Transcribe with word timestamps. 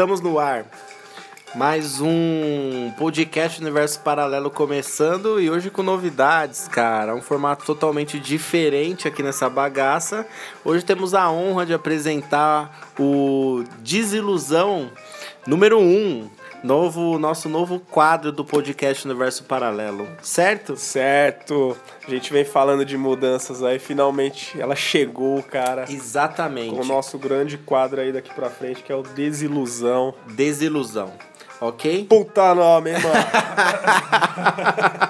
Estamos 0.00 0.22
no 0.22 0.38
ar. 0.38 0.64
Mais 1.54 2.00
um 2.00 2.90
podcast 2.96 3.60
Universo 3.60 4.00
Paralelo 4.00 4.50
começando 4.50 5.38
e 5.38 5.50
hoje 5.50 5.68
com 5.68 5.82
novidades, 5.82 6.66
cara. 6.66 7.14
Um 7.14 7.20
formato 7.20 7.66
totalmente 7.66 8.18
diferente 8.18 9.06
aqui 9.06 9.22
nessa 9.22 9.50
bagaça. 9.50 10.26
Hoje 10.64 10.86
temos 10.86 11.12
a 11.12 11.30
honra 11.30 11.66
de 11.66 11.74
apresentar 11.74 12.90
o 12.98 13.62
Desilusão 13.80 14.90
número 15.46 15.78
1. 15.78 15.82
Um, 15.82 16.30
novo, 16.62 17.18
nosso 17.18 17.48
novo 17.48 17.80
quadro 17.90 18.32
do 18.32 18.44
podcast 18.44 19.06
Universo 19.06 19.44
Paralelo, 19.44 20.08
certo? 20.22 20.76
Certo. 20.76 21.76
A 22.06 22.10
gente 22.10 22.32
vem 22.32 22.44
falando 22.44 22.84
de 22.84 22.96
mudanças 22.96 23.62
aí, 23.62 23.78
finalmente 23.78 24.60
ela 24.60 24.76
chegou, 24.76 25.42
cara. 25.42 25.84
Exatamente. 25.88 26.74
Com 26.74 26.82
o 26.82 26.84
nosso 26.84 27.18
grande 27.18 27.58
quadro 27.58 28.00
aí 28.00 28.12
daqui 28.12 28.32
pra 28.34 28.50
frente, 28.50 28.82
que 28.82 28.92
é 28.92 28.94
o 28.94 29.02
Desilusão. 29.02 30.14
Desilusão, 30.28 31.12
ok? 31.60 32.06
Puta 32.08 32.54
nome, 32.54 32.92
mano? 32.92 33.04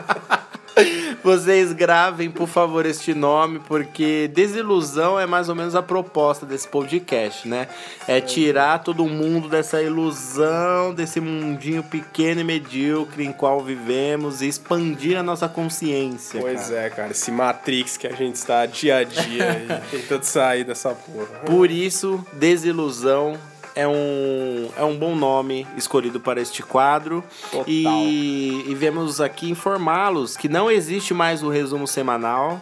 Vocês 1.22 1.72
gravem, 1.72 2.30
por 2.30 2.48
favor, 2.48 2.86
este 2.86 3.12
nome, 3.12 3.58
porque 3.60 4.28
desilusão 4.32 5.20
é 5.20 5.26
mais 5.26 5.48
ou 5.48 5.54
menos 5.54 5.74
a 5.74 5.82
proposta 5.82 6.46
desse 6.46 6.66
podcast, 6.66 7.46
né? 7.46 7.68
É 8.08 8.20
tirar 8.20 8.82
todo 8.82 9.04
mundo 9.06 9.48
dessa 9.48 9.82
ilusão, 9.82 10.94
desse 10.94 11.20
mundinho 11.20 11.82
pequeno 11.82 12.40
e 12.40 12.44
medíocre 12.44 13.24
em 13.24 13.32
qual 13.32 13.60
vivemos 13.60 14.40
e 14.40 14.48
expandir 14.48 15.18
a 15.18 15.22
nossa 15.22 15.48
consciência. 15.48 16.40
Pois 16.40 16.68
cara. 16.68 16.80
é, 16.80 16.90
cara, 16.90 17.10
esse 17.10 17.30
Matrix 17.30 17.96
que 17.96 18.06
a 18.06 18.12
gente 18.12 18.36
está 18.36 18.64
dia 18.64 18.98
a 18.98 19.04
dia 19.04 19.82
tentando 19.90 20.24
sair 20.24 20.64
dessa 20.64 20.90
porra. 20.90 21.40
Por 21.44 21.70
isso, 21.70 22.24
desilusão 22.32 23.38
é 23.74 23.86
um, 23.86 24.70
é 24.76 24.84
um 24.84 24.96
bom 24.96 25.14
nome 25.14 25.66
escolhido 25.76 26.20
para 26.20 26.40
este 26.40 26.62
quadro. 26.62 27.24
Total. 27.50 27.64
E, 27.66 28.64
e 28.68 28.74
viemos 28.74 29.20
aqui 29.20 29.50
informá-los 29.50 30.36
que 30.36 30.48
não 30.48 30.70
existe 30.70 31.14
mais 31.14 31.42
o 31.42 31.48
resumo 31.48 31.86
semanal. 31.86 32.60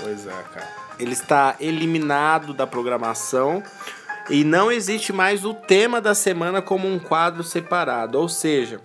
Pois 0.00 0.26
é, 0.26 0.30
cara. 0.30 0.68
Ele 0.98 1.12
está 1.12 1.56
eliminado 1.60 2.54
da 2.54 2.66
programação. 2.66 3.62
E 4.28 4.42
não 4.42 4.72
existe 4.72 5.12
mais 5.12 5.44
o 5.44 5.54
tema 5.54 6.00
da 6.00 6.14
semana 6.14 6.60
como 6.60 6.88
um 6.88 6.98
quadro 6.98 7.44
separado. 7.44 8.18
Ou 8.18 8.28
seja, 8.28 8.80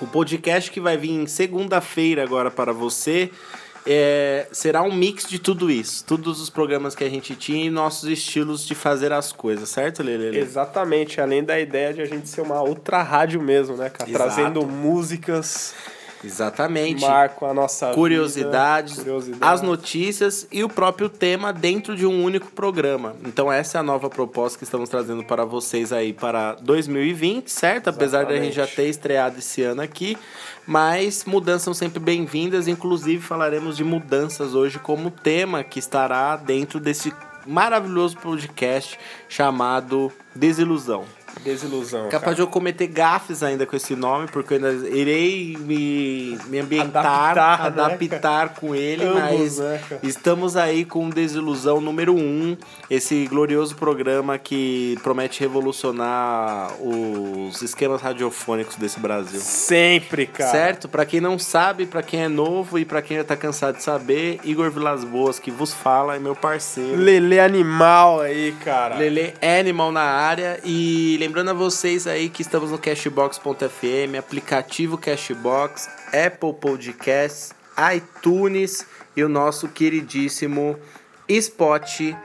o 0.00 0.06
podcast 0.06 0.70
que 0.70 0.80
vai 0.80 0.96
vir 0.96 1.10
em 1.10 1.26
segunda-feira 1.26 2.22
agora 2.22 2.50
para 2.50 2.72
você 2.72 3.30
é, 3.86 4.46
será 4.50 4.82
um 4.82 4.92
mix 4.92 5.28
de 5.28 5.38
tudo 5.38 5.70
isso. 5.70 6.04
Todos 6.04 6.40
os 6.40 6.48
programas 6.48 6.94
que 6.94 7.04
a 7.04 7.08
gente 7.08 7.34
tinha 7.36 7.66
e 7.66 7.70
nossos 7.70 8.08
estilos 8.08 8.66
de 8.66 8.74
fazer 8.74 9.12
as 9.12 9.32
coisas, 9.32 9.68
certo, 9.68 10.02
Lele? 10.02 10.38
Exatamente, 10.38 11.20
além 11.20 11.44
da 11.44 11.58
ideia 11.58 11.92
de 11.92 12.00
a 12.00 12.06
gente 12.06 12.28
ser 12.28 12.40
uma 12.40 12.62
outra 12.62 13.02
rádio 13.02 13.40
mesmo, 13.42 13.76
né, 13.76 13.90
cara? 13.90 14.08
Exato. 14.08 14.24
Trazendo 14.24 14.66
músicas, 14.66 15.74
Exatamente. 16.24 17.00
marco 17.00 17.44
a 17.46 17.54
nossa 17.54 17.92
Curiosidades, 17.92 18.92
vida, 18.92 19.04
curiosidades. 19.04 19.42
as 19.42 19.62
notícias 19.62 20.46
e 20.50 20.64
o 20.64 20.68
próprio 20.68 21.08
tema 21.08 21.52
dentro 21.52 21.94
de 21.96 22.06
um 22.06 22.24
único 22.24 22.50
programa. 22.52 23.14
Então 23.24 23.52
essa 23.52 23.78
é 23.78 23.80
a 23.80 23.82
nova 23.82 24.08
proposta 24.08 24.58
que 24.58 24.64
estamos 24.64 24.88
trazendo 24.88 25.24
para 25.24 25.44
vocês 25.44 25.92
aí 25.92 26.12
para 26.12 26.54
2020, 26.54 27.48
certo? 27.48 27.88
Apesar 27.90 28.24
de 28.24 28.32
a 28.32 28.42
gente 28.42 28.54
já 28.54 28.66
ter 28.66 28.88
estreado 28.88 29.38
esse 29.38 29.62
ano 29.62 29.82
aqui, 29.82 30.16
mas 30.66 31.24
mudanças 31.24 31.62
são 31.62 31.74
sempre 31.74 32.00
bem-vindas, 32.00 32.68
inclusive 32.68 33.22
falaremos 33.22 33.76
de 33.76 33.84
mudanças 33.84 34.54
hoje 34.54 34.78
como 34.78 35.10
tema 35.10 35.62
que 35.62 35.78
estará 35.78 36.36
dentro 36.36 36.80
desse 36.80 37.12
maravilhoso 37.46 38.16
podcast 38.16 38.98
chamado 39.34 40.12
Desilusão. 40.34 41.04
Desilusão, 41.42 42.04
Capaz 42.04 42.20
cara. 42.22 42.34
de 42.36 42.40
eu 42.42 42.46
cometer 42.46 42.86
gafes 42.86 43.42
ainda 43.42 43.66
com 43.66 43.74
esse 43.74 43.96
nome, 43.96 44.28
porque 44.28 44.54
eu 44.54 44.56
ainda 44.56 44.88
irei 44.88 45.56
me, 45.58 46.38
me 46.46 46.60
ambientar, 46.60 47.04
Adaptar, 47.04 47.58
né, 47.58 47.66
adaptar 47.66 48.48
com 48.54 48.74
ele, 48.74 49.04
Ambos, 49.04 49.20
mas 49.20 49.58
né, 49.58 49.80
estamos 50.02 50.56
aí 50.56 50.84
com 50.84 51.10
Desilusão 51.10 51.80
número 51.80 52.14
1, 52.14 52.18
um, 52.18 52.56
esse 52.88 53.26
glorioso 53.26 53.74
programa 53.76 54.38
que 54.38 54.96
promete 55.02 55.40
revolucionar 55.40 56.72
os 56.80 57.60
esquemas 57.62 58.00
radiofônicos 58.00 58.76
desse 58.76 59.00
Brasil. 59.00 59.40
Sempre, 59.40 60.26
cara. 60.26 60.50
Certo? 60.50 60.88
Pra 60.88 61.04
quem 61.04 61.20
não 61.20 61.38
sabe, 61.38 61.84
pra 61.84 62.02
quem 62.02 62.22
é 62.22 62.28
novo 62.28 62.78
e 62.78 62.84
pra 62.84 63.02
quem 63.02 63.16
já 63.16 63.24
tá 63.24 63.36
cansado 63.36 63.76
de 63.76 63.82
saber, 63.82 64.40
Igor 64.44 64.70
Vilas 64.70 65.04
Boas 65.04 65.38
que 65.38 65.50
vos 65.50 65.74
fala 65.74 66.16
é 66.16 66.18
meu 66.18 66.34
parceiro. 66.34 66.96
Lele 66.96 67.40
animal 67.40 68.20
aí, 68.20 68.52
cara. 68.64 68.96
Lele 68.96 69.23
Animal 69.60 69.92
na 69.92 70.02
área 70.02 70.60
e 70.64 71.16
lembrando 71.18 71.50
a 71.50 71.54
vocês 71.54 72.06
aí 72.06 72.28
que 72.28 72.42
estamos 72.42 72.70
no 72.70 72.78
Cashbox.fm, 72.78 74.18
aplicativo 74.18 74.98
Cashbox, 74.98 75.88
Apple 76.08 76.52
Podcasts, 76.54 77.54
iTunes 77.94 78.86
e 79.16 79.22
o 79.22 79.28
nosso 79.28 79.68
queridíssimo 79.68 80.78
Spotify, 81.30 82.16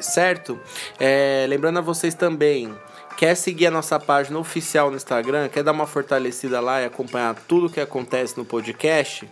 certo? 0.00 0.58
É, 0.98 1.46
lembrando 1.48 1.78
a 1.78 1.82
vocês 1.82 2.14
também, 2.14 2.74
quer 3.16 3.34
seguir 3.34 3.66
a 3.66 3.70
nossa 3.70 3.98
página 3.98 4.38
oficial 4.38 4.90
no 4.90 4.96
Instagram, 4.96 5.48
quer 5.48 5.62
dar 5.62 5.72
uma 5.72 5.86
fortalecida 5.86 6.60
lá 6.60 6.80
e 6.80 6.86
acompanhar 6.86 7.34
tudo 7.46 7.68
que 7.68 7.80
acontece 7.80 8.38
no 8.38 8.44
podcast? 8.44 9.28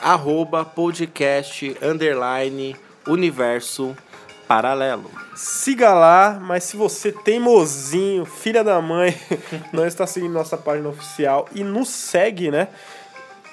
Arroba 0.00 0.64
podcast 0.64 1.76
underline 1.82 2.76
universo 3.06 3.96
paralelo. 4.46 5.10
Siga 5.34 5.92
lá, 5.92 6.38
mas 6.40 6.64
se 6.64 6.76
você 6.76 7.10
teimosinho, 7.10 8.24
filha 8.24 8.62
da 8.62 8.80
mãe, 8.80 9.14
não 9.72 9.86
está 9.86 10.06
seguindo 10.06 10.32
nossa 10.32 10.56
página 10.56 10.88
oficial 10.88 11.48
e 11.54 11.64
nos 11.64 11.88
segue, 11.88 12.50
né? 12.50 12.68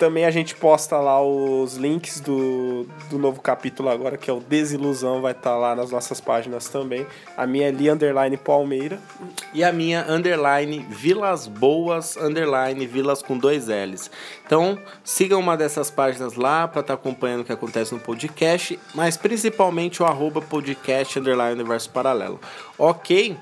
Também 0.01 0.25
a 0.25 0.31
gente 0.31 0.55
posta 0.55 0.97
lá 0.97 1.21
os 1.21 1.75
links 1.75 2.19
do, 2.19 2.87
do 3.07 3.19
novo 3.19 3.39
capítulo 3.39 3.87
agora, 3.87 4.17
que 4.17 4.31
é 4.31 4.33
o 4.33 4.39
Desilusão, 4.39 5.21
vai 5.21 5.31
estar 5.31 5.55
lá 5.55 5.75
nas 5.75 5.91
nossas 5.91 6.19
páginas 6.19 6.67
também. 6.67 7.05
A 7.37 7.45
minha 7.45 7.67
é 7.67 7.71
Li 7.71 7.87
Underline 7.87 8.35
Palmeira. 8.35 8.99
E 9.53 9.63
a 9.63 9.71
minha 9.71 10.03
underline 10.09 10.79
Vilas 10.89 11.45
Boas, 11.45 12.17
underline 12.17 12.83
Vilas 12.87 13.21
com 13.21 13.37
dois 13.37 13.67
L's. 13.67 14.09
Então, 14.43 14.79
sigam 15.03 15.39
uma 15.39 15.55
dessas 15.55 15.91
páginas 15.91 16.33
lá 16.33 16.67
para 16.67 16.81
estar 16.81 16.95
acompanhando 16.95 17.41
o 17.41 17.45
que 17.45 17.53
acontece 17.53 17.93
no 17.93 17.99
podcast, 17.99 18.79
mas 18.95 19.17
principalmente 19.17 20.01
o 20.01 20.05
arroba 20.07 20.41
podcast 20.41 21.19
underline 21.19 21.53
universo 21.53 21.91
paralelo. 21.91 22.39
Ok? 22.75 23.37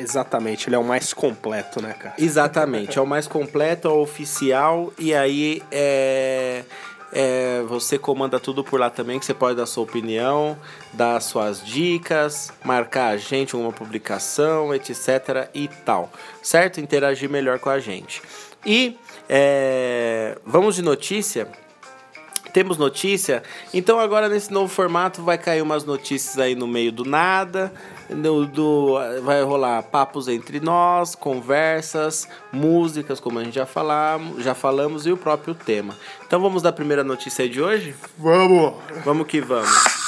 Exatamente, 0.00 0.68
ele 0.68 0.76
é 0.76 0.78
o 0.78 0.84
mais 0.84 1.12
completo, 1.12 1.82
né, 1.82 1.92
cara? 1.92 2.14
Exatamente, 2.18 2.98
é 2.98 3.02
o 3.02 3.06
mais 3.06 3.26
completo, 3.26 3.88
é 3.88 3.90
o 3.90 4.00
oficial, 4.00 4.92
e 4.98 5.14
aí 5.14 5.62
é, 5.70 6.64
é, 7.12 7.62
você 7.68 7.98
comanda 7.98 8.38
tudo 8.38 8.62
por 8.62 8.78
lá 8.78 8.90
também, 8.90 9.18
que 9.18 9.26
você 9.26 9.34
pode 9.34 9.56
dar 9.56 9.66
sua 9.66 9.84
opinião, 9.84 10.56
dar 10.92 11.20
suas 11.20 11.64
dicas, 11.64 12.52
marcar 12.64 13.08
a 13.08 13.16
gente 13.16 13.56
uma 13.56 13.72
publicação, 13.72 14.74
etc 14.74 15.48
e 15.54 15.68
tal, 15.68 16.10
certo? 16.42 16.80
Interagir 16.80 17.28
melhor 17.28 17.58
com 17.58 17.70
a 17.70 17.78
gente. 17.78 18.22
E 18.64 18.96
é, 19.28 20.38
vamos 20.44 20.76
de 20.76 20.82
notícia? 20.82 21.48
Temos 22.52 22.76
notícia? 22.76 23.42
Então 23.72 23.98
agora 23.98 24.28
nesse 24.28 24.52
novo 24.52 24.72
formato 24.72 25.22
vai 25.22 25.38
cair 25.38 25.62
umas 25.62 25.84
notícias 25.84 26.38
aí 26.38 26.54
no 26.54 26.66
meio 26.66 26.90
do 26.90 27.04
nada. 27.04 27.72
Do, 28.14 28.44
do- 28.46 28.98
vai 29.22 29.42
rolar 29.42 29.82
papos 29.84 30.26
entre 30.28 30.58
nós, 30.60 31.14
conversas, 31.14 32.28
músicas, 32.52 33.20
como 33.20 33.38
a 33.38 33.44
gente 33.44 33.54
já 33.54 33.66
falamos, 33.66 34.42
já 34.42 34.54
falamos, 34.54 35.06
e 35.06 35.12
o 35.12 35.16
próprio 35.16 35.54
tema. 35.54 35.94
Então 36.26 36.40
vamos 36.40 36.62
dar 36.62 36.70
a 36.70 36.72
primeira 36.72 37.04
notícia 37.04 37.48
de 37.48 37.62
hoje? 37.62 37.94
Vamos! 38.18 38.74
Vamos 39.04 39.26
que 39.26 39.40
vamos. 39.40 39.99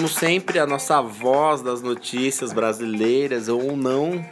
Como 0.00 0.08
sempre, 0.08 0.58
a 0.58 0.66
nossa 0.66 1.02
voz 1.02 1.60
das 1.60 1.82
notícias 1.82 2.54
brasileiras, 2.54 3.48
ou 3.48 3.76
não, 3.76 4.24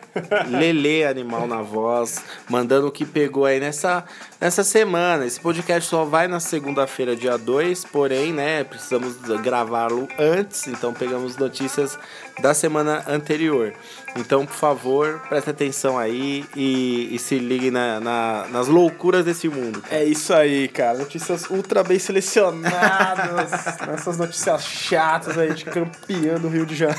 Lele 0.49 1.05
Animal 1.05 1.47
na 1.47 1.61
voz, 1.61 2.25
mandando 2.49 2.87
o 2.87 2.91
que 2.91 3.05
pegou 3.05 3.45
aí 3.45 3.61
nessa, 3.61 4.03
nessa 4.41 4.65
semana. 4.65 5.27
Esse 5.27 5.39
podcast 5.39 5.87
só 5.87 6.07
vai 6.07 6.27
na 6.27 6.41
segunda-feira, 6.41 7.15
dia 7.15 7.37
2, 7.37 7.85
porém, 7.85 8.33
né, 8.33 8.65
precisamos 8.65 9.19
gravá-lo 9.43 10.09
antes, 10.19 10.67
então 10.69 10.95
pegamos 10.95 11.37
notícias 11.37 11.99
da 12.41 12.55
semana 12.55 13.05
anterior. 13.07 13.75
Então, 14.19 14.45
por 14.45 14.55
favor, 14.55 15.21
preste 15.29 15.51
atenção 15.51 15.99
aí 15.99 16.45
e, 16.57 17.15
e 17.15 17.19
se 17.19 17.39
ligue 17.39 17.71
na, 17.71 18.01
na- 18.01 18.47
nas 18.51 18.67
loucuras 18.69 19.25
desse 19.25 19.49
mundo. 19.49 19.83
É 19.91 20.05
isso 20.05 20.35
aí, 20.35 20.69
cara. 20.69 20.99
Notícias 20.99 21.49
ultra 21.49 21.83
bem 21.85 21.99
selecionadas. 21.99 23.53
Essas 23.95 24.19
notícias 24.19 24.65
chatas 24.65 25.39
aí 25.39 25.53
de 25.55 25.65
campeã 25.65 26.35
do 26.35 26.49
Rio 26.49 26.67
de 26.67 26.75
Janeiro. 26.75 26.99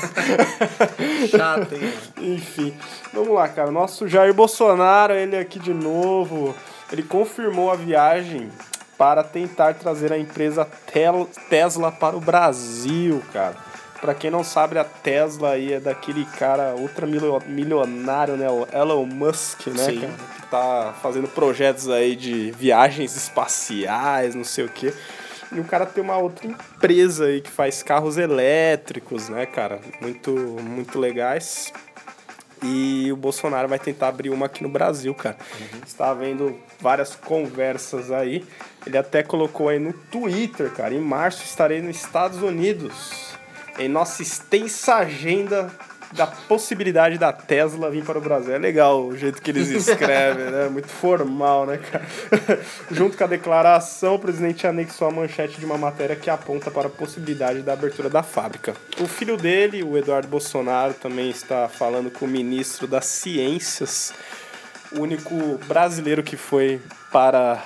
Chato, 1.30 1.74
hein? 1.74 1.92
Enfim, 2.18 2.74
vamos 3.12 3.34
lá, 3.34 3.48
cara. 3.48 3.70
Nosso 3.70 4.08
Jair 4.08 4.32
Bolsonaro, 4.34 5.12
ele 5.14 5.36
aqui 5.36 5.58
de 5.58 5.72
novo, 5.74 6.54
ele 6.90 7.02
confirmou 7.02 7.70
a 7.70 7.76
viagem 7.76 8.50
para 8.96 9.22
tentar 9.22 9.74
trazer 9.74 10.12
a 10.12 10.18
empresa 10.18 10.66
Tesla 11.48 11.90
para 11.90 12.16
o 12.16 12.20
Brasil, 12.20 13.22
cara. 13.32 13.56
Pra 14.00 14.14
quem 14.14 14.30
não 14.30 14.42
sabe, 14.42 14.78
a 14.78 14.84
Tesla 14.84 15.50
aí 15.50 15.74
é 15.74 15.80
daquele 15.80 16.24
cara 16.24 16.74
ultra 16.74 17.06
milio- 17.06 17.42
milionário, 17.46 18.34
né? 18.36 18.48
O 18.48 18.66
Elon 18.72 19.04
Musk, 19.04 19.66
né, 19.66 19.84
Sim. 19.84 20.00
cara? 20.00 20.12
Que 20.40 20.46
tá 20.50 20.94
fazendo 21.02 21.28
projetos 21.28 21.88
aí 21.90 22.16
de 22.16 22.50
viagens 22.52 23.14
espaciais, 23.14 24.34
não 24.34 24.44
sei 24.44 24.64
o 24.64 24.68
quê. 24.70 24.94
E 25.52 25.60
o 25.60 25.64
cara 25.64 25.84
tem 25.84 26.02
uma 26.02 26.16
outra 26.16 26.46
empresa 26.46 27.26
aí 27.26 27.40
que 27.42 27.50
faz 27.50 27.82
carros 27.82 28.16
elétricos, 28.16 29.28
né, 29.28 29.44
cara? 29.44 29.80
Muito, 30.00 30.30
muito 30.32 30.98
legais. 30.98 31.70
E 32.62 33.10
o 33.12 33.16
Bolsonaro 33.16 33.66
vai 33.68 33.78
tentar 33.78 34.08
abrir 34.08 34.30
uma 34.30 34.46
aqui 34.46 34.62
no 34.62 34.68
Brasil, 34.68 35.14
cara. 35.14 35.36
Está 35.86 36.10
havendo 36.10 36.58
várias 36.78 37.14
conversas 37.16 38.10
aí. 38.10 38.44
Ele 38.86 38.96
até 38.98 39.22
colocou 39.22 39.68
aí 39.70 39.78
no 39.78 39.92
Twitter, 39.92 40.70
cara. 40.70 40.94
Em 40.94 41.00
março 41.00 41.42
estarei 41.42 41.80
nos 41.82 41.96
Estados 41.96 42.42
Unidos. 42.42 43.29
Em 43.80 43.88
nossa 43.88 44.22
extensa 44.22 44.96
agenda 44.96 45.70
da 46.12 46.26
possibilidade 46.26 47.16
da 47.16 47.32
Tesla 47.32 47.90
vir 47.90 48.04
para 48.04 48.18
o 48.18 48.20
Brasil. 48.20 48.54
É 48.54 48.58
legal 48.58 49.06
o 49.06 49.16
jeito 49.16 49.40
que 49.40 49.50
eles 49.50 49.70
escrevem, 49.72 50.50
né? 50.50 50.68
Muito 50.68 50.88
formal, 50.88 51.64
né, 51.64 51.78
cara? 51.78 52.04
Junto 52.90 53.16
com 53.16 53.24
a 53.24 53.26
declaração, 53.26 54.16
o 54.16 54.18
presidente 54.18 54.66
anexou 54.66 55.08
a 55.08 55.10
manchete 55.10 55.58
de 55.58 55.64
uma 55.64 55.78
matéria 55.78 56.14
que 56.14 56.28
aponta 56.28 56.70
para 56.70 56.88
a 56.88 56.90
possibilidade 56.90 57.62
da 57.62 57.72
abertura 57.72 58.10
da 58.10 58.22
fábrica. 58.22 58.74
O 59.00 59.06
filho 59.06 59.36
dele, 59.36 59.82
o 59.82 59.96
Eduardo 59.96 60.28
Bolsonaro, 60.28 60.94
também 60.94 61.30
está 61.30 61.68
falando 61.68 62.10
com 62.10 62.26
o 62.26 62.28
ministro 62.28 62.86
das 62.86 63.06
Ciências, 63.06 64.12
o 64.92 65.00
único 65.00 65.58
brasileiro 65.66 66.22
que 66.22 66.36
foi 66.36 66.82
para 67.10 67.62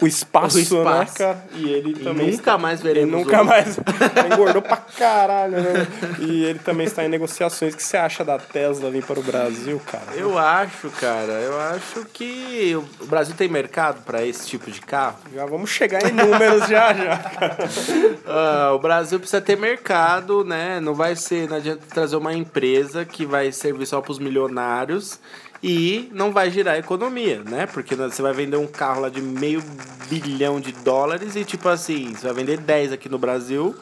o 0.00 0.06
espaço, 0.06 0.58
O 0.58 0.60
espaço. 0.60 0.84
né, 0.86 1.06
cara? 1.16 1.44
E 1.54 1.68
ele 1.70 1.90
E 1.90 2.04
também. 2.04 2.30
nunca 2.30 2.56
mais 2.58 2.80
veremos 2.80 3.14
Ele 3.14 3.24
nunca 3.24 3.42
mais. 3.44 3.78
engordou 4.32 4.62
pra 4.62 4.76
caralho, 4.76 5.60
né? 5.60 5.86
E 6.20 6.44
ele 6.44 6.58
também 6.60 6.86
está 6.86 7.04
em 7.04 7.08
negociações. 7.08 7.74
O 7.74 7.76
que 7.76 7.82
você 7.82 7.96
acha 7.96 8.24
da 8.24 8.38
Tesla 8.38 8.90
vir 8.90 9.04
para 9.04 9.18
o 9.18 9.22
Brasil, 9.22 9.80
cara? 9.84 10.14
Eu 10.14 10.38
acho, 10.38 10.88
cara, 10.90 11.32
eu 11.32 11.60
acho 11.60 12.04
que 12.12 12.76
o 13.00 13.06
Brasil 13.06 13.34
tem 13.36 13.48
mercado 13.48 14.02
para 14.04 14.24
esse 14.24 14.46
tipo 14.46 14.70
de 14.70 14.80
carro. 14.80 15.16
Já 15.34 15.44
vamos 15.46 15.70
chegar 15.70 16.04
em 16.08 16.12
números 16.12 16.66
já, 16.68 16.92
já. 16.94 17.18
Ah, 18.26 18.72
o 18.74 18.78
Brasil 18.78 19.18
precisa 19.18 19.40
ter 19.40 19.56
mercado, 19.56 20.44
né? 20.44 20.80
Não 20.80 20.94
vai 20.94 21.16
ser, 21.16 21.48
não 21.48 21.56
adianta 21.56 21.80
trazer 21.92 22.16
uma 22.16 22.32
empresa 22.34 23.04
que 23.04 23.24
vai 23.24 23.50
servir 23.52 23.86
só 23.86 24.00
para 24.00 24.12
os 24.12 24.18
milionários 24.18 25.18
e 25.62 26.08
não 26.12 26.32
vai 26.32 26.50
girar 26.50 26.74
a 26.74 26.78
economia, 26.78 27.42
né? 27.42 27.66
Porque 27.66 27.94
você 27.94 28.22
vai 28.22 28.32
vender 28.32 28.56
um 28.56 28.66
carro 28.66 29.02
lá 29.02 29.08
de 29.08 29.20
meio 29.20 29.62
bilhão 30.08 30.60
de 30.60 30.72
dólares 30.72 31.36
e 31.36 31.44
tipo 31.44 31.68
assim, 31.68 32.14
você 32.14 32.26
vai 32.26 32.34
vender 32.34 32.58
10 32.58 32.92
aqui 32.92 33.08
no 33.08 33.18
Brasil, 33.18 33.74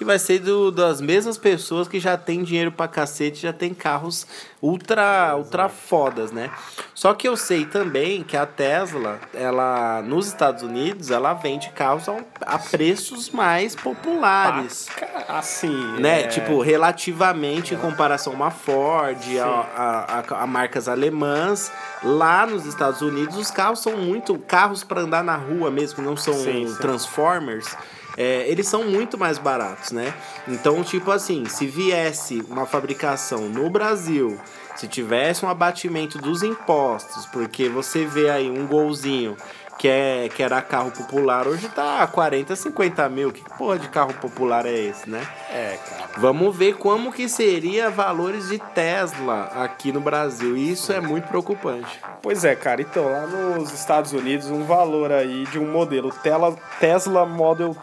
que 0.00 0.04
vai 0.06 0.18
ser 0.18 0.38
do, 0.38 0.70
das 0.72 0.98
mesmas 0.98 1.36
pessoas 1.36 1.86
que 1.86 2.00
já 2.00 2.16
tem 2.16 2.42
dinheiro 2.42 2.72
pra 2.72 2.88
cacete, 2.88 3.42
já 3.42 3.52
tem 3.52 3.74
carros 3.74 4.26
ultra 4.62 5.36
ultra 5.36 5.68
fodas, 5.68 6.32
né? 6.32 6.50
Só 6.94 7.12
que 7.12 7.28
eu 7.28 7.36
sei 7.36 7.66
também 7.66 8.22
que 8.22 8.34
a 8.34 8.46
Tesla, 8.46 9.20
ela 9.34 10.00
nos 10.00 10.26
Estados 10.28 10.62
Unidos, 10.62 11.10
ela 11.10 11.34
vende 11.34 11.68
carros 11.68 12.08
a, 12.08 12.16
a 12.46 12.58
preços 12.58 13.28
mais 13.28 13.76
populares. 13.76 14.88
Assim. 15.28 15.68
Né? 15.98 16.22
é, 16.22 16.28
Tipo, 16.28 16.62
relativamente 16.62 17.74
em 17.74 17.76
comparação 17.76 18.32
a 18.32 18.36
uma 18.36 18.50
Ford, 18.50 19.18
a, 19.38 20.24
a, 20.30 20.42
a- 20.42 20.46
marcas 20.46 20.88
alemãs, 20.88 21.70
lá 22.02 22.46
nos 22.46 22.64
Estados 22.64 23.02
Unidos 23.02 23.36
os 23.36 23.50
carros 23.50 23.80
são 23.82 23.98
muito 23.98 24.38
carros 24.38 24.82
para 24.82 25.02
andar 25.02 25.22
na 25.22 25.36
rua 25.36 25.70
mesmo, 25.70 26.02
não 26.02 26.16
são 26.16 26.32
Sim, 26.32 26.66
sim. 26.68 26.74
Transformers. 26.78 27.76
É, 28.16 28.48
eles 28.48 28.66
são 28.66 28.84
muito 28.84 29.16
mais 29.18 29.38
baratos, 29.38 29.92
né? 29.92 30.12
Então, 30.48 30.82
tipo 30.82 31.10
assim, 31.10 31.44
se 31.46 31.66
viesse 31.66 32.42
uma 32.48 32.66
fabricação 32.66 33.48
no 33.48 33.70
Brasil, 33.70 34.38
se 34.76 34.88
tivesse 34.88 35.44
um 35.44 35.48
abatimento 35.48 36.18
dos 36.18 36.42
impostos, 36.42 37.26
porque 37.26 37.68
você 37.68 38.04
vê 38.04 38.30
aí 38.30 38.50
um 38.50 38.66
golzinho 38.66 39.36
que, 39.80 39.88
é, 39.88 40.28
que 40.28 40.42
era 40.42 40.60
carro 40.60 40.90
popular, 40.90 41.48
hoje 41.48 41.66
tá 41.70 42.02
a 42.02 42.06
40, 42.06 42.54
50 42.54 43.08
mil. 43.08 43.32
Que 43.32 43.42
porra 43.56 43.78
de 43.78 43.88
carro 43.88 44.12
popular 44.12 44.66
é 44.66 44.74
esse, 44.74 45.08
né? 45.08 45.26
É, 45.50 45.78
cara. 45.88 46.10
Vamos 46.18 46.54
ver 46.54 46.74
como 46.74 47.10
que 47.10 47.30
seria 47.30 47.88
valores 47.88 48.50
de 48.50 48.58
Tesla 48.58 49.44
aqui 49.54 49.90
no 49.90 49.98
Brasil. 49.98 50.54
E 50.54 50.70
isso 50.70 50.92
é 50.92 51.00
muito 51.00 51.28
preocupante. 51.28 51.98
Pois 52.20 52.44
é, 52.44 52.54
cara. 52.54 52.82
Então, 52.82 53.10
lá 53.10 53.26
nos 53.26 53.72
Estados 53.72 54.12
Unidos, 54.12 54.50
um 54.50 54.64
valor 54.64 55.10
aí 55.12 55.46
de 55.46 55.58
um 55.58 55.72
modelo 55.72 56.12
Tesla 56.78 57.24
Model 57.24 57.74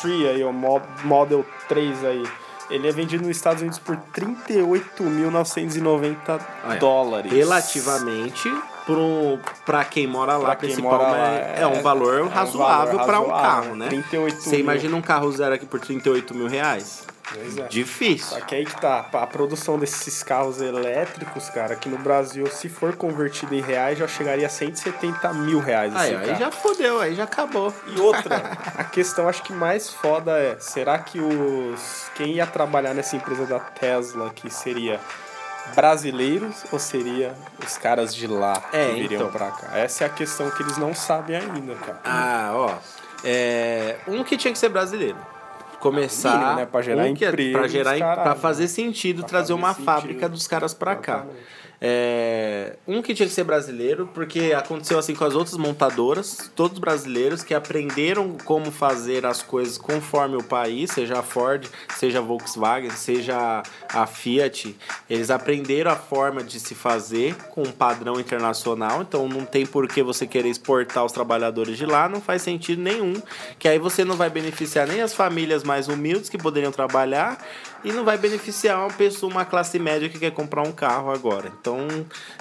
3 0.00 0.26
aí, 0.26 0.44
o 0.44 0.52
Mo- 0.52 0.82
Model 1.04 1.44
3 1.68 2.04
aí. 2.04 2.24
Ele 2.70 2.88
é 2.88 2.92
vendido 2.92 3.26
nos 3.26 3.36
Estados 3.36 3.60
Unidos 3.60 3.78
por 3.78 3.96
38.990 4.14 6.40
Ah, 6.64 6.74
é. 6.74 6.78
dólares. 6.78 7.30
Relativamente 7.32 8.50
pro, 8.86 9.38
pra 9.66 9.84
quem 9.84 10.06
mora 10.06 10.36
lá, 10.36 10.44
Pra 10.46 10.56
quem 10.56 10.76
mora 10.78 11.02
lá, 11.10 11.28
é, 11.34 11.56
é 11.60 11.66
um 11.66 11.74
é- 11.74 11.82
valor 11.82 12.18
é 12.18 12.22
um 12.22 12.28
razoável 12.28 12.98
para 13.00 13.20
um 13.20 13.28
razoável, 13.28 13.62
carro, 13.62 13.76
né? 13.76 13.88
38 13.88 14.40
Você 14.42 14.58
imagina 14.58 14.96
um 14.96 15.02
carro 15.02 15.30
zero 15.32 15.54
aqui 15.54 15.66
por 15.66 15.78
38 15.80 16.34
mil 16.34 16.48
reais? 16.48 17.03
É. 17.32 17.68
Difícil. 17.68 18.38
Só 18.38 18.40
que 18.40 18.54
aí 18.54 18.64
que 18.64 18.80
tá, 18.80 19.06
a 19.12 19.26
produção 19.26 19.78
desses 19.78 20.22
carros 20.22 20.60
elétricos, 20.60 21.48
cara, 21.48 21.72
aqui 21.72 21.88
no 21.88 21.98
Brasil, 21.98 22.46
se 22.48 22.68
for 22.68 22.94
convertido 22.96 23.54
em 23.54 23.62
reais, 23.62 23.98
já 23.98 24.06
chegaria 24.06 24.46
a 24.46 24.50
170 24.50 25.32
mil 25.34 25.58
reais 25.58 25.94
esse 25.94 26.14
Aí, 26.14 26.30
aí 26.30 26.34
já 26.36 26.50
fodeu, 26.50 27.00
aí 27.00 27.14
já 27.14 27.24
acabou. 27.24 27.72
E 27.86 28.00
outra, 28.00 28.36
a 28.76 28.84
questão 28.84 29.28
acho 29.28 29.42
que 29.42 29.52
mais 29.52 29.90
foda 29.90 30.38
é, 30.38 30.56
será 30.58 30.98
que 30.98 31.18
os 31.18 32.10
quem 32.14 32.34
ia 32.34 32.46
trabalhar 32.46 32.94
nessa 32.94 33.16
empresa 33.16 33.46
da 33.46 33.58
Tesla 33.58 34.28
aqui 34.28 34.50
seria 34.50 35.00
brasileiros 35.74 36.64
ou 36.70 36.78
seria 36.78 37.34
os 37.64 37.78
caras 37.78 38.14
de 38.14 38.26
lá 38.26 38.62
É, 38.72 38.88
que 38.88 38.94
viriam 38.94 39.22
então. 39.22 39.32
pra 39.32 39.50
cá? 39.50 39.78
Essa 39.78 40.04
é 40.04 40.06
a 40.06 40.10
questão 40.10 40.50
que 40.50 40.62
eles 40.62 40.76
não 40.76 40.94
sabem 40.94 41.36
ainda, 41.36 41.74
cara. 41.76 42.00
Ah, 42.04 42.50
ó. 42.54 42.74
É, 43.24 43.96
um 44.06 44.22
que 44.22 44.36
tinha 44.36 44.52
que 44.52 44.58
ser 44.58 44.68
brasileiro. 44.68 45.16
Começar. 45.90 46.38
mínimo, 46.38 46.54
né? 46.56 46.66
Pra 46.66 46.82
gerar 46.82 47.02
um 47.02 47.06
é- 47.06 47.08
emprego, 47.10 47.58
Pra 47.58 47.68
gerar, 47.68 47.98
caralho. 47.98 48.22
pra 48.22 48.34
fazer 48.34 48.68
sentido 48.68 49.20
Pra 49.20 49.28
trazer 49.28 49.42
fazer 49.48 49.52
uma 49.54 49.68
sentido. 49.72 49.84
fábrica 49.84 50.28
dos 50.28 50.46
caras 50.46 50.72
pra 50.74 50.96
cá. 50.96 51.26
É, 51.86 52.76
um 52.88 53.02
que 53.02 53.12
tinha 53.12 53.28
que 53.28 53.34
ser 53.34 53.44
brasileiro, 53.44 54.08
porque 54.14 54.54
aconteceu 54.56 54.98
assim 54.98 55.14
com 55.14 55.22
as 55.22 55.34
outras 55.34 55.58
montadoras, 55.58 56.50
todos 56.56 56.78
brasileiros 56.78 57.44
que 57.44 57.52
aprenderam 57.52 58.38
como 58.42 58.70
fazer 58.70 59.26
as 59.26 59.42
coisas 59.42 59.76
conforme 59.76 60.34
o 60.34 60.42
país, 60.42 60.92
seja 60.92 61.18
a 61.18 61.22
Ford, 61.22 61.66
seja 61.94 62.20
a 62.20 62.22
Volkswagen, 62.22 62.88
seja 62.88 63.62
a 63.92 64.06
Fiat, 64.06 64.74
eles 65.10 65.30
aprenderam 65.30 65.90
a 65.90 65.94
forma 65.94 66.42
de 66.42 66.58
se 66.58 66.74
fazer 66.74 67.34
com 67.50 67.60
um 67.60 67.72
padrão 67.72 68.18
internacional, 68.18 69.02
então 69.02 69.28
não 69.28 69.44
tem 69.44 69.66
por 69.66 69.86
que 69.86 70.02
você 70.02 70.26
querer 70.26 70.48
exportar 70.48 71.04
os 71.04 71.12
trabalhadores 71.12 71.76
de 71.76 71.84
lá, 71.84 72.08
não 72.08 72.22
faz 72.22 72.40
sentido 72.40 72.80
nenhum, 72.80 73.20
que 73.58 73.68
aí 73.68 73.78
você 73.78 74.06
não 74.06 74.16
vai 74.16 74.30
beneficiar 74.30 74.88
nem 74.88 75.02
as 75.02 75.12
famílias 75.12 75.62
mais 75.62 75.86
humildes 75.86 76.30
que 76.30 76.38
poderiam 76.38 76.72
trabalhar 76.72 77.36
e 77.84 77.92
não 77.92 78.04
vai 78.04 78.16
beneficiar 78.16 78.80
uma 78.80 78.90
pessoa, 78.90 79.30
uma 79.30 79.44
classe 79.44 79.78
média 79.78 80.08
que 80.08 80.18
quer 80.18 80.30
comprar 80.30 80.62
um 80.62 80.72
carro 80.72 81.10
agora. 81.12 81.52
Então 81.60 81.86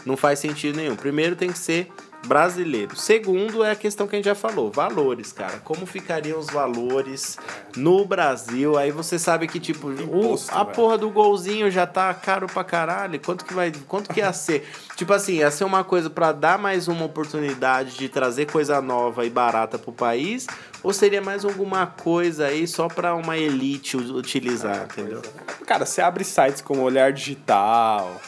não 0.05 0.15
faz 0.15 0.39
sentido 0.39 0.77
nenhum. 0.77 0.95
Primeiro 0.95 1.35
tem 1.35 1.51
que 1.51 1.57
ser 1.57 1.91
brasileiro. 2.25 2.95
Segundo 2.95 3.63
é 3.63 3.71
a 3.71 3.75
questão 3.75 4.07
que 4.07 4.15
a 4.15 4.17
gente 4.17 4.25
já 4.25 4.35
falou, 4.35 4.71
valores, 4.71 5.31
cara. 5.31 5.59
Como 5.59 5.85
ficariam 5.85 6.39
os 6.39 6.47
valores 6.47 7.37
no 7.75 8.05
Brasil? 8.05 8.77
Aí 8.77 8.91
você 8.91 9.19
sabe 9.19 9.47
que 9.47 9.59
tipo, 9.59 9.87
o, 9.87 10.01
Imposto, 10.01 10.53
a 10.53 10.63
velho. 10.63 10.75
porra 10.75 10.97
do 10.97 11.09
golzinho 11.09 11.69
já 11.69 11.85
tá 11.85 12.13
caro 12.13 12.47
pra 12.47 12.63
caralho. 12.63 13.19
Quanto 13.19 13.45
que 13.45 13.53
vai, 13.53 13.71
quanto 13.87 14.13
que 14.13 14.19
ia 14.19 14.31
ser? 14.31 14.67
tipo 14.95 15.13
assim, 15.13 15.35
ia 15.35 15.51
ser 15.51 15.65
uma 15.65 15.83
coisa 15.83 16.09
pra 16.09 16.31
dar 16.31 16.57
mais 16.57 16.87
uma 16.87 17.05
oportunidade 17.05 17.97
de 17.97 18.09
trazer 18.09 18.49
coisa 18.49 18.81
nova 18.81 19.25
e 19.25 19.29
barata 19.29 19.77
pro 19.77 19.91
país, 19.91 20.47
ou 20.83 20.91
seria 20.91 21.21
mais 21.21 21.45
alguma 21.45 21.87
coisa 21.87 22.47
aí 22.47 22.67
só 22.67 22.87
pra 22.87 23.15
uma 23.15 23.37
elite 23.37 23.95
utilizar, 23.95 24.83
entendeu? 24.83 25.21
Cara, 25.65 25.85
você 25.85 26.01
abre 26.01 26.25
sites 26.25 26.61
como 26.61 26.81
Olhar 26.81 27.13
Digital, 27.13 28.19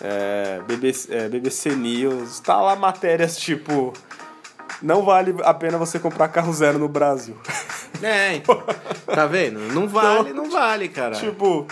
é, 0.00 0.60
BBC, 0.66 1.14
é, 1.14 1.28
BBC 1.28 1.74
News, 1.74 2.40
tá 2.40 2.60
lá 2.60 2.76
matérias 2.76 3.36
tipo. 3.36 3.92
Não 4.82 5.02
vale 5.02 5.34
a 5.44 5.54
pena 5.54 5.78
você 5.78 5.98
comprar 5.98 6.28
carro 6.28 6.52
zero 6.52 6.78
no 6.78 6.88
Brasil. 6.88 7.36
É, 8.02 8.34
então. 8.34 8.62
tá 9.06 9.24
vendo? 9.24 9.58
Não 9.72 9.88
vale, 9.88 10.32
não 10.32 10.50
vale, 10.50 10.88
cara. 10.88 11.14
tipo, 11.14 11.66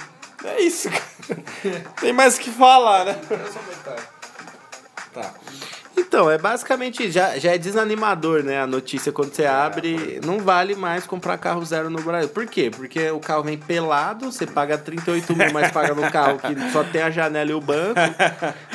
é 0.45 0.63
isso, 0.63 0.89
cara. 0.89 1.83
Tem 2.01 2.13
mais 2.13 2.37
o 2.37 2.41
que 2.41 2.51
falar, 2.51 3.05
né? 3.05 3.21
Tá. 5.13 5.35
Então, 5.97 6.31
é 6.31 6.39
basicamente, 6.39 7.11
já, 7.11 7.39
já 7.39 7.53
é 7.53 7.59
desanimador, 7.59 8.43
né? 8.43 8.61
A 8.61 8.67
notícia 8.67 9.13
quando 9.13 9.35
você 9.35 9.45
abre, 9.45 10.21
não 10.25 10.39
vale 10.39 10.75
mais 10.75 11.07
comprar 11.07 11.39
carro 11.39 11.65
zero 11.65 11.91
no 11.91 12.01
Brasil. 12.03 12.29
Por 12.29 12.47
quê? 12.47 12.71
Porque 12.75 13.11
o 13.11 13.21
carro 13.21 13.43
vem 13.43 13.59
pelado, 13.59 14.31
você 14.31 14.47
paga 14.47 14.79
38 14.79 15.37
mil, 15.37 15.53
mas 15.53 15.71
paga 15.71 15.95
no 15.95 16.11
carro 16.11 16.39
que 16.39 16.71
só 16.71 16.83
tem 16.85 17.03
a 17.03 17.11
janela 17.11 17.51
e 17.51 17.55
o 17.55 17.61
banco, 17.61 18.01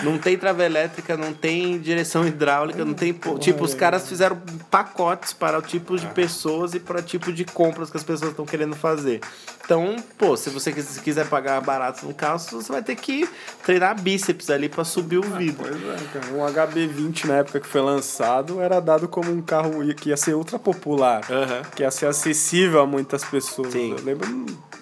não 0.03 0.17
tem 0.17 0.37
trava 0.37 0.63
elétrica, 0.63 1.17
não 1.17 1.33
tem 1.33 1.79
direção 1.79 2.25
hidráulica, 2.25 2.83
não 2.85 2.93
tem. 2.93 3.13
Tipo, 3.39 3.63
os 3.63 3.73
caras 3.73 4.07
fizeram 4.07 4.39
pacotes 4.69 5.33
para 5.33 5.57
o 5.57 5.61
tipo 5.61 5.97
de 5.97 6.05
pessoas 6.07 6.73
e 6.73 6.79
para 6.79 6.99
o 6.99 7.01
tipo 7.01 7.31
de 7.33 7.45
compras 7.45 7.89
que 7.89 7.97
as 7.97 8.03
pessoas 8.03 8.31
estão 8.31 8.45
querendo 8.45 8.75
fazer. 8.75 9.21
Então, 9.63 9.97
pô, 10.17 10.37
se 10.37 10.49
você 10.49 10.71
quiser 10.71 11.27
pagar 11.27 11.59
barato 11.61 12.05
no 12.05 12.13
carro, 12.13 12.39
você 12.39 12.71
vai 12.71 12.81
ter 12.81 12.95
que 12.95 13.27
treinar 13.63 13.99
bíceps 13.99 14.49
ali 14.49 14.69
para 14.69 14.85
subir 14.85 15.17
o 15.17 15.23
vidro. 15.23 15.67
Pois 15.67 15.75
é, 15.75 15.97
cara. 16.13 16.33
Um 16.33 16.39
HB20 16.45 17.16
na 17.25 17.37
época 17.37 17.59
que 17.59 17.67
foi 17.67 17.81
lançado 17.81 18.61
era 18.61 18.79
dado 18.79 19.07
como 19.07 19.31
um 19.31 19.41
carro 19.41 19.71
que 19.95 20.09
ia 20.09 20.17
ser 20.17 20.35
ultra 20.35 20.59
popular, 20.59 21.21
Aham. 21.29 21.61
que 21.75 21.83
ia 21.83 21.89
ser 21.91 22.07
acessível 22.07 22.81
a 22.81 22.85
muitas 22.85 23.23
pessoas. 23.23 23.71
Sim. 23.71 23.95
Eu 23.97 24.03
lembro 24.03 24.27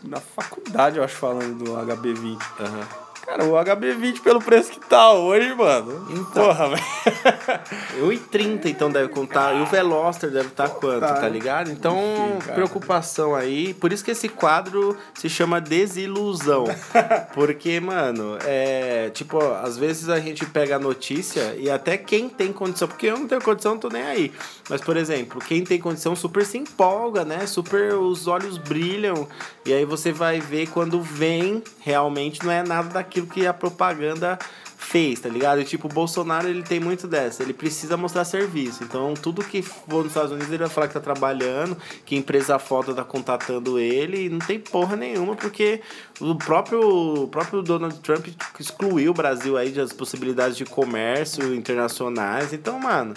na 0.04 0.20
faculdade, 0.20 0.98
eu 0.98 1.04
acho, 1.04 1.16
falando 1.16 1.64
do 1.64 1.72
HB20. 1.72 2.38
Aham. 2.60 3.05
Cara, 3.26 3.44
o 3.44 3.54
HB20 3.54 4.22
pelo 4.22 4.40
preço 4.40 4.72
que 4.72 4.80
tá 4.80 5.12
hoje, 5.14 5.54
mano. 5.56 6.06
Então. 6.12 6.46
Porra, 6.46 6.70
velho. 6.70 6.84
1,30 8.30 8.66
então 8.68 8.90
deve 8.90 9.10
contar. 9.10 9.56
E 9.56 9.62
o 9.62 9.66
Veloster 9.66 10.30
deve 10.30 10.50
estar 10.50 10.70
quanto, 10.70 11.00
Tá. 11.00 11.14
tá 11.16 11.28
ligado? 11.28 11.72
Então, 11.72 11.98
Enfim, 12.38 12.54
preocupação 12.54 13.34
aí. 13.36 13.74
Por 13.74 13.92
isso 13.92 14.04
que 14.06 14.12
esse 14.12 14.30
quadro 14.30 14.96
se 15.16 15.28
chama 15.30 15.60
Desilusão. 15.60 16.66
Porque, 17.34 17.80
mano, 17.80 18.38
é. 18.46 19.10
Tipo, 19.14 19.40
às 19.40 19.76
vezes 19.78 20.08
a 20.10 20.20
gente 20.20 20.46
pega 20.46 20.76
a 20.76 20.80
notícia 20.80 21.56
e 21.58 21.70
até 21.70 21.98
quem 21.98 22.30
tem 22.30 22.54
condição. 22.54 22.88
Porque 22.88 23.08
eu 23.08 23.18
não 23.18 23.28
tenho 23.28 23.42
condição, 23.42 23.72
não 23.74 23.80
tô 23.80 23.90
nem 23.90 24.04
aí. 24.04 24.32
Mas, 24.70 24.82
por 24.82 24.98
exemplo, 24.98 25.42
quem 25.42 25.64
tem 25.64 25.80
condição 25.80 26.16
super 26.16 26.46
se 26.46 26.58
empolga, 26.58 27.26
né? 27.26 27.48
Super 27.48 27.96
os 27.96 28.28
olhos 28.28 28.58
brilham. 28.60 29.28
E 29.66 29.74
aí 29.74 29.84
você 29.86 30.12
vai 30.12 30.40
ver 30.40 30.68
quando 30.68 31.02
vem, 31.02 31.64
realmente 31.80 32.44
não 32.46 32.52
é 32.52 32.62
nada 32.62 32.90
daquilo 32.90 33.15
que 33.24 33.46
a 33.46 33.54
propaganda 33.54 34.38
fez, 34.78 35.20
tá 35.20 35.30
ligado? 35.30 35.62
E 35.62 35.66
tipo, 35.66 35.88
o 35.88 35.92
Bolsonaro 35.92 36.48
ele 36.48 36.62
tem 36.62 36.80
muito 36.80 37.08
dessa, 37.08 37.42
ele 37.42 37.54
precisa 37.54 37.98
mostrar 37.98 38.24
serviço. 38.24 38.84
Então, 38.84 39.14
tudo 39.14 39.44
que 39.44 39.62
for 39.62 40.04
nos 40.04 40.08
Estados 40.08 40.32
Unidos, 40.32 40.50
ele 40.50 40.60
vai 40.60 40.70
falar 40.70 40.88
que 40.88 40.94
tá 40.94 41.00
trabalhando, 41.00 41.78
que 42.06 42.16
empresa 42.16 42.60
foda 42.60 42.94
tá 42.94 43.04
contatando 43.04 43.80
ele, 43.80 44.26
e 44.26 44.30
não 44.30 44.40
tem 44.40 44.60
porra 44.60 44.96
nenhuma, 44.96 45.36
porque 45.36 45.82
o 46.22 46.36
próprio, 46.36 47.24
o 47.24 47.28
próprio 47.28 47.62
Donald 47.62 47.98
Trump 48.00 48.28
excluiu 48.60 49.12
o 49.12 49.14
Brasil 49.14 49.58
aí 49.58 49.70
das 49.72 49.92
possibilidades 49.92 50.56
de 50.58 50.66
comércio 50.66 51.54
internacionais. 51.54 52.54
Então, 52.54 52.80
mano, 52.80 53.14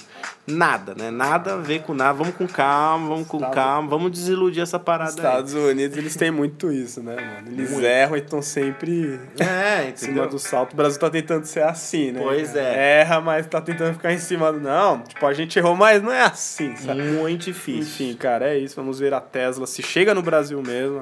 nada, 0.47 0.95
né? 0.97 1.11
Nada 1.11 1.55
a 1.55 1.57
ver 1.57 1.83
com 1.83 1.95
nada. 1.95 2.14
Vamos 2.19 2.35
com 2.35 2.47
calma, 2.47 3.09
vamos 3.09 3.28
com 3.28 3.37
Estados- 3.37 3.55
calma, 3.55 3.88
vamos 3.88 4.11
desiludir 4.12 4.62
essa 4.62 4.78
parada 4.78 5.11
Estados 5.11 5.55
Unidos, 5.55 5.97
eles 5.97 6.17
têm 6.17 6.31
muito 6.31 6.73
isso, 6.73 7.02
né, 7.02 7.14
mano? 7.17 7.49
Eles 7.57 7.73
erram 7.78 8.17
e 8.17 8.21
estão 8.21 8.43
sempre 8.43 9.21
aí. 9.38 9.47
É, 9.47 9.90
em 9.95 9.97
cima 9.97 10.26
do 10.26 10.38
salto. 10.38 10.73
O 10.73 10.76
Brasil 10.76 10.99
tá 10.99 11.11
tentando 11.11 11.45
ser 11.45 11.62
assim, 11.62 12.12
né? 12.12 12.21
Pois 12.23 12.55
é. 12.57 13.00
Erra, 13.00 13.21
mas 13.21 13.47
tá 13.47 13.61
tentando 13.61 13.95
ficar 13.95 14.12
em 14.12 14.19
cima 14.19 14.52
do. 14.52 14.59
Não, 14.61 15.00
tipo, 15.02 15.25
a 15.25 15.33
gente 15.35 15.59
errou, 15.59 15.76
mas 15.76 16.02
não 16.02 16.12
é 16.12 16.23
assim, 16.23 16.75
sabe? 16.76 17.02
Muito 17.02 17.45
difícil. 17.45 17.83
Enfim, 17.83 18.14
cara, 18.17 18.49
é 18.49 18.59
isso. 18.59 18.75
Vamos 18.76 18.99
ver 18.99 19.14
a 19.14 19.21
Tesla 19.21 19.67
se 19.67 19.83
chega 19.83 20.14
no 20.14 20.23
Brasil 20.23 20.61
mesmo, 20.62 21.00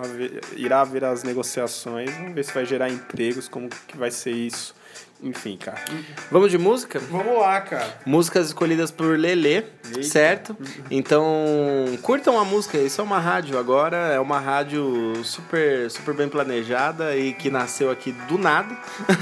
irá 0.56 0.84
ver 0.84 1.04
as 1.04 1.22
negociações, 1.22 1.85
vamos 1.92 2.34
ver 2.34 2.44
se 2.44 2.52
vai 2.52 2.66
gerar 2.66 2.88
empregos, 2.88 3.48
como 3.48 3.68
que 3.68 3.96
vai 3.96 4.10
ser 4.10 4.32
isso. 4.32 4.74
Enfim, 5.22 5.56
cara. 5.56 5.80
Vamos 6.30 6.50
de 6.50 6.58
música? 6.58 6.98
Vamos 6.98 7.38
lá, 7.38 7.60
cara. 7.62 7.98
Músicas 8.04 8.48
escolhidas 8.48 8.90
por 8.90 9.18
Lelê, 9.18 9.64
certo? 10.02 10.54
Então, 10.90 11.24
curtam 12.02 12.38
a 12.38 12.44
música. 12.44 12.76
Isso 12.76 13.00
é 13.00 13.04
uma 13.04 13.18
rádio 13.18 13.58
agora, 13.58 13.96
é 13.96 14.20
uma 14.20 14.38
rádio 14.38 15.14
super, 15.24 15.90
super 15.90 16.14
bem 16.14 16.28
planejada 16.28 17.16
e 17.16 17.32
que 17.32 17.50
nasceu 17.50 17.90
aqui 17.90 18.12
do 18.12 18.36
nada, 18.36 18.76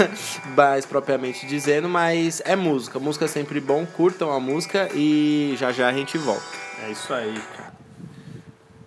mais 0.57 0.85
propriamente 0.85 1.47
dizendo, 1.47 1.89
mas 1.89 2.43
é 2.45 2.57
música. 2.57 2.99
Música 2.99 3.27
é 3.27 3.29
sempre 3.29 3.61
bom, 3.61 3.87
curtam 3.87 4.33
a 4.33 4.41
música 4.41 4.89
e 4.95 5.55
já 5.57 5.71
já 5.71 5.89
a 5.89 5.93
gente 5.93 6.19
volta. 6.19 6.45
É 6.85 6.91
isso 6.91 7.15
aí, 7.15 7.41
cara. 7.57 7.64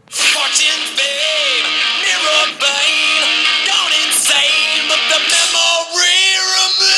Fortune, 0.10 0.84
fame, 0.96 1.68
mirror 2.02 2.48
bane, 2.60 3.28
gone 3.68 3.94
insane, 4.08 4.88
but 4.88 5.00
the 5.12 5.20
memory 5.20 6.24
remains. 6.56 6.97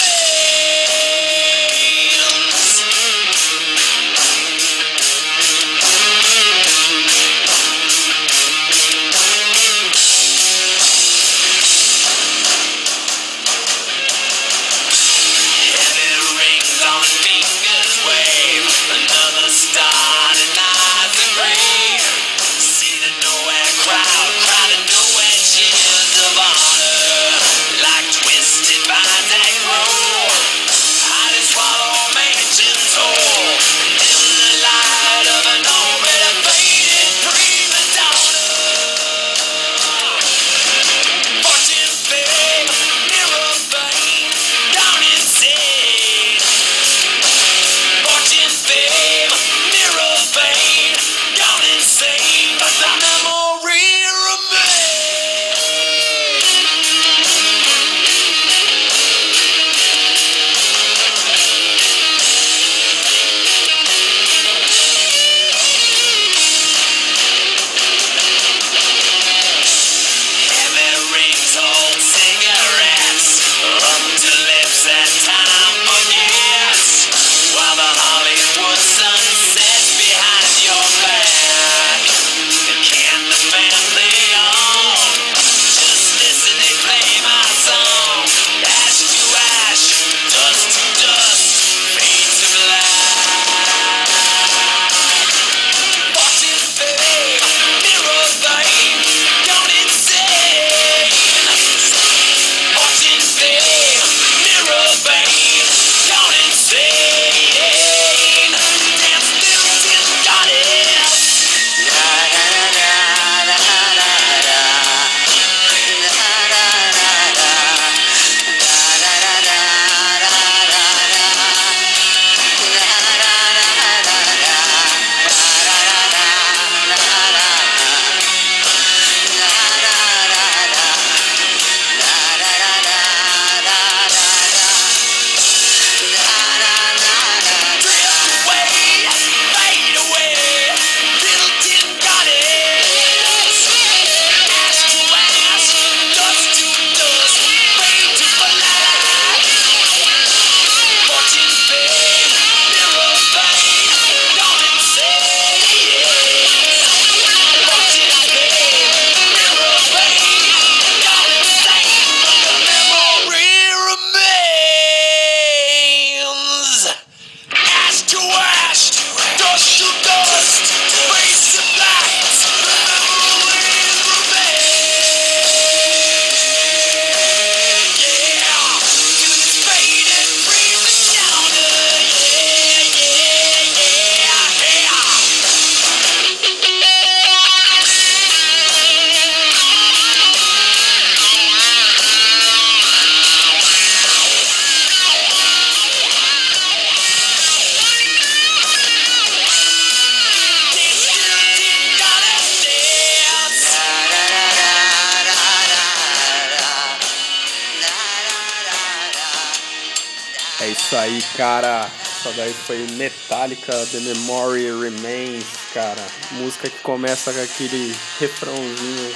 Aí, 211.09 211.23
cara. 211.35 211.89
Essa 212.19 212.31
daí 212.33 212.53
foi 212.53 212.85
Metallica, 212.91 213.71
The 213.91 213.99
Memory 213.99 214.65
Remains, 214.79 215.45
cara. 215.73 216.03
Música 216.33 216.69
que 216.69 216.79
começa 216.79 217.33
com 217.33 217.41
aquele 217.41 217.95
refrãozinho. 218.19 219.15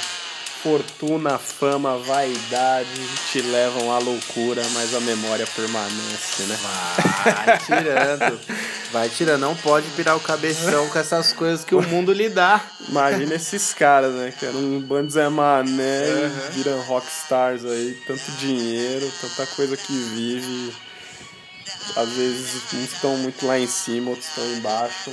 Fortuna, 0.64 1.38
fama, 1.38 1.98
vaidade 1.98 2.90
te 3.30 3.42
levam 3.42 3.92
à 3.92 4.00
loucura, 4.00 4.64
mas 4.74 4.96
a 4.96 5.02
memória 5.02 5.46
permanece, 5.46 6.44
né? 6.44 6.58
Vai 6.62 7.58
tirando. 7.60 8.40
Vai 8.94 9.10
tirando. 9.10 9.42
Não 9.42 9.56
pode 9.58 9.86
virar 9.90 10.16
o 10.16 10.22
cabeção 10.22 10.88
com 10.88 10.98
essas 10.98 11.34
coisas 11.34 11.66
que 11.66 11.76
o 11.76 11.82
mundo 11.82 12.14
lhe 12.14 12.30
dá. 12.30 12.62
Imagina 12.88 13.36
esses 13.36 13.74
caras, 13.74 14.14
né? 14.14 14.34
Que 14.40 14.46
eram 14.46 14.60
um 14.60 14.80
bando 14.80 15.12
Zé 15.12 15.28
Mané, 15.28 16.06
e 16.08 16.52
viram 16.54 16.80
rockstars 16.84 17.66
aí, 17.66 18.02
tanto 18.08 18.32
dinheiro, 18.40 19.12
tanta 19.20 19.46
coisa 19.48 19.76
que 19.76 19.92
vive. 19.92 20.74
Às 21.96 22.10
vezes 22.10 22.74
uns 22.74 22.94
estão 22.94 23.18
muito 23.18 23.46
lá 23.46 23.60
em 23.60 23.68
cima, 23.68 24.12
outros 24.12 24.28
estão 24.28 24.46
embaixo. 24.54 25.12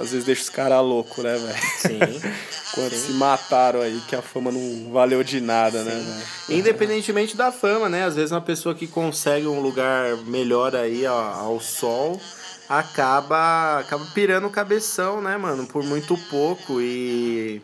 Às 0.00 0.10
vezes 0.10 0.24
deixa 0.24 0.42
os 0.42 0.48
caras 0.48 0.82
loucos, 0.82 1.22
né, 1.22 1.36
velho? 1.36 1.58
Sim. 1.78 2.30
Quantos 2.74 2.98
se 2.98 3.12
mataram 3.12 3.82
aí, 3.82 4.00
que 4.08 4.16
a 4.16 4.22
fama 4.22 4.50
não 4.50 4.90
valeu 4.90 5.22
de 5.22 5.40
nada, 5.40 5.82
né, 5.84 5.92
velho? 5.92 6.58
Independentemente 6.58 7.36
da 7.36 7.52
fama, 7.52 7.88
né? 7.88 8.04
Às 8.04 8.16
vezes 8.16 8.32
uma 8.32 8.40
pessoa 8.40 8.74
que 8.74 8.86
consegue 8.86 9.46
um 9.46 9.60
lugar 9.60 10.16
melhor 10.26 10.74
aí 10.74 11.04
ao, 11.04 11.18
ao 11.18 11.60
sol 11.60 12.20
acaba, 12.68 13.80
acaba 13.80 14.04
pirando 14.14 14.46
o 14.46 14.50
cabeção, 14.50 15.20
né, 15.20 15.36
mano? 15.36 15.66
Por 15.66 15.84
muito 15.84 16.16
pouco. 16.30 16.80
E, 16.80 17.60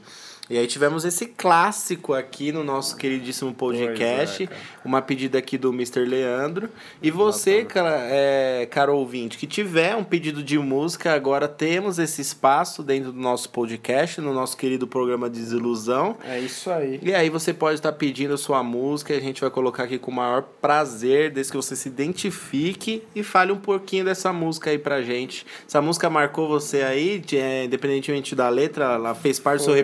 e 0.50 0.56
aí 0.58 0.66
tivemos 0.66 1.04
esse 1.04 1.26
clássico 1.26 2.14
aqui 2.14 2.50
no 2.52 2.64
nosso 2.64 2.96
queridíssimo 2.96 3.52
podcast. 3.54 4.46
Pois 4.46 4.58
é, 4.58 4.62
cara. 4.62 4.78
uma 4.84 5.02
pedida 5.02 5.38
aqui 5.38 5.58
do 5.58 5.70
Mr. 5.72 6.04
Leandro. 6.04 6.68
E 7.02 7.10
você, 7.10 7.64
cara, 7.64 7.98
é, 8.10 8.66
caro 8.70 8.96
ouvinte, 8.96 9.36
que 9.38 9.46
tiver 9.46 9.94
um 9.96 10.04
pedido 10.04 10.42
de 10.42 10.58
música, 10.58 11.12
agora 11.12 11.46
temos 11.48 11.98
esse 11.98 12.20
espaço 12.22 12.82
dentro 12.82 13.12
do 13.12 13.20
nosso 13.20 13.50
podcast, 13.50 14.20
no 14.20 14.32
nosso 14.32 14.56
querido 14.56 14.86
programa 14.86 15.28
Desilusão. 15.28 16.16
É 16.24 16.38
isso 16.38 16.70
aí. 16.70 16.98
E 17.02 17.14
aí 17.14 17.28
você 17.28 17.52
pode 17.52 17.74
estar 17.76 17.92
pedindo 17.92 18.34
a 18.34 18.38
sua 18.38 18.62
música, 18.62 19.14
a 19.14 19.20
gente 19.20 19.40
vai 19.40 19.50
colocar 19.50 19.84
aqui 19.84 19.98
com 19.98 20.10
o 20.10 20.14
maior 20.14 20.42
prazer, 20.60 21.30
desde 21.30 21.52
que 21.52 21.56
você 21.56 21.76
se 21.76 21.88
identifique 21.88 23.02
e 23.14 23.22
fale 23.22 23.52
um 23.52 23.56
pouquinho 23.56 24.04
dessa 24.04 24.32
música 24.32 24.70
aí 24.70 24.78
pra 24.78 25.02
gente. 25.02 25.46
Essa 25.66 25.80
música 25.80 26.08
marcou 26.10 26.48
você 26.48 26.82
aí, 26.82 27.18
de- 27.18 27.38
é, 27.38 27.64
independentemente 27.64 28.34
da 28.34 28.48
letra, 28.48 28.94
ela 28.94 29.14
fez 29.14 29.38
parte 29.38 29.60
do 29.60 29.64
seu 29.64 29.74
Foi. 29.74 29.82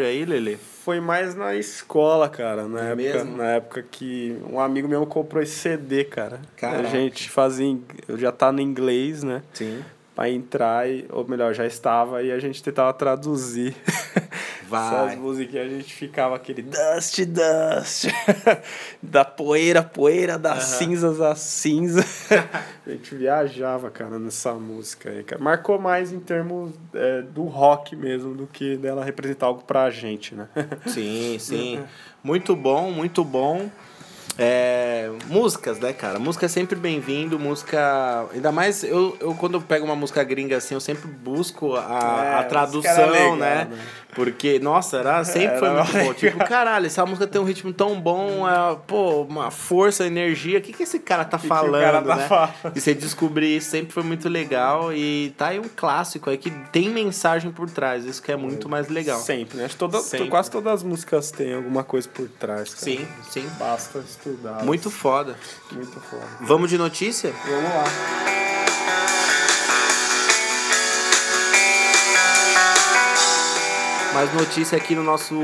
Repertório 0.00 0.06
aí, 0.06 0.24
Lele? 0.24 0.58
Foi 0.84 1.00
mais 1.00 1.34
na 1.34 1.54
escola, 1.54 2.28
cara. 2.28 2.66
Na, 2.66 2.80
É 2.88 2.92
época, 2.92 2.96
mesmo? 3.24 3.36
na 3.36 3.50
época 3.50 3.84
que 3.90 4.36
um 4.50 4.58
amigo 4.58 4.88
meu 4.88 5.06
comprou 5.06 5.42
esse 5.42 5.54
CD, 5.56 6.04
cara. 6.04 6.40
Caraca. 6.56 6.80
A 6.80 6.90
gente 6.90 7.28
fazia. 7.30 7.76
Eu 8.08 8.16
já 8.18 8.32
tá 8.32 8.50
no 8.50 8.60
inglês, 8.60 9.22
né? 9.22 9.42
Sim. 9.52 9.82
Pra 10.20 10.28
entrar, 10.28 10.86
e, 10.86 11.06
ou 11.08 11.26
melhor, 11.26 11.54
já 11.54 11.64
estava, 11.64 12.22
e 12.22 12.30
a 12.30 12.38
gente 12.38 12.62
tentava 12.62 12.92
traduzir. 12.92 13.74
Vai. 14.68 15.06
Essas 15.06 15.18
musiquinhas 15.18 15.66
a 15.66 15.70
gente 15.70 15.94
ficava 15.94 16.36
aquele 16.36 16.60
dust, 16.60 17.24
dust. 17.24 18.04
da 19.02 19.24
poeira, 19.24 19.82
poeira, 19.82 20.38
das 20.38 20.62
cinzas, 20.64 21.22
a 21.22 21.34
cinza. 21.34 22.04
a 22.86 22.90
gente 22.90 23.14
viajava, 23.14 23.90
cara, 23.90 24.18
nessa 24.18 24.52
música 24.52 25.08
aí, 25.08 25.24
cara. 25.24 25.42
Marcou 25.42 25.78
mais 25.78 26.12
em 26.12 26.20
termos 26.20 26.74
é, 26.92 27.22
do 27.22 27.44
rock 27.44 27.96
mesmo, 27.96 28.34
do 28.34 28.46
que 28.46 28.76
dela 28.76 29.02
representar 29.02 29.46
algo 29.46 29.64
pra 29.64 29.88
gente, 29.88 30.34
né? 30.34 30.50
Sim, 30.86 31.38
sim. 31.40 31.82
Muito 32.22 32.54
bom, 32.54 32.90
muito 32.90 33.24
bom. 33.24 33.70
É, 34.42 35.10
músicas, 35.26 35.78
né, 35.78 35.92
cara? 35.92 36.18
Música 36.18 36.46
é 36.46 36.48
sempre 36.48 36.74
bem-vindo, 36.74 37.38
música. 37.38 38.26
Ainda 38.32 38.50
mais 38.50 38.82
eu, 38.82 39.14
eu, 39.20 39.34
quando 39.34 39.58
eu 39.58 39.60
pego 39.60 39.84
uma 39.84 39.94
música 39.94 40.24
gringa 40.24 40.56
assim, 40.56 40.72
eu 40.72 40.80
sempre 40.80 41.06
busco 41.06 41.76
a, 41.76 42.24
É, 42.24 42.34
a 42.36 42.44
tradução, 42.44 43.10
legal, 43.10 43.36
né? 43.36 43.68
né? 43.70 43.78
Porque, 44.14 44.58
nossa, 44.58 44.98
era, 44.98 45.24
sempre 45.24 45.58
foi 45.58 45.70
muito 45.70 45.92
bom. 45.92 46.14
Tipo, 46.14 46.38
caralho, 46.46 46.86
essa 46.86 47.04
música 47.06 47.26
tem 47.26 47.40
um 47.40 47.44
ritmo 47.44 47.72
tão 47.72 48.00
bom, 48.00 48.48
é, 48.48 48.76
pô, 48.86 49.22
uma 49.22 49.50
força, 49.50 50.06
energia. 50.06 50.58
O 50.58 50.62
que, 50.62 50.72
que 50.72 50.82
esse 50.82 50.98
cara 50.98 51.24
tá 51.24 51.38
que 51.38 51.46
falando, 51.46 51.82
cara 51.82 52.02
tá 52.02 52.16
né? 52.16 52.28
falando? 52.28 52.76
E 52.76 52.80
você 52.80 52.94
descobrir 52.94 53.56
isso 53.56 53.70
sempre 53.70 53.92
foi 53.92 54.02
muito 54.02 54.28
legal. 54.28 54.92
E 54.92 55.34
tá 55.36 55.48
aí 55.48 55.58
um 55.58 55.68
clássico 55.74 56.30
aí 56.30 56.36
que 56.36 56.50
tem 56.72 56.88
mensagem 56.88 57.50
por 57.50 57.70
trás. 57.70 58.04
Isso 58.04 58.22
que 58.22 58.32
é 58.32 58.36
muito 58.36 58.68
mais 58.68 58.88
legal. 58.88 59.20
Sempre, 59.20 59.58
né? 59.58 59.64
Acho 59.64 59.74
que 59.74 59.78
toda, 59.78 60.00
Sempre. 60.00 60.28
quase 60.28 60.50
todas 60.50 60.74
as 60.74 60.82
músicas 60.82 61.30
têm 61.30 61.54
alguma 61.54 61.84
coisa 61.84 62.08
por 62.08 62.28
trás, 62.28 62.74
cara. 62.74 62.84
Sim, 62.84 63.08
sim. 63.30 63.48
Basta 63.58 63.98
estudar. 63.98 64.64
Muito 64.64 64.90
foda. 64.90 65.36
Muito 65.70 66.00
foda. 66.00 66.26
Vamos 66.40 66.70
de 66.70 66.78
notícia? 66.78 67.32
Vamos 67.46 67.70
lá. 67.70 68.59
Mais 74.12 74.34
notícia 74.34 74.76
aqui 74.76 74.96
no 74.96 75.04
nosso 75.04 75.36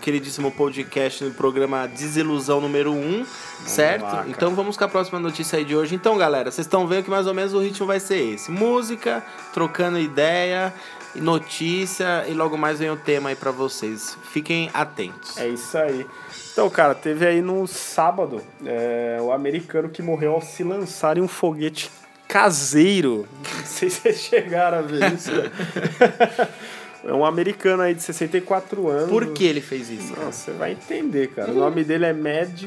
queridíssimo 0.00 0.52
podcast 0.52 1.24
no 1.24 1.32
programa 1.32 1.88
Desilusão 1.88 2.60
número 2.60 2.92
1, 2.92 3.26
certo? 3.66 4.02
lá, 4.02 4.24
então 4.28 4.54
vamos 4.54 4.76
com 4.76 4.84
a 4.84 4.88
próxima 4.88 5.18
notícia 5.18 5.58
aí 5.58 5.64
de 5.64 5.74
hoje. 5.74 5.94
Então, 5.94 6.16
galera, 6.16 6.48
vocês 6.50 6.64
estão 6.64 6.86
vendo 6.86 7.04
que 7.04 7.10
mais 7.10 7.26
ou 7.26 7.34
menos 7.34 7.52
o 7.54 7.58
ritmo 7.58 7.84
vai 7.84 7.98
ser 7.98 8.34
esse: 8.34 8.52
música, 8.52 9.20
trocando 9.52 9.98
ideia, 9.98 10.72
notícia 11.16 12.24
e 12.28 12.34
logo 12.34 12.56
mais 12.56 12.78
vem 12.78 12.90
o 12.90 12.96
tema 12.96 13.30
aí 13.30 13.36
pra 13.36 13.50
vocês. 13.50 14.16
Fiquem 14.30 14.70
atentos. 14.72 15.36
É 15.36 15.48
isso 15.48 15.76
aí. 15.76 16.06
Então, 16.52 16.70
cara, 16.70 16.94
teve 16.94 17.26
aí 17.26 17.42
no 17.42 17.66
sábado 17.66 18.40
é, 18.64 19.18
o 19.20 19.32
americano 19.32 19.88
que 19.88 20.02
morreu 20.02 20.34
ao 20.34 20.40
se 20.40 20.62
lançar 20.62 21.18
em 21.18 21.20
um 21.20 21.28
foguete 21.28 21.90
caseiro. 22.28 23.26
Não 23.58 23.66
sei 23.66 23.90
se 23.90 24.02
vocês 24.02 24.20
chegaram 24.20 24.78
a 24.78 24.82
ver 24.82 25.12
isso. 25.12 25.32
é 27.06 27.12
um 27.12 27.24
americano 27.24 27.82
aí 27.82 27.94
de 27.94 28.02
64 28.02 28.88
anos. 28.88 29.08
Por 29.10 29.32
que 29.32 29.44
ele 29.44 29.60
fez 29.60 29.88
isso? 29.90 30.12
Não, 30.18 30.30
você 30.32 30.50
vai 30.52 30.72
entender, 30.72 31.28
cara. 31.28 31.50
O 31.50 31.54
nome 31.54 31.84
dele 31.84 32.04
é 32.06 32.12
Mad 32.12 32.64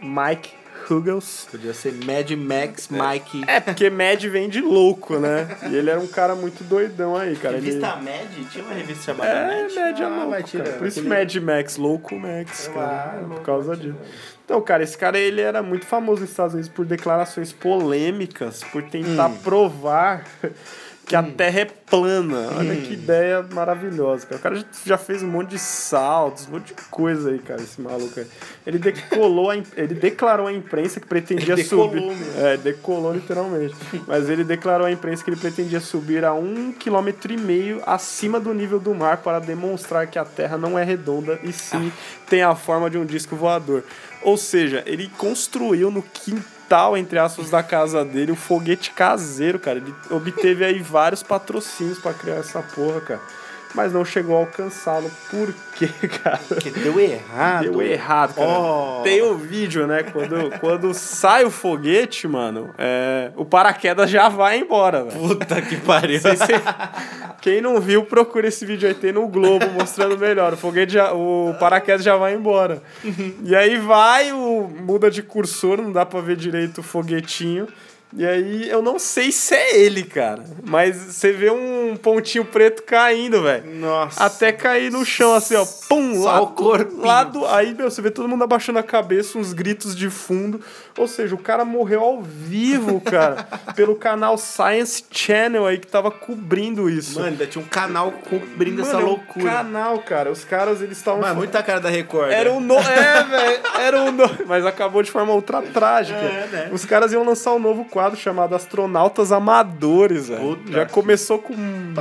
Mike 0.00 0.50
Hughes. 0.90 1.48
Podia 1.50 1.72
ser 1.72 1.92
Mad 2.04 2.30
Max 2.32 2.88
Mike. 2.90 3.44
É, 3.46 3.58
porque 3.60 3.88
Mad 3.88 4.22
vem 4.24 4.48
de 4.48 4.60
louco, 4.60 5.18
né? 5.18 5.48
E 5.70 5.74
ele 5.74 5.88
era 5.88 5.98
um 5.98 6.06
cara 6.06 6.34
muito 6.34 6.62
doidão 6.64 7.16
aí, 7.16 7.36
cara. 7.36 7.56
Ele... 7.56 7.78
Mad? 7.78 8.50
Tinha 8.50 8.64
uma 8.64 8.74
revista 8.74 9.04
chamada 9.04 9.30
É, 9.30 9.62
Mad 9.62 9.76
é 9.76 10.04
Ah, 10.04 10.08
louco, 10.24 10.50
cara. 10.58 10.70
Por 10.72 10.86
isso 10.86 11.02
Mad 11.04 11.34
Max, 11.36 11.76
louco 11.76 12.14
Max, 12.18 12.68
cara. 12.68 12.86
Ah, 12.86 13.18
por 13.20 13.28
louco, 13.28 13.44
causa 13.44 13.76
disso. 13.76 13.96
Então, 14.44 14.60
cara, 14.60 14.82
esse 14.82 14.98
cara 14.98 15.18
ele 15.18 15.40
era 15.40 15.62
muito 15.62 15.86
famoso 15.86 16.20
nos 16.20 16.30
Estados 16.30 16.52
Unidos 16.52 16.70
por 16.70 16.84
declarações 16.84 17.50
polêmicas, 17.50 18.62
por 18.64 18.82
tentar 18.82 19.28
Hum. 19.28 19.36
provar 19.38 20.26
que 21.06 21.14
a 21.14 21.22
Terra 21.22 21.60
é 21.60 21.64
plana. 21.64 22.48
Olha 22.56 22.74
que 22.76 22.94
ideia 22.94 23.44
maravilhosa, 23.52 24.26
cara. 24.26 24.36
O 24.36 24.42
cara 24.42 24.64
já- 24.86 24.96
fez 24.98 25.22
um 25.22 25.26
monte 25.28 25.50
de 25.50 25.58
saltos, 25.58 26.48
um 26.48 26.52
monte 26.52 26.68
de 26.68 26.82
coisa 26.90 27.30
aí, 27.30 27.38
cara, 27.38 27.60
esse 27.60 27.80
maluco 27.80 28.18
aí. 28.18 28.26
Ele 28.66 28.78
decolou, 28.78 29.50
a, 29.50 29.56
ele 29.56 29.94
declarou 29.94 30.46
à 30.46 30.52
imprensa 30.52 30.98
que 31.00 31.06
pretendia 31.06 31.54
decolou 31.56 31.88
subir. 31.90 32.00
mesmo. 32.06 32.24
É, 32.38 32.56
decolou 32.56 33.12
literalmente. 33.12 33.74
Mas 34.06 34.28
ele 34.30 34.44
declarou 34.44 34.86
à 34.86 34.90
imprensa 34.90 35.22
que 35.22 35.30
ele 35.30 35.36
pretendia 35.40 35.80
subir 35.80 36.24
a 36.24 36.32
um 36.32 36.72
quilômetro 36.72 37.32
e 37.32 37.36
meio 37.36 37.82
acima 37.84 38.40
do 38.40 38.54
nível 38.54 38.80
do 38.80 38.94
mar 38.94 39.18
para 39.18 39.38
demonstrar 39.40 40.06
que 40.06 40.18
a 40.18 40.24
Terra 40.24 40.56
não 40.56 40.78
é 40.78 40.84
redonda 40.84 41.38
e 41.42 41.52
sim 41.52 41.92
tem 42.28 42.42
a 42.42 42.54
forma 42.54 42.88
de 42.88 42.96
um 42.96 43.04
disco 43.04 43.36
voador. 43.36 43.84
Ou 44.22 44.38
seja, 44.38 44.82
ele 44.86 45.10
construiu 45.18 45.90
no 45.90 46.02
quintal, 46.64 46.96
entre 46.96 47.18
aspas, 47.18 47.50
da 47.50 47.62
casa 47.62 48.04
dele, 48.04 48.32
um 48.32 48.36
foguete 48.36 48.90
caseiro, 48.90 49.58
cara. 49.58 49.78
Ele 49.78 49.94
obteve 50.10 50.64
aí 50.64 50.80
vários 50.80 51.22
patrocínios 51.22 51.98
para 51.98 52.14
criar 52.14 52.36
essa 52.36 52.62
porra, 52.62 53.00
cara. 53.00 53.20
Mas 53.74 53.92
não 53.92 54.04
chegou 54.04 54.36
a 54.36 54.40
alcançá-lo. 54.40 55.10
Por 55.30 55.52
quê, 55.74 55.88
cara? 56.22 56.38
Que 56.60 56.70
deu 56.70 57.00
errado. 57.00 57.62
Deu 57.62 57.82
errado, 57.82 58.34
cara. 58.34 58.48
Oh. 58.48 59.00
Tem 59.02 59.20
um 59.22 59.36
vídeo, 59.36 59.84
né? 59.86 60.04
Quando, 60.04 60.58
quando 60.60 60.94
sai 60.94 61.44
o 61.44 61.50
foguete, 61.50 62.28
mano, 62.28 62.70
é, 62.78 63.32
o 63.36 63.44
paraquedas 63.44 64.08
já 64.08 64.28
vai 64.28 64.58
embora, 64.58 65.02
velho. 65.04 65.18
Puta 65.28 65.60
que 65.60 65.76
pariu. 65.78 66.20
Sei 66.20 66.36
se- 66.36 66.44
Quem 67.40 67.60
não 67.60 67.80
viu, 67.80 68.04
procura 68.04 68.46
esse 68.46 68.64
vídeo 68.64 68.88
aí, 68.88 68.94
tem 68.94 69.12
no 69.12 69.26
Globo 69.26 69.66
mostrando 69.72 70.16
melhor. 70.16 70.52
O 70.52 70.56
foguete 70.56 70.92
já, 70.92 71.12
o 71.12 71.54
paraquedas 71.58 72.04
já 72.04 72.16
vai 72.16 72.34
embora. 72.34 72.80
E 73.42 73.56
aí 73.56 73.76
vai, 73.76 74.32
o, 74.32 74.68
muda 74.68 75.10
de 75.10 75.22
cursor, 75.22 75.78
não 75.82 75.90
dá 75.90 76.06
pra 76.06 76.20
ver 76.20 76.36
direito 76.36 76.78
o 76.78 76.82
foguetinho. 76.84 77.66
E 78.16 78.24
aí 78.24 78.68
eu 78.70 78.80
não 78.80 78.98
sei 78.98 79.32
se 79.32 79.54
é 79.54 79.76
ele, 79.80 80.04
cara. 80.04 80.44
Mas 80.62 80.96
você 80.96 81.32
vê 81.32 81.50
um 81.50 81.96
pontinho 81.96 82.44
preto 82.44 82.82
caindo, 82.84 83.42
velho. 83.42 83.74
Nossa. 83.74 84.22
Até 84.24 84.52
cair 84.52 84.90
no 84.92 85.04
chão, 85.04 85.34
assim, 85.34 85.56
ó. 85.56 85.64
Pum, 85.88 86.22
Só 86.22 86.24
lá, 86.26 86.40
o 86.40 86.46
corpinho. 86.48 87.04
lado. 87.04 87.44
Aí, 87.46 87.74
meu, 87.74 87.90
você 87.90 88.00
vê 88.00 88.10
todo 88.10 88.28
mundo 88.28 88.44
abaixando 88.44 88.78
a 88.78 88.82
cabeça, 88.84 89.36
uns 89.36 89.52
gritos 89.52 89.96
de 89.96 90.08
fundo. 90.10 90.60
Ou 90.96 91.08
seja, 91.08 91.34
o 91.34 91.38
cara 91.38 91.64
morreu 91.64 92.00
ao 92.00 92.22
vivo, 92.22 93.00
cara. 93.00 93.46
pelo 93.74 93.96
canal 93.96 94.38
Science 94.38 95.04
Channel 95.10 95.66
aí 95.66 95.78
que 95.78 95.86
tava 95.86 96.10
cobrindo 96.10 96.88
isso. 96.88 97.16
Mano, 97.18 97.32
ainda 97.32 97.46
tinha 97.46 97.62
um 97.62 97.66
canal 97.66 98.12
cobrindo 98.12 98.82
essa 98.82 98.94
Mano, 98.94 99.00
é 99.00 99.04
um 99.04 99.08
loucura. 99.10 99.50
canal, 99.50 99.98
cara. 99.98 100.30
Os 100.30 100.44
caras, 100.44 100.80
eles 100.80 100.98
estavam. 100.98 101.20
Mano, 101.20 101.34
muita 101.34 101.62
cara 101.62 101.80
da 101.80 101.88
Record. 101.88 102.30
Era 102.30 102.50
né? 102.50 102.56
um 102.56 102.60
no... 102.60 102.78
É, 102.78 103.22
velho. 103.24 103.60
Era 103.80 104.02
um 104.02 104.12
no... 104.12 104.24
Mas 104.46 104.64
acabou 104.64 105.02
de 105.02 105.10
forma 105.10 105.32
ultra 105.32 105.60
trágica. 105.62 106.18
É, 106.18 106.48
né? 106.50 106.68
Os 106.72 106.84
caras 106.84 107.12
iam 107.12 107.24
lançar 107.24 107.52
um 107.52 107.58
novo 107.58 107.84
quadro 107.84 108.18
chamado 108.18 108.54
Astronautas 108.54 109.32
Amadores, 109.32 110.28
velho. 110.28 110.60
Já 110.68 110.86
começou 110.86 111.38
com 111.38 111.54
um 111.54 111.94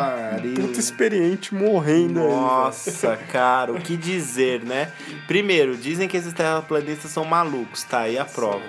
puta 0.56 0.80
experiente 0.80 1.54
morrendo 1.54 2.20
aí. 2.20 2.28
Nossa, 2.28 3.18
cara, 3.32 3.72
o 3.72 3.80
que 3.80 3.98
dizer, 3.98 4.64
né? 4.64 4.92
Primeiro, 5.28 5.76
dizem 5.76 6.08
que 6.08 6.18
esses 6.18 6.34
terraplanistas 6.34 7.12
são 7.12 7.26
malucos. 7.26 7.84
Tá 7.84 8.02
aí 8.02 8.18
a 8.18 8.26
prova. 8.26 8.62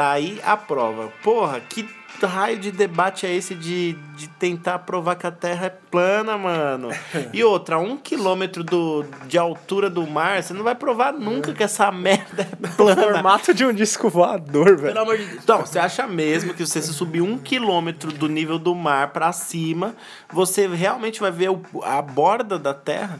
Tá 0.00 0.12
aí 0.12 0.40
a 0.42 0.56
prova. 0.56 1.12
Porra, 1.22 1.60
que 1.60 1.82
raio 2.26 2.58
de 2.58 2.70
debate 2.70 3.26
é 3.26 3.34
esse 3.34 3.54
de, 3.54 3.92
de 4.16 4.28
tentar 4.28 4.80
provar 4.80 5.16
que 5.16 5.26
a 5.26 5.30
Terra 5.30 5.66
é 5.66 5.70
plana, 5.70 6.36
mano? 6.38 6.88
E 7.32 7.44
outra, 7.44 7.78
um 7.78 7.96
quilômetro 7.96 8.62
do, 8.64 9.04
de 9.26 9.38
altura 9.38 9.88
do 9.88 10.06
mar, 10.06 10.42
você 10.42 10.52
não 10.52 10.62
vai 10.64 10.74
provar 10.74 11.12
nunca 11.12 11.52
que 11.52 11.62
essa 11.62 11.90
merda 11.92 12.42
é 12.62 12.66
plana. 12.76 13.02
Formato 13.02 13.54
de 13.54 13.64
um 13.64 13.72
disco 13.72 14.08
voador, 14.08 14.76
velho. 14.76 14.92
Pelo 14.94 15.00
amor 15.00 15.16
de 15.18 15.24
Deus. 15.24 15.40
Então, 15.42 15.60
você 15.60 15.78
acha 15.78 16.06
mesmo 16.06 16.54
que 16.54 16.64
você 16.66 16.80
se 16.82 16.92
subir 16.92 17.20
um 17.20 17.38
quilômetro 17.38 18.10
do 18.12 18.28
nível 18.28 18.58
do 18.58 18.74
mar 18.74 19.08
pra 19.12 19.32
cima, 19.32 19.94
você 20.32 20.66
realmente 20.66 21.20
vai 21.20 21.30
ver 21.30 21.50
o- 21.50 21.62
a 21.82 22.00
borda 22.02 22.58
da 22.58 22.74
Terra? 22.74 23.18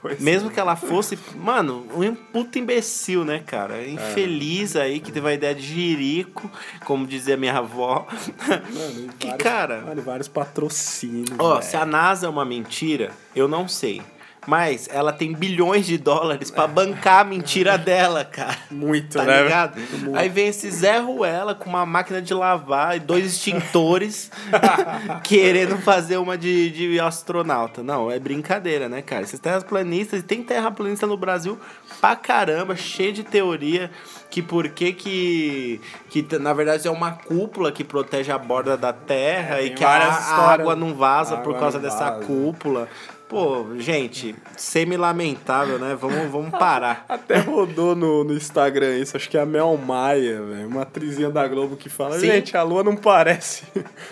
Pois 0.00 0.20
Mesmo 0.20 0.50
que 0.50 0.58
ela 0.58 0.76
fosse, 0.76 1.18
mano, 1.36 1.86
um 1.94 2.14
puta 2.14 2.58
imbecil, 2.58 3.24
né, 3.24 3.40
cara? 3.44 3.76
É. 3.78 3.88
Infeliz 3.90 4.74
aí 4.76 5.00
que 5.00 5.12
teve 5.12 5.28
a 5.28 5.34
ideia 5.34 5.54
de 5.54 5.62
jirico, 5.62 6.50
como 6.84 7.06
dizia 7.06 7.36
minha 7.36 7.58
avó. 7.58 8.06
Mano, 8.48 9.08
que, 9.18 9.26
vários- 9.26 9.42
cara, 9.42 9.80
Vale 9.80 10.00
vários 10.00 10.28
patrocínios. 10.28 11.30
ó, 11.38 11.60
se 11.60 11.76
a 11.76 11.84
NASA 11.86 12.26
é 12.26 12.28
uma 12.28 12.44
mentira, 12.44 13.10
eu 13.34 13.46
não 13.48 13.66
sei. 13.68 14.02
Mas 14.46 14.86
ela 14.92 15.10
tem 15.10 15.32
bilhões 15.32 15.86
de 15.86 15.96
dólares 15.96 16.50
pra 16.50 16.66
bancar 16.66 17.20
a 17.20 17.24
mentira 17.24 17.78
dela, 17.78 18.26
cara. 18.26 18.54
Muito, 18.70 19.16
Tá 19.16 19.24
né? 19.24 19.42
ligado? 19.42 19.80
Muito. 20.00 20.14
Aí 20.18 20.28
vem 20.28 20.48
esse 20.48 20.70
Zé 20.70 20.98
Ruela 20.98 21.54
com 21.54 21.70
uma 21.70 21.86
máquina 21.86 22.20
de 22.20 22.34
lavar 22.34 22.94
e 22.94 23.00
dois 23.00 23.24
extintores 23.24 24.30
querendo 25.24 25.78
fazer 25.78 26.18
uma 26.18 26.36
de, 26.36 26.70
de 26.70 27.00
astronauta. 27.00 27.82
Não, 27.82 28.10
é 28.10 28.18
brincadeira, 28.18 28.86
né, 28.86 29.00
cara? 29.00 29.22
Esses 29.22 29.40
terraplanistas, 29.40 30.20
e 30.20 30.22
tem 30.22 30.42
terraplanista 30.42 31.06
no 31.06 31.16
Brasil 31.16 31.58
pra 31.98 32.14
caramba, 32.14 32.76
cheio 32.76 33.14
de 33.14 33.22
teoria 33.24 33.90
que 34.34 34.42
por 34.42 34.68
que 34.70 34.92
que, 34.92 35.80
que 36.10 36.26
na 36.40 36.52
verdade 36.52 36.88
é 36.88 36.90
uma 36.90 37.12
cúpula 37.12 37.70
que 37.70 37.84
protege 37.84 38.32
a 38.32 38.36
borda 38.36 38.76
da 38.76 38.92
Terra 38.92 39.60
É, 39.60 39.66
e 39.66 39.70
que 39.70 39.84
a, 39.84 39.90
a 39.90 40.52
água 40.52 40.74
não 40.74 40.92
vaza 40.92 41.36
por 41.36 41.56
causa 41.56 41.78
dessa 41.78 42.10
vaza. 42.10 42.26
cúpula. 42.26 42.88
Pô, 43.34 43.66
gente, 43.78 44.32
semi-lamentável, 44.56 45.76
né? 45.76 45.96
Vamos, 46.00 46.30
vamos 46.30 46.50
parar. 46.56 47.04
Até 47.08 47.38
rodou 47.38 47.96
no, 47.96 48.22
no 48.22 48.32
Instagram 48.32 48.96
isso, 48.98 49.16
acho 49.16 49.28
que 49.28 49.36
é 49.36 49.40
a 49.40 49.46
Mel 49.46 49.76
Maia, 49.76 50.40
velho, 50.40 50.68
uma 50.68 50.82
atrizinha 50.82 51.28
da 51.30 51.48
Globo 51.48 51.76
que 51.76 51.88
fala, 51.88 52.16
Sim. 52.18 52.26
gente, 52.26 52.56
a 52.56 52.62
lua 52.62 52.84
não 52.84 52.94
parece 52.94 53.64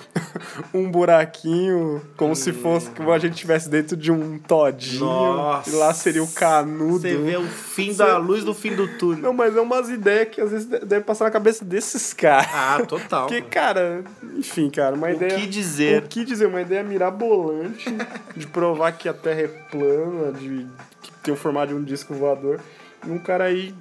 um 0.75 0.91
buraquinho, 0.91 2.03
como 2.17 2.35
se 2.35 2.53
fosse, 2.53 2.91
como 2.91 3.13
a 3.13 3.19
gente 3.21 3.35
estivesse 3.35 3.69
dentro 3.69 3.97
de 3.97 4.11
um 4.11 4.39
todinho, 4.39 5.05
Nossa. 5.07 5.71
e 5.71 5.75
lá 5.75 5.95
seria 5.95 6.23
o 6.25 6.29
canudo. 6.29 7.01
Você 7.03 7.15
vê 7.17 7.37
o 7.37 7.45
fim 7.47 7.95
da 7.95 8.19
luz 8.19 8.43
do 8.43 8.53
fim 8.53 8.75
do 8.75 8.89
túnel. 8.99 9.23
Não, 9.23 9.33
mas 9.33 9.57
é 9.57 9.61
umas 9.61 9.89
ideias 9.89 10.31
que 10.31 10.41
às 10.41 10.51
vezes 10.51 10.67
de- 10.67 10.81
deve 10.81 11.05
passar 11.05 11.27
na 11.27 11.31
cabeça 11.31 11.65
desses 11.65 12.13
caras. 12.13 12.49
Ah, 12.53 12.83
total. 12.89 13.27
Porque, 13.29 13.41
cara, 13.43 14.03
enfim, 14.37 14.69
cara, 14.69 14.97
uma 14.97 15.07
O 15.07 15.11
ideia. 15.11 15.37
que 15.39 15.47
dizer? 15.47 16.03
O 16.03 16.09
que 16.09 16.25
dizer? 16.25 16.47
Uma 16.47 16.61
ideia 16.63 16.83
mirabolante 16.83 17.89
de 18.37 18.47
provar 18.47 18.91
que 18.93 19.09
a 19.09 19.12
Terra 19.13 19.43
é 19.43 19.49
plana, 19.49 20.33
de 20.33 20.67
que 21.03 21.13
tem 21.23 21.35
o 21.35 21.37
formato 21.37 21.69
de 21.69 21.75
um 21.75 21.83
disco 21.83 22.15
voador. 22.15 22.61
E 23.07 23.11
um 23.11 23.19
cara 23.19 23.45
aí, 23.45 23.75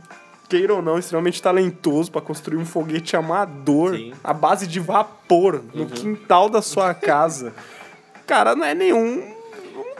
queira 0.49 0.73
ou 0.73 0.81
não, 0.81 0.97
extremamente 0.97 1.41
talentoso 1.41 2.11
pra 2.11 2.21
construir 2.21 2.57
um 2.57 2.65
foguete 2.65 3.15
amador 3.15 3.95
Sim. 3.95 4.11
Uhum. 4.11 4.17
à 4.23 4.33
base 4.33 4.67
de 4.67 4.79
vapor 4.79 5.61
no 5.73 5.85
quintal 5.85 6.49
da 6.49 6.61
sua 6.61 6.93
casa. 6.95 7.53
Cara, 8.25 8.55
não 8.55 8.65
é 8.65 8.73
nenhum 8.73 9.41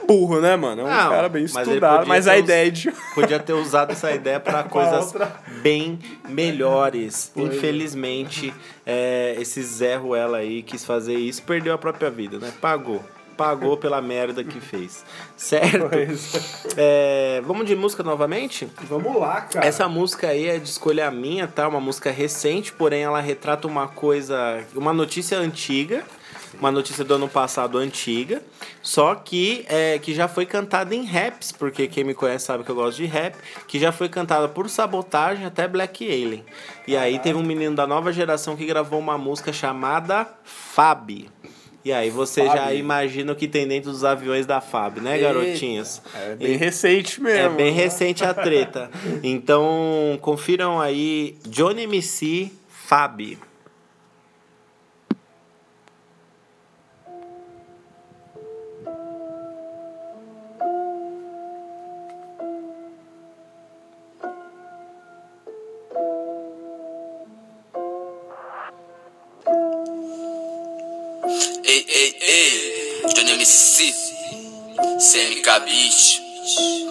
um 0.02 0.06
burro, 0.06 0.40
né, 0.40 0.56
mano? 0.56 0.82
É 0.82 0.84
um 0.84 0.88
Não, 0.88 1.10
cara 1.10 1.28
bem 1.28 1.42
mas 1.42 1.68
estudado, 1.68 2.06
mas 2.06 2.24
ter 2.24 2.30
a 2.32 2.38
ideia 2.38 2.70
de. 2.70 2.90
Podia 3.14 3.38
ter 3.38 3.52
usado 3.52 3.92
essa 3.92 4.10
ideia 4.10 4.40
para 4.40 4.64
coisas 4.64 5.06
outra. 5.06 5.32
bem 5.62 5.98
melhores. 6.28 7.30
Pois 7.34 7.48
é. 7.50 7.56
Infelizmente, 7.56 8.52
é, 8.84 9.36
esse 9.38 9.62
Zé 9.62 9.96
Ruela 9.96 10.38
aí 10.38 10.62
quis 10.62 10.84
fazer 10.84 11.14
isso, 11.14 11.42
perdeu 11.42 11.72
a 11.72 11.78
própria 11.78 12.10
vida, 12.10 12.38
né? 12.38 12.52
Pagou. 12.60 13.02
Pagou 13.36 13.76
pela 13.76 14.00
merda 14.00 14.44
que 14.44 14.60
fez. 14.60 15.04
Certo? 15.36 15.90
É, 16.76 17.42
vamos 17.44 17.66
de 17.66 17.74
música 17.74 18.02
novamente? 18.02 18.68
Vamos 18.82 19.16
lá, 19.16 19.40
cara. 19.40 19.66
Essa 19.66 19.88
música 19.88 20.28
aí 20.28 20.48
é 20.48 20.58
de 20.58 20.68
escolha 20.68 21.10
minha, 21.10 21.48
tá? 21.48 21.66
Uma 21.66 21.80
música 21.80 22.10
recente, 22.10 22.72
porém 22.72 23.02
ela 23.02 23.20
retrata 23.20 23.66
uma 23.66 23.88
coisa, 23.88 24.62
uma 24.74 24.92
notícia 24.92 25.38
antiga, 25.38 26.04
uma 26.58 26.70
notícia 26.70 27.04
do 27.04 27.14
ano 27.14 27.28
passado 27.28 27.78
antiga, 27.78 28.42
só 28.82 29.14
que 29.14 29.64
é, 29.68 29.98
que 29.98 30.14
já 30.14 30.28
foi 30.28 30.46
cantada 30.46 30.94
em 30.94 31.04
raps, 31.04 31.52
porque 31.52 31.88
quem 31.88 32.04
me 32.04 32.14
conhece 32.14 32.46
sabe 32.46 32.64
que 32.64 32.70
eu 32.70 32.74
gosto 32.74 32.98
de 32.98 33.06
rap, 33.06 33.36
que 33.66 33.78
já 33.78 33.92
foi 33.92 34.08
cantada 34.08 34.48
por 34.48 34.68
Sabotagem 34.68 35.46
até 35.46 35.66
Black 35.66 36.04
Alien. 36.04 36.44
E 36.86 36.96
aí 36.96 37.18
teve 37.18 37.38
um 37.38 37.42
menino 37.42 37.74
da 37.74 37.86
nova 37.86 38.12
geração 38.12 38.56
que 38.56 38.66
gravou 38.66 38.98
uma 38.98 39.16
música 39.18 39.52
chamada 39.52 40.26
Fab. 40.44 41.28
E 41.84 41.92
aí 41.92 42.10
você 42.10 42.44
já 42.46 42.72
imagina 42.72 43.32
o 43.32 43.36
que 43.36 43.48
tem 43.48 43.66
dentro 43.66 43.90
dos 43.90 44.04
aviões 44.04 44.46
da 44.46 44.60
Fab, 44.60 45.00
né, 45.00 45.16
Eita. 45.16 45.26
garotinhas? 45.32 46.00
É 46.14 46.34
bem 46.36 46.56
recente 46.56 47.20
É 47.20 47.24
mesmo. 47.24 47.56
bem 47.56 47.72
recente 47.72 48.24
a 48.24 48.32
treta. 48.32 48.90
Então, 49.22 50.18
confiram 50.20 50.80
aí 50.80 51.36
Johnny 51.46 51.82
MC 51.82 52.50
Fab. 52.68 53.36
Ei, 71.88 71.88
ei, 71.88 72.16
ei, 72.20 73.00
Johnny 73.14 73.32
MC, 73.32 73.94
CMK 75.00 75.48
Beat, 75.64 76.20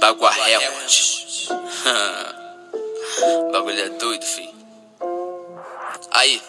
Bagua 0.01 0.31
Record. 0.31 0.91
Bagulho 3.53 3.79
é 3.79 3.89
doido, 3.89 4.25
fi. 4.25 4.49
Aí. 6.11 6.41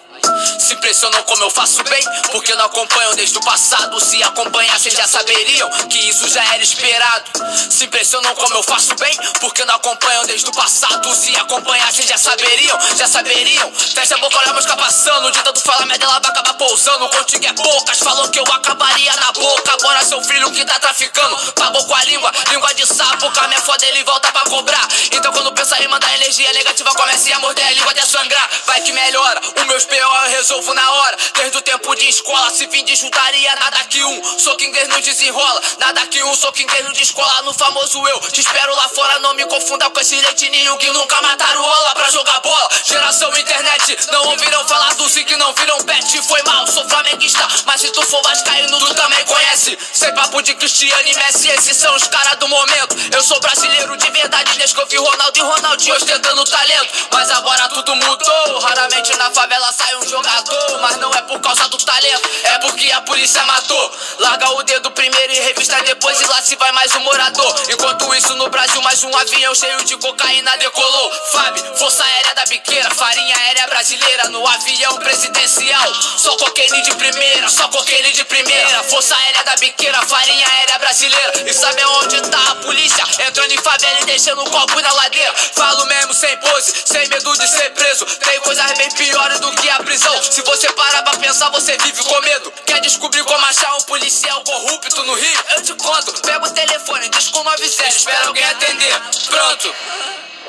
Se 0.58 0.74
impressionam 0.74 1.22
como 1.24 1.44
eu 1.44 1.50
faço 1.50 1.82
bem, 1.84 2.04
porque 2.30 2.54
não 2.54 2.66
acompanham 2.66 3.14
desde 3.14 3.36
o 3.38 3.40
passado. 3.40 4.00
Se 4.00 4.22
acompanhassem 4.22 4.92
já 4.92 5.06
saberiam 5.06 5.68
que 5.88 5.98
isso 6.08 6.28
já 6.28 6.42
era 6.54 6.62
esperado. 6.62 7.24
Se 7.70 7.84
impressionam 7.84 8.34
como 8.34 8.54
eu 8.54 8.62
faço 8.62 8.94
bem, 8.96 9.16
porque 9.40 9.64
não 9.64 9.74
acompanham 9.74 10.24
desde 10.26 10.48
o 10.48 10.52
passado. 10.52 11.14
Se 11.14 11.34
acompanhassem 11.36 12.06
já 12.06 12.18
saberiam, 12.18 12.78
já 12.96 13.06
saberiam. 13.06 13.72
Fecha 13.72 14.14
a 14.14 14.18
boca, 14.18 14.38
olha 14.38 14.50
a 14.50 14.54
música 14.54 14.76
passando. 14.76 15.30
De 15.30 15.42
tanto 15.42 15.60
falar, 15.60 15.86
minha 15.86 15.98
dela 15.98 16.20
vai 16.20 16.30
acabar 16.30 16.54
pousando. 16.54 17.08
Contigo 17.10 17.46
é 17.46 17.52
poucas, 17.52 17.98
falou 17.98 18.28
que 18.28 18.38
eu 18.38 18.44
acabaria 18.44 19.14
na 19.16 19.32
boca. 19.32 19.72
Agora 19.72 20.04
seu 20.04 20.22
filho 20.22 20.50
que 20.52 20.64
tá 20.64 20.78
traficando, 20.78 21.52
pagou 21.52 21.84
com 21.84 21.94
a 21.94 22.04
língua, 22.04 22.32
língua 22.50 22.74
de 22.74 22.86
sapo. 22.86 23.30
A 23.36 23.48
minha 23.48 23.60
foda 23.60 23.86
ele 23.86 24.04
volta 24.04 24.30
pra 24.32 24.42
cobrar. 24.42 24.88
Então 25.10 25.32
quando 25.32 25.52
pensa 25.52 25.82
em 25.82 25.88
mandar 25.88 26.12
energia 26.14 26.52
negativa, 26.52 26.90
comece 26.94 27.32
a 27.32 27.38
morder 27.38 27.66
a 27.66 27.70
língua 27.72 27.90
até 27.90 28.04
sangrar. 28.04 28.48
Vai 28.66 28.80
que 28.80 28.92
melhora, 28.92 29.40
os 29.56 29.66
meus 29.66 29.84
P.O. 29.84 30.31
resolvo 30.32 30.72
na 30.74 30.90
hora. 30.90 31.16
Desde 31.34 31.58
o 31.58 31.62
tempo 31.62 31.94
de 31.94 32.08
escola, 32.08 32.50
se 32.50 32.66
vim 32.66 32.84
de 32.84 32.96
juntaria, 32.96 33.54
nada 33.56 33.84
que 33.84 34.02
um. 34.02 34.38
Sou 34.38 34.56
quem 34.56 34.72
não 34.88 35.00
desenrola, 35.00 35.62
nada 35.78 36.06
que 36.06 36.22
um. 36.22 36.34
Sou 36.34 36.52
quem 36.52 36.66
não 36.82 36.92
descola 36.92 37.42
no 37.42 37.52
famoso 37.52 38.06
eu. 38.06 38.20
Te 38.32 38.40
espero 38.40 38.74
lá 38.74 38.88
fora, 38.88 39.18
não 39.20 39.34
me 39.34 39.44
confunda 39.46 39.88
com 39.90 40.00
esse 40.00 40.16
leitinho 40.16 40.76
que 40.78 40.90
nunca 40.90 41.20
mataram 41.22 41.62
rola 41.62 41.94
pra 41.94 42.10
jogar 42.10 42.40
bola. 42.40 42.68
Geração 42.84 43.30
internet, 43.38 43.98
não 44.10 44.28
ouviram 44.28 44.66
falar 44.66 44.94
do 44.94 45.08
Zic, 45.08 45.36
não 45.36 45.52
viram 45.54 45.82
bet. 45.84 46.22
Foi 46.22 46.42
mal, 46.42 46.66
sou 46.66 46.88
flamenguista, 46.88 47.46
mas 47.66 47.80
se 47.80 47.90
tu 47.90 48.02
for 48.02 48.22
vascaíno, 48.22 48.78
tu 48.78 48.94
também 48.94 49.24
conhece. 49.24 49.78
Sem 49.92 50.14
papo 50.14 50.40
de 50.42 50.54
Cristiano 50.54 51.08
e 51.08 51.14
Messi, 51.14 51.48
esses 51.48 51.76
são 51.76 51.94
os 51.94 52.06
caras 52.08 52.36
do 52.38 52.48
momento. 52.48 52.96
Eu 53.12 53.22
sou 53.22 53.38
brasileiro 53.40 53.96
de 53.96 54.10
verdade, 54.10 54.56
desde 54.56 54.74
que 54.74 54.80
eu 54.80 54.86
vi 54.86 54.96
Ronaldo 54.96 55.38
e 55.38 55.42
Ronaldinho 55.42 55.96
ostentando 55.96 56.44
talento. 56.44 57.08
mas 57.12 57.30
agora 57.30 57.68
tudo 57.68 57.94
mudou. 57.96 58.58
Raramente 58.60 59.14
na 59.16 59.30
favela 59.30 59.72
sai 59.72 59.96
um 59.96 60.21
jogador, 60.22 60.80
mas 60.80 60.96
não 60.98 61.12
é 61.12 61.22
por 61.22 61.40
causa 61.40 61.68
do 61.68 61.76
talento, 61.78 62.30
é 62.44 62.58
porque 62.60 62.90
a 62.92 63.00
polícia 63.02 63.42
matou. 63.44 63.92
Larga 64.20 64.50
o 64.50 64.62
dedo 64.62 64.90
primeiro 64.92 65.32
e 65.32 65.40
revista 65.40 65.82
depois 65.82 66.20
e 66.20 66.24
lá 66.26 66.40
se 66.40 66.54
vai 66.56 66.70
mais 66.72 66.94
um 66.94 67.00
morador. 67.00 67.62
Enquanto 67.68 68.14
isso 68.14 68.34
no 68.36 68.48
Brasil 68.48 68.80
mais 68.82 69.02
um 69.02 69.16
avião 69.16 69.54
cheio 69.54 69.84
de 69.84 69.96
cocaína 69.96 70.56
decolou. 70.58 71.12
Fábio, 71.32 71.76
Força 71.76 72.04
Aérea 72.04 72.34
da 72.34 72.44
Biqueira, 72.46 72.94
farinha 72.94 73.36
aérea 73.36 73.66
brasileira 73.66 74.28
no 74.28 74.46
avião 74.46 74.96
presidencial. 74.98 75.94
Só 76.18 76.36
cocaína 76.36 76.82
de 76.82 76.94
primeira, 76.94 77.48
só 77.48 77.66
cocaína 77.68 78.12
de 78.12 78.24
primeira. 78.24 78.82
Força 78.84 79.16
Aérea 79.16 79.42
da 79.44 79.56
Biqueira, 79.56 80.00
farinha 80.06 80.46
aérea 80.46 80.78
brasileira. 80.78 81.32
E 81.46 81.52
sabe 81.52 81.84
onde 81.84 82.20
tá 82.22 82.50
a 82.50 82.54
polícia? 82.56 83.04
Entrando 83.26 83.52
em 83.52 83.58
favela 83.58 83.98
e 84.02 84.04
deixando 84.04 84.42
um 84.42 84.50
copo 84.50 84.80
na 84.80 84.92
ladeira. 84.92 85.34
Falo 85.54 85.84
mesmo 85.86 86.14
sem 86.14 86.36
pose, 86.38 86.72
sem 86.86 87.08
medo 87.08 87.32
de 87.36 87.48
ser 87.48 87.70
preso. 87.70 88.04
Tem 88.04 88.40
coisas 88.40 88.72
bem 88.72 88.90
piores 88.92 89.40
do 89.40 89.50
que 89.52 89.68
a 89.70 89.78
prisão. 89.78 90.11
Se 90.20 90.42
você 90.42 90.70
parar 90.72 91.02
pra 91.02 91.16
pensar, 91.18 91.50
você 91.50 91.76
vive 91.78 92.04
com 92.04 92.20
medo. 92.20 92.52
Quer 92.66 92.80
descobrir 92.80 93.24
como 93.24 93.44
achar 93.46 93.74
um 93.76 93.82
policial 93.82 94.42
corrupto 94.44 95.02
no 95.04 95.14
Rio? 95.14 95.40
Eu 95.56 95.62
te 95.62 95.74
conto. 95.74 96.20
Pega 96.22 96.44
o 96.44 96.50
telefone, 96.50 97.08
diz 97.08 97.28
com 97.30 97.42
90, 97.42 97.64
espera 97.88 98.26
alguém 98.26 98.44
atender. 98.44 99.00
Pronto. 99.28 99.74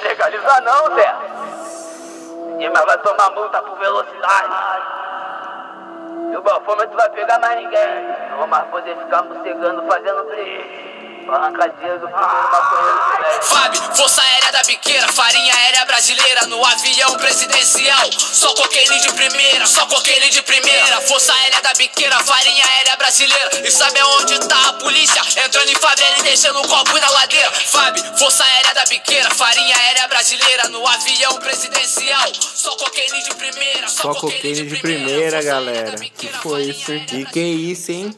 Legaliza 0.04 0.62
não, 0.62 0.96
Zé. 0.96 1.16
E 2.60 2.70
mas 2.70 2.86
vai 2.86 2.98
tomar 3.00 3.30
multa 3.32 3.62
por 3.62 3.78
velocidade. 3.80 4.54
E 6.32 6.38
o 6.38 6.42
bafômetro 6.42 6.96
vai 6.96 7.10
pegar 7.12 7.40
mais 7.40 7.58
ninguém. 7.58 8.30
Não 8.32 8.38
vou 8.38 8.48
mais 8.48 8.68
poder 8.70 8.98
ficar 8.98 9.24
morcegando 9.24 9.88
fazendo 9.88 10.24
play. 10.26 10.93
Arrancadinha 11.30 11.98
do 11.98 12.08
primeiro 12.08 12.52
maconheiro. 12.52 13.44
Fábio, 13.44 13.82
Força 13.96 14.22
Aérea 14.22 14.52
da 14.52 14.64
Biqueira, 14.64 15.08
farinha 15.14 15.54
aérea 15.54 15.86
brasileira 15.86 16.48
no 16.48 16.64
avião 16.66 17.16
presidencial. 17.18 18.10
Só 18.12 18.54
cocaína 18.54 19.00
de 19.00 19.12
primeira, 19.14 19.66
só 19.68 19.86
cocaína 19.86 20.30
de 20.30 20.42
primeira. 20.44 21.02
Força 21.02 21.34
Aérea 21.34 21.62
da 21.62 21.74
Biqueira, 21.74 22.18
farinha 22.24 22.66
aérea 22.66 22.96
brasileira. 22.98 23.68
E 23.68 23.72
sabe 23.72 24.02
onde 24.02 24.40
tá 24.48 24.70
a 24.70 24.74
polícia? 24.74 25.22
Entrando 25.46 25.70
em 25.70 25.76
favela 25.76 26.20
e 26.20 26.24
deixando 26.24 26.60
um 26.60 26.68
copo 26.68 26.98
na 27.00 27.10
ladeira. 27.10 27.52
Fábio, 27.52 28.04
Força 28.18 28.44
Aérea 28.44 28.74
da 28.74 28.86
Biqueira, 28.86 29.30
farinha 29.32 29.76
aérea 29.78 30.08
brasileira 30.08 30.70
no 30.70 30.86
avião 30.88 31.34
presidencial. 31.40 32.32
Só 32.40 32.76
cocaína 32.76 33.22
de 33.22 33.36
primeira, 33.36 33.88
Só 33.88 34.14
cocaína 34.14 34.64
de 34.64 34.78
primeira, 34.78 35.42
galera. 35.42 35.92
Biqueira, 35.98 36.14
Que 36.14 36.42
foi 36.42 36.64
isso, 36.64 36.92
E 36.94 37.26
que 37.26 37.40
isso, 37.40 37.92
hein? 37.92 38.16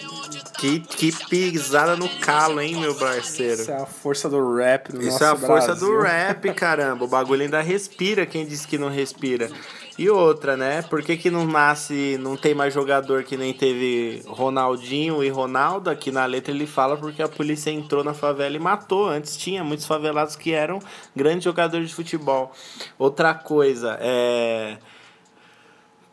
Que, 0.65 1.11
que 1.11 1.25
pisada 1.27 1.95
no 1.95 2.09
calo, 2.19 2.59
hein, 2.59 2.75
meu 2.75 2.95
parceiro? 2.95 3.61
Isso 3.61 3.71
é 3.71 3.75
a 3.75 3.85
força 3.85 4.29
do 4.29 4.55
rap 4.55 4.91
do 4.91 5.01
Isso 5.01 5.23
é 5.23 5.27
a 5.27 5.35
força 5.35 5.67
Brasil. 5.67 5.87
do 5.87 6.01
rap, 6.01 6.53
caramba. 6.53 7.05
O 7.05 7.07
bagulho 7.07 7.43
ainda 7.43 7.61
respira, 7.61 8.25
quem 8.25 8.45
disse 8.45 8.67
que 8.67 8.77
não 8.77 8.89
respira. 8.89 9.49
E 9.97 10.09
outra, 10.09 10.57
né? 10.57 10.81
Por 10.81 11.01
que, 11.01 11.15
que 11.15 11.29
não 11.29 11.45
nasce, 11.45 12.17
não 12.19 12.35
tem 12.35 12.53
mais 12.53 12.73
jogador 12.73 13.23
que 13.23 13.37
nem 13.37 13.53
teve 13.53 14.23
Ronaldinho 14.27 15.23
e 15.23 15.29
Ronaldo? 15.29 15.89
Aqui 15.89 16.11
na 16.11 16.25
letra 16.25 16.51
ele 16.53 16.67
fala 16.67 16.97
porque 16.97 17.21
a 17.21 17.29
polícia 17.29 17.69
entrou 17.69 18.03
na 18.03 18.13
favela 18.13 18.55
e 18.55 18.59
matou. 18.59 19.07
Antes 19.07 19.37
tinha 19.37 19.63
muitos 19.63 19.85
favelados 19.85 20.35
que 20.35 20.51
eram 20.51 20.79
grandes 21.15 21.43
jogadores 21.45 21.89
de 21.89 21.95
futebol. 21.95 22.51
Outra 22.97 23.33
coisa, 23.33 23.97
é. 24.01 24.77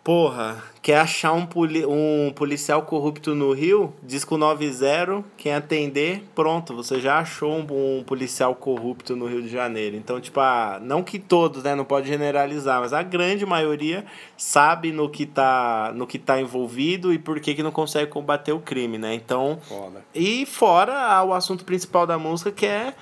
Porra, 0.05 0.61
quer 0.83 0.99
achar 0.99 1.33
um, 1.33 1.47
poli 1.47 1.87
um 1.87 2.33
policial 2.35 2.83
corrupto 2.83 3.37
no 3.37 3.53
Rio? 3.53 3.95
Disco 4.03 4.37
90, 4.37 5.23
quem 5.37 5.55
atender, 5.55 6.25
pronto, 6.35 6.75
você 6.75 7.01
já 7.01 7.21
achou 7.21 7.53
um, 7.53 7.99
um 7.99 8.03
policial 8.03 8.53
corrupto 8.57 9.15
no 9.15 9.27
Rio 9.27 9.41
de 9.43 9.49
Janeiro. 9.49 9.95
Então, 9.95 10.21
tipo, 10.21 10.41
ah, 10.41 10.81
não 10.83 11.05
que 11.05 11.21
todos, 11.21 11.62
né, 11.62 11.77
não 11.77 11.85
pode 11.85 12.09
generalizar, 12.09 12.81
mas 12.81 12.93
a 12.93 13.01
grande 13.01 13.47
maioria 13.47 14.05
sabe 14.37 14.91
no 14.91 15.09
que 15.09 15.25
tá, 15.25 15.93
no 15.95 16.05
que 16.05 16.19
tá 16.19 16.41
envolvido 16.41 17.12
e 17.12 17.19
por 17.19 17.38
que, 17.38 17.55
que 17.55 17.62
não 17.62 17.71
consegue 17.71 18.11
combater 18.11 18.53
o 18.53 18.59
crime, 18.59 18.99
né? 18.99 19.15
Então, 19.15 19.61
Foda. 19.69 20.05
e 20.12 20.45
fora 20.47 20.95
ah, 20.95 21.23
o 21.23 21.33
assunto 21.33 21.65
principal 21.65 22.09
da 22.09 22.19
música 22.19 22.51
que 22.51 22.67
é 22.67 22.93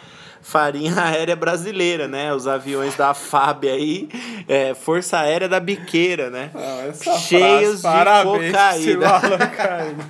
farinha 0.42 0.94
aérea 1.02 1.36
brasileira, 1.36 2.08
né? 2.08 2.32
Os 2.32 2.46
aviões 2.46 2.94
da 2.96 3.14
FAB 3.14 3.64
aí, 3.68 4.08
é, 4.48 4.74
Força 4.74 5.18
Aérea 5.18 5.48
da 5.48 5.60
Biqueira, 5.60 6.30
né? 6.30 6.50
Ah, 6.54 6.86
essa 6.88 7.18
Cheios 7.18 7.80
frase, 7.80 8.86
de 8.86 8.96
cocaína. 8.96 9.08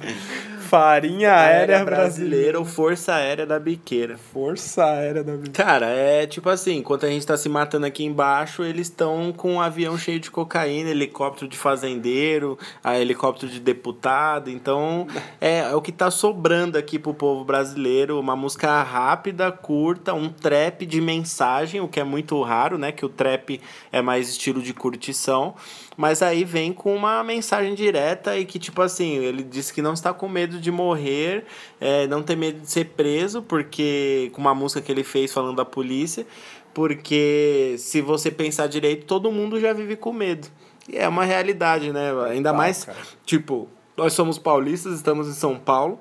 Farinha 0.70 1.35
aérea 1.35 1.85
brasileira. 1.85 2.56
ou 2.56 2.64
Força 2.64 3.16
Aérea 3.16 3.44
da 3.44 3.59
Biqueira. 3.59 4.16
Força 4.16 4.85
aérea 4.85 5.24
da 5.24 5.35
vida. 5.35 5.50
Cara, 5.50 5.87
é 5.87 6.28
tipo 6.28 6.48
assim, 6.48 6.76
enquanto 6.76 7.04
a 7.04 7.09
gente 7.09 7.26
tá 7.26 7.37
se 7.37 7.48
matando 7.48 7.87
aqui 7.87 8.04
embaixo, 8.04 8.62
eles 8.62 8.87
estão 8.87 9.33
com 9.33 9.54
um 9.54 9.61
avião 9.61 9.98
cheio 9.98 10.20
de 10.20 10.30
cocaína, 10.30 10.90
helicóptero 10.90 11.48
de 11.48 11.59
fazendeiro, 11.59 12.56
a 12.85 12.96
helicóptero 12.96 13.50
de 13.50 13.59
deputado. 13.59 14.48
Então, 14.48 15.09
é, 15.40 15.59
é 15.59 15.74
o 15.74 15.83
que 15.83 15.90
tá 15.90 16.09
sobrando 16.09 16.78
aqui 16.78 17.00
pro 17.00 17.12
povo 17.12 17.44
brasileiro. 17.44 18.20
Uma 18.20 18.37
música 18.37 18.80
rápida, 18.80 19.50
curta, 19.50 20.14
um 20.14 20.28
trap 20.28 20.87
de 20.87 21.00
mensagem, 21.00 21.80
o 21.80 21.88
que 21.88 21.98
é 21.98 22.04
muito 22.04 22.40
raro, 22.42 22.78
né? 22.78 22.92
Que 22.92 23.04
o 23.04 23.09
trap 23.09 23.61
é 23.90 24.00
mais 24.00 24.28
estilo 24.28 24.62
de 24.62 24.72
curtição. 24.72 25.56
Mas 26.00 26.22
aí 26.22 26.44
vem 26.44 26.72
com 26.72 26.96
uma 26.96 27.22
mensagem 27.22 27.74
direta 27.74 28.34
e 28.34 28.46
que, 28.46 28.58
tipo 28.58 28.80
assim, 28.80 29.18
ele 29.18 29.42
disse 29.42 29.70
que 29.70 29.82
não 29.82 29.92
está 29.92 30.14
com 30.14 30.26
medo 30.26 30.58
de 30.58 30.70
morrer, 30.70 31.44
é, 31.78 32.06
não 32.06 32.22
tem 32.22 32.36
medo 32.36 32.58
de 32.58 32.70
ser 32.70 32.86
preso, 32.86 33.42
porque 33.42 34.30
com 34.32 34.40
uma 34.40 34.54
música 34.54 34.80
que 34.80 34.90
ele 34.90 35.04
fez 35.04 35.30
falando 35.30 35.56
da 35.56 35.64
polícia, 35.66 36.26
porque 36.72 37.74
se 37.76 38.00
você 38.00 38.30
pensar 38.30 38.66
direito, 38.66 39.04
todo 39.04 39.30
mundo 39.30 39.60
já 39.60 39.74
vive 39.74 39.94
com 39.94 40.10
medo. 40.10 40.48
E 40.88 40.96
é 40.96 41.06
uma 41.06 41.26
realidade, 41.26 41.92
né? 41.92 42.12
Ainda 42.30 42.50
mais, 42.50 42.84
cara. 42.86 42.96
tipo, 43.26 43.68
nós 43.94 44.14
somos 44.14 44.38
paulistas, 44.38 44.94
estamos 44.94 45.28
em 45.28 45.34
São 45.34 45.58
Paulo. 45.58 46.00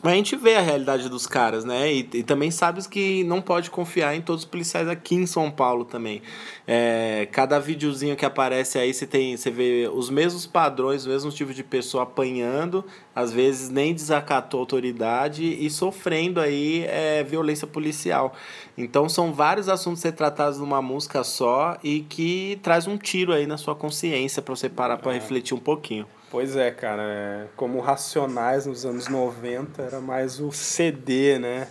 Mas 0.00 0.12
a 0.12 0.16
gente 0.16 0.36
vê 0.36 0.54
a 0.54 0.60
realidade 0.60 1.08
dos 1.08 1.26
caras, 1.26 1.64
né? 1.64 1.92
E, 1.92 2.08
e 2.14 2.22
também 2.22 2.52
sabes 2.52 2.86
que 2.86 3.24
não 3.24 3.42
pode 3.42 3.68
confiar 3.68 4.14
em 4.14 4.20
todos 4.20 4.44
os 4.44 4.48
policiais 4.48 4.86
aqui 4.86 5.16
em 5.16 5.26
São 5.26 5.50
Paulo 5.50 5.84
também. 5.84 6.22
É, 6.66 7.26
cada 7.32 7.58
videozinho 7.58 8.14
que 8.14 8.24
aparece 8.24 8.78
aí, 8.78 8.94
você 8.94 9.06
tem, 9.08 9.36
você 9.36 9.50
vê 9.50 9.90
os 9.92 10.08
mesmos 10.08 10.46
padrões, 10.46 11.00
os 11.00 11.08
mesmos 11.08 11.34
tipos 11.34 11.56
de 11.56 11.64
pessoa 11.64 12.04
apanhando, 12.04 12.84
às 13.12 13.32
vezes 13.32 13.70
nem 13.70 13.92
desacatou 13.92 14.60
a 14.60 14.62
autoridade 14.62 15.44
e 15.44 15.68
sofrendo 15.68 16.40
aí 16.40 16.84
é, 16.86 17.24
violência 17.24 17.66
policial. 17.66 18.36
Então 18.76 19.08
são 19.08 19.32
vários 19.32 19.68
assuntos 19.68 19.98
a 19.98 20.02
ser 20.02 20.12
tratados 20.12 20.60
numa 20.60 20.80
música 20.80 21.24
só 21.24 21.76
e 21.82 22.00
que 22.00 22.60
traz 22.62 22.86
um 22.86 22.96
tiro 22.96 23.32
aí 23.32 23.48
na 23.48 23.56
sua 23.56 23.74
consciência 23.74 24.40
para 24.40 24.54
você 24.54 24.68
parar 24.68 24.98
para 24.98 25.10
refletir 25.10 25.54
um 25.54 25.58
pouquinho. 25.58 26.06
Pois 26.30 26.56
é, 26.56 26.70
cara. 26.70 27.02
é, 27.02 27.46
Como 27.56 27.80
Racionais 27.80 28.66
nos 28.66 28.84
anos 28.84 29.08
90 29.08 29.82
era 29.82 30.00
mais 30.00 30.40
o 30.40 30.52
CD, 30.52 31.38
né? 31.38 31.68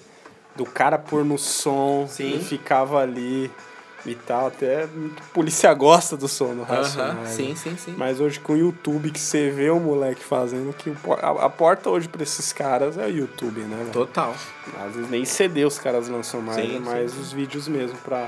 Do 0.56 0.66
cara 0.66 0.98
pôr 0.98 1.24
no 1.24 1.38
som 1.38 2.08
Sim. 2.10 2.38
e 2.38 2.44
ficava 2.44 3.00
ali 3.00 3.52
e 4.06 4.16
tal. 4.16 4.48
Até 4.48 4.88
polícia 5.32 5.72
gosta 5.74 6.18
do 6.18 6.28
som 6.28 6.56
do 6.56 6.64
Racionais. 6.64 7.16
né? 7.16 7.26
sim, 7.28 7.56
sim, 7.56 7.78
sim. 7.78 7.94
Mas 7.96 8.20
hoje 8.20 8.40
com 8.40 8.54
o 8.54 8.58
YouTube 8.58 9.12
que 9.12 9.20
você 9.20 9.52
vê 9.52 9.70
o 9.70 9.80
moleque 9.80 10.24
fazendo, 10.24 10.74
que 10.74 10.92
a, 11.22 11.46
a 11.46 11.50
porta 11.50 11.90
hoje 11.90 12.08
pra 12.08 12.24
esses 12.24 12.52
caras 12.52 12.98
é 12.98 13.06
o 13.06 13.10
YouTube, 13.10 13.62
né? 13.62 13.78
velho? 13.78 13.92
Total. 13.92 14.34
Às 14.84 14.96
vezes 14.96 15.12
nem 15.12 15.26
CD 15.26 15.66
os 15.66 15.78
caras 15.78 16.08
lançam 16.08 16.42
mais, 16.42 16.66
Sim, 16.66 16.78
é 16.78 16.80
mais 16.80 17.16
os 17.16 17.32
vídeos 17.32 17.68
mesmo 17.68 17.98
pra 18.00 18.28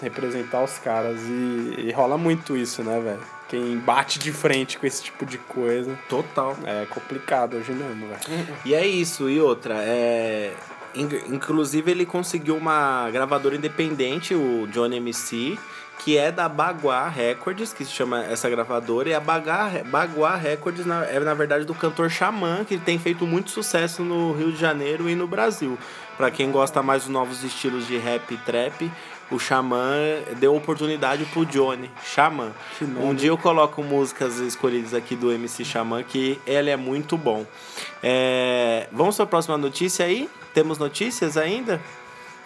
representar 0.00 0.62
os 0.62 0.78
caras. 0.78 1.20
E, 1.22 1.86
e 1.88 1.92
rola 1.92 2.16
muito 2.16 2.56
isso, 2.56 2.82
né, 2.84 3.00
velho? 3.00 3.33
Quem 3.48 3.76
bate 3.76 4.18
de 4.18 4.32
frente 4.32 4.78
com 4.78 4.86
esse 4.86 5.02
tipo 5.02 5.24
de 5.26 5.36
coisa 5.38 5.96
Total. 6.08 6.56
é 6.64 6.86
complicado 6.86 7.56
hoje 7.56 7.72
mesmo, 7.72 8.06
velho. 8.08 8.48
E 8.64 8.74
é 8.74 8.86
isso, 8.86 9.28
e 9.28 9.40
outra, 9.40 9.74
é. 9.78 10.52
in- 10.94 11.08
Inclusive 11.34 11.90
ele 11.90 12.06
conseguiu 12.06 12.56
uma 12.56 13.08
gravadora 13.10 13.54
independente, 13.54 14.34
o 14.34 14.66
Johnny 14.68 14.96
MC, 14.96 15.58
que 15.98 16.16
é 16.16 16.32
da 16.32 16.48
Baguá 16.48 17.06
Records, 17.08 17.72
que 17.72 17.84
se 17.84 17.92
chama 17.92 18.24
essa 18.24 18.48
gravadora, 18.50 19.10
e 19.10 19.14
a 19.14 19.20
Baguá, 19.20 19.70
Baguá 19.86 20.34
Records 20.36 20.84
na- 20.86 21.04
é 21.04 21.20
na 21.20 21.34
verdade 21.34 21.64
do 21.64 21.74
cantor 21.74 22.10
Xamã, 22.10 22.64
que 22.64 22.78
tem 22.78 22.98
feito 22.98 23.26
muito 23.26 23.50
sucesso 23.50 24.02
no 24.02 24.32
Rio 24.32 24.52
de 24.52 24.58
Janeiro 24.58 25.08
e 25.08 25.14
no 25.14 25.26
Brasil. 25.28 25.78
Pra 26.16 26.30
quem 26.30 26.50
gosta 26.50 26.82
mais 26.82 27.02
dos 27.02 27.12
novos 27.12 27.44
estilos 27.44 27.86
de 27.86 27.98
rap 27.98 28.32
e 28.32 28.36
trap, 28.38 28.90
o 29.30 29.38
Xamã 29.38 29.94
deu 30.38 30.54
oportunidade 30.54 31.24
pro 31.26 31.44
Johnny, 31.44 31.90
Xamã. 32.04 32.52
Um 33.00 33.14
dia 33.14 33.30
eu 33.30 33.38
coloco 33.38 33.82
músicas 33.82 34.38
escolhidas 34.38 34.94
aqui 34.94 35.16
do 35.16 35.32
MC 35.32 35.64
Xamã, 35.64 36.02
que 36.02 36.40
ele 36.46 36.70
é 36.70 36.76
muito 36.76 37.16
bom. 37.16 37.46
É, 38.02 38.88
Vamos 38.92 39.16
para 39.16 39.24
a 39.24 39.28
próxima 39.28 39.58
notícia 39.58 40.04
aí? 40.04 40.28
Temos 40.52 40.78
notícias 40.78 41.36
ainda? 41.36 41.80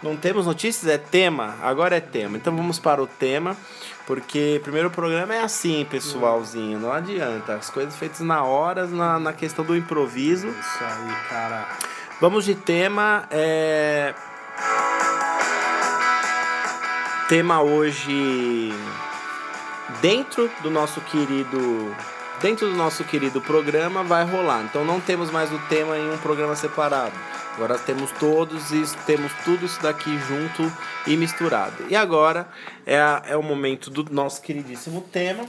Não 0.03 0.17
temos 0.17 0.47
notícias? 0.47 0.91
É 0.91 0.97
tema? 0.97 1.57
Agora 1.61 1.97
é 1.97 2.01
tema. 2.01 2.37
Então 2.37 2.55
vamos 2.57 2.79
para 2.79 3.03
o 3.03 3.07
tema, 3.07 3.57
porque 4.07 4.61
primeiro 4.63 4.91
programa 4.91 5.35
é 5.35 5.43
assim, 5.43 5.85
pessoalzinho. 5.91 6.79
Não 6.79 6.93
adianta. 6.93 7.55
As 7.55 7.69
coisas 7.69 7.97
feitas 7.97 8.21
na 8.21 8.45
hora, 8.45 8.87
na, 8.87 9.19
na 9.19 9.33
questão 9.33 9.65
do 9.65 9.77
improviso. 9.77 10.49
Isso 10.49 10.85
aí, 10.85 11.29
cara. 11.29 11.69
Vamos 12.21 12.45
de 12.45 12.55
tema. 12.55 13.27
É... 13.31 14.15
tema 17.29 17.61
hoje 17.61 18.73
dentro 20.01 20.51
do 20.63 20.71
nosso 20.71 20.99
querido 21.03 21.95
dentro 22.41 22.71
do 22.71 22.75
nosso 22.75 23.05
querido 23.05 23.41
programa 23.41 24.03
vai 24.03 24.25
rolar. 24.25 24.65
Então 24.65 24.83
não 24.83 24.99
temos 24.99 25.31
mais 25.31 25.53
o 25.53 25.59
tema 25.69 25.99
em 25.99 26.11
um 26.11 26.17
programa 26.19 26.57
separado. 26.57 27.15
Agora 27.55 27.77
temos 27.79 28.11
todos 28.13 28.71
e 28.71 28.83
temos 29.05 29.31
tudo 29.45 29.67
isso 29.67 29.83
daqui 29.83 30.19
junto 30.21 30.73
e 31.07 31.17
misturado. 31.17 31.85
E 31.91 31.97
agora 31.97 32.49
é, 32.87 32.99
a, 32.99 33.23
é 33.27 33.37
o 33.37 33.43
momento 33.43 33.91
do 33.91 34.11
nosso 34.11 34.41
queridíssimo 34.41 35.03
tema. 35.13 35.45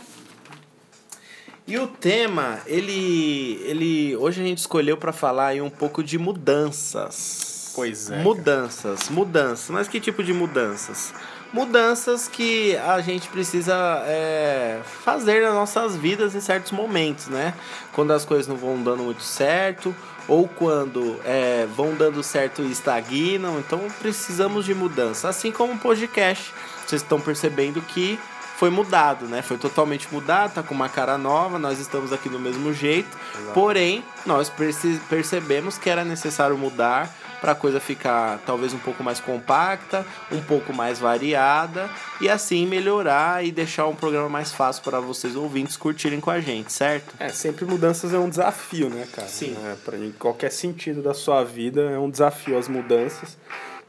E 1.66 1.78
o 1.78 1.88
tema, 1.88 2.60
ele, 2.66 3.62
ele 3.64 4.18
hoje 4.18 4.42
a 4.42 4.44
gente 4.44 4.58
escolheu 4.58 4.98
para 4.98 5.14
falar 5.14 5.48
aí 5.48 5.62
um 5.62 5.70
pouco 5.70 6.04
de 6.04 6.18
mudanças. 6.18 7.72
Pois 7.76 8.10
é, 8.10 8.14
cara. 8.14 8.24
Mudanças, 8.24 9.10
mudanças. 9.10 9.70
Mas 9.70 9.88
que 9.88 10.00
tipo 10.00 10.24
de 10.24 10.34
mudanças? 10.34 11.14
Mudanças 11.52 12.28
que 12.28 12.78
a 12.78 13.02
gente 13.02 13.28
precisa 13.30 13.74
é, 14.06 14.80
fazer 15.04 15.42
nas 15.42 15.54
nossas 15.54 15.96
vidas 15.96 16.36
em 16.36 16.40
certos 16.40 16.72
momentos, 16.72 17.28
né? 17.28 17.54
Quando 17.94 18.14
as 18.14 18.24
coisas 18.24 18.48
não 18.48 18.56
vão 18.56 18.82
dando 18.82 19.04
muito 19.04 19.24
certo, 19.24 19.96
ou 20.28 20.48
quando 20.48 21.20
é, 21.26 21.68
vão 21.76 21.96
dando 21.96 22.22
certo 22.22 22.62
e 22.62 22.72
estagnam. 22.72 23.58
Então 23.60 23.82
precisamos 24.00 24.66
de 24.66 24.76
mudança. 24.76 25.28
Assim 25.28 25.52
como 25.52 25.74
o 25.74 25.80
podcast. 25.80 26.54
Vocês 26.86 27.02
estão 27.02 27.20
percebendo 27.20 27.82
que 27.82 28.20
foi 28.58 28.70
mudado, 28.70 29.26
né? 29.26 29.42
Foi 29.42 29.58
totalmente 29.58 30.08
mudado, 30.12 30.54
tá 30.54 30.62
com 30.62 30.76
uma 30.76 30.90
cara 30.90 31.18
nova, 31.18 31.58
nós 31.58 31.80
estamos 31.80 32.12
aqui 32.14 32.30
do 32.30 32.38
mesmo 32.40 32.74
jeito. 32.74 33.18
Porém, 33.54 34.04
nós 34.26 34.50
perce- 34.50 35.00
percebemos 35.10 35.78
que 35.78 35.90
era 35.90 36.04
necessário 36.04 36.58
mudar 36.58 37.10
para 37.40 37.54
a 37.54 37.56
coisa 37.56 37.80
ficar 37.80 38.40
talvez 38.46 38.74
um 38.74 38.80
pouco 38.80 39.04
mais 39.04 39.20
compacta, 39.20 40.06
um 40.32 40.42
pouco 40.42 40.74
mais 40.74 41.00
variada 41.00 41.90
e 42.22 42.30
assim 42.30 42.66
melhorar 42.66 43.46
e 43.46 43.52
deixar 43.52 43.88
um 43.88 43.96
programa 43.96 44.30
mais 44.30 44.52
fácil 44.52 44.84
para 44.84 45.00
vocês 45.00 45.36
ouvintes 45.36 45.78
curtirem 45.78 46.20
com 46.20 46.30
a 46.30 46.40
gente, 46.40 46.72
certo? 46.72 47.14
É, 47.20 47.30
sempre 47.30 47.66
mudanças 47.66 48.14
é 48.14 48.20
um 48.20 48.30
desafio, 48.30 48.90
né, 48.90 49.08
cara? 49.12 49.28
Sim. 49.28 49.56
É, 49.66 49.76
pra, 49.84 49.98
em 49.98 50.12
qualquer 50.12 50.52
sentido 50.52 51.02
da 51.02 51.14
sua 51.14 51.44
vida 51.44 51.82
é 51.82 51.98
um 51.98 52.10
desafio 52.10 52.58
as 52.58 52.68
mudanças. 52.68 53.38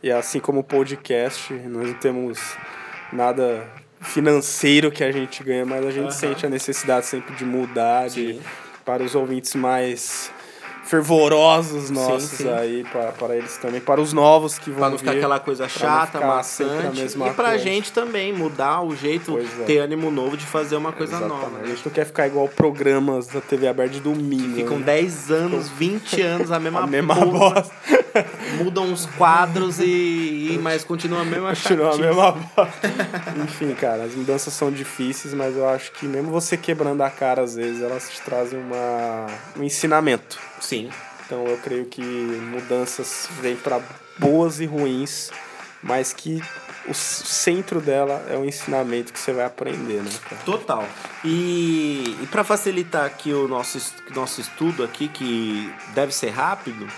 E 0.03 0.11
assim 0.11 0.41
como 0.41 0.61
o 0.61 0.65
podcast, 0.65 1.53
nós 1.53 1.89
não 1.89 1.95
temos 1.95 2.39
nada 3.13 3.69
financeiro 4.01 4.91
que 4.91 5.05
a 5.05 5.13
gente 5.13 5.45
ganha, 5.45 5.67
mas 5.67 5.85
a 5.85 5.91
gente 5.91 6.05
Aham. 6.05 6.11
sente 6.11 6.47
a 6.47 6.49
necessidade 6.49 7.07
sempre 7.07 7.35
de 7.35 7.45
mudar, 7.45 8.09
de, 8.09 8.41
para 8.85 9.03
os 9.03 9.15
ouvintes 9.15 9.55
mais 9.55 10.33
fervorosos 10.85 11.91
nossos 11.91 12.31
sim. 12.31 12.49
aí, 12.49 12.85
para, 12.91 13.13
para 13.13 13.37
eles 13.37 13.57
também, 13.59 13.81
para 13.81 14.01
os 14.01 14.13
novos 14.13 14.59
que 14.59 14.71
vão 14.71 14.79
Pra 14.81 14.91
não 14.91 14.99
ficar 14.99 15.13
vir, 15.13 15.19
aquela 15.19 15.39
coisa 15.41 15.69
chata, 15.69 16.19
a 16.19 16.27
maçante. 16.27 17.01
E 17.05 17.17
pra 17.33 17.51
coisa. 17.51 17.59
gente 17.59 17.93
também 17.93 18.33
mudar 18.33 18.83
o 18.83 18.95
jeito, 18.97 19.39
é. 19.39 19.65
ter 19.65 19.79
ânimo 19.79 20.11
novo 20.11 20.37
de 20.37 20.47
fazer 20.47 20.77
uma 20.77 20.93
coisa 20.93 21.17
Exatamente. 21.17 21.43
nova. 21.43 21.57
A 21.59 21.61
Né? 21.63 21.69
gente 21.69 21.85
não 21.87 21.93
quer 21.93 22.05
ficar 22.07 22.27
igual 22.27 22.49
programas 22.49 23.27
da 23.29 23.41
TV 23.41 23.69
aberta 23.69 23.95
de 23.95 24.01
domingo. 24.01 24.55
Ficam 24.57 24.79
né? 24.79 24.85
10 24.87 25.31
anos, 25.31 25.69
20 25.69 26.21
anos, 26.23 26.51
a 26.53 26.59
mesma, 26.59 26.81
a 26.85 26.87
mesma 26.87 27.15
bosta. 27.15 27.71
Mudam 28.59 28.93
os 28.93 29.07
quadros 29.07 29.79
e, 29.79 30.53
e 30.53 30.59
mas 30.63 30.85
continua 30.85 31.21
a 31.21 31.25
mesma 31.25 31.49
Continua 31.55 31.93
a 31.93 31.97
mesma. 31.97 32.37
Enfim, 33.45 33.75
cara, 33.75 34.05
as 34.05 34.15
mudanças 34.15 34.53
são 34.53 34.71
difíceis, 34.71 35.35
mas 35.35 35.57
eu 35.57 35.69
acho 35.69 35.93
que 35.93 36.07
mesmo 36.07 36.31
você 36.31 36.57
quebrando 36.57 37.03
a 37.03 37.11
cara, 37.11 37.43
às 37.43 37.55
vezes, 37.55 37.83
elas 37.83 38.09
te 38.09 38.21
trazem 38.23 38.59
uma, 38.59 39.27
um 39.57 39.63
ensinamento. 39.63 40.39
Sim. 40.61 40.91
Então 41.27 41.47
eu 41.47 41.57
creio 41.59 41.85
que 41.85 42.03
mudanças 42.03 43.29
vêm 43.41 43.55
para 43.55 43.81
boas 44.19 44.61
e 44.61 44.67
ruins, 44.67 45.31
mas 45.83 46.13
que 46.13 46.43
o 46.89 46.95
centro 46.95 47.81
dela 47.81 48.27
é 48.29 48.37
o 48.37 48.45
ensinamento 48.45 49.13
que 49.13 49.19
você 49.19 49.33
vai 49.33 49.45
aprender, 49.45 50.03
né, 50.03 50.11
cara? 50.29 50.43
Total. 50.45 50.85
E, 51.25 52.17
e 52.23 52.27
para 52.31 52.43
facilitar 52.43 53.05
aqui 53.05 53.33
o 53.33 53.47
nosso, 53.47 53.79
nosso 54.15 54.41
estudo 54.41 54.83
aqui, 54.83 55.09
que 55.09 55.73
deve 55.95 56.13
ser 56.13 56.31
rápido, 56.31 56.89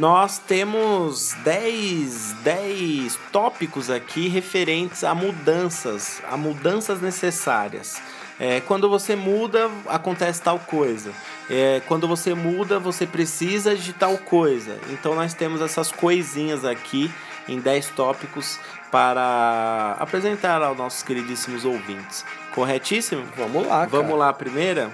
nós 0.00 0.38
temos 0.38 1.34
10, 1.44 2.32
10 2.42 3.18
tópicos 3.30 3.90
aqui 3.90 4.28
referentes 4.28 5.04
a 5.04 5.14
mudanças, 5.14 6.22
a 6.26 6.38
mudanças 6.38 7.02
necessárias. 7.02 8.00
É, 8.38 8.62
quando 8.62 8.88
você 8.88 9.14
muda, 9.14 9.70
acontece 9.86 10.40
tal 10.40 10.58
coisa. 10.58 11.12
É, 11.50 11.82
quando 11.86 12.08
você 12.08 12.32
muda, 12.32 12.78
você 12.78 13.06
precisa 13.06 13.76
de 13.76 13.92
tal 13.92 14.16
coisa. 14.16 14.78
Então 14.88 15.14
nós 15.14 15.34
temos 15.34 15.60
essas 15.60 15.92
coisinhas 15.92 16.64
aqui 16.64 17.12
em 17.46 17.60
10 17.60 17.88
tópicos 17.90 18.58
para 18.90 19.96
apresentar 20.00 20.62
aos 20.62 20.78
nossos 20.78 21.02
queridíssimos 21.02 21.66
ouvintes. 21.66 22.24
Corretíssimo? 22.54 23.26
Vamos 23.36 23.66
lá, 23.66 23.86
cara. 23.86 23.90
Vamos 23.90 24.18
lá, 24.18 24.32
primeira? 24.32 24.90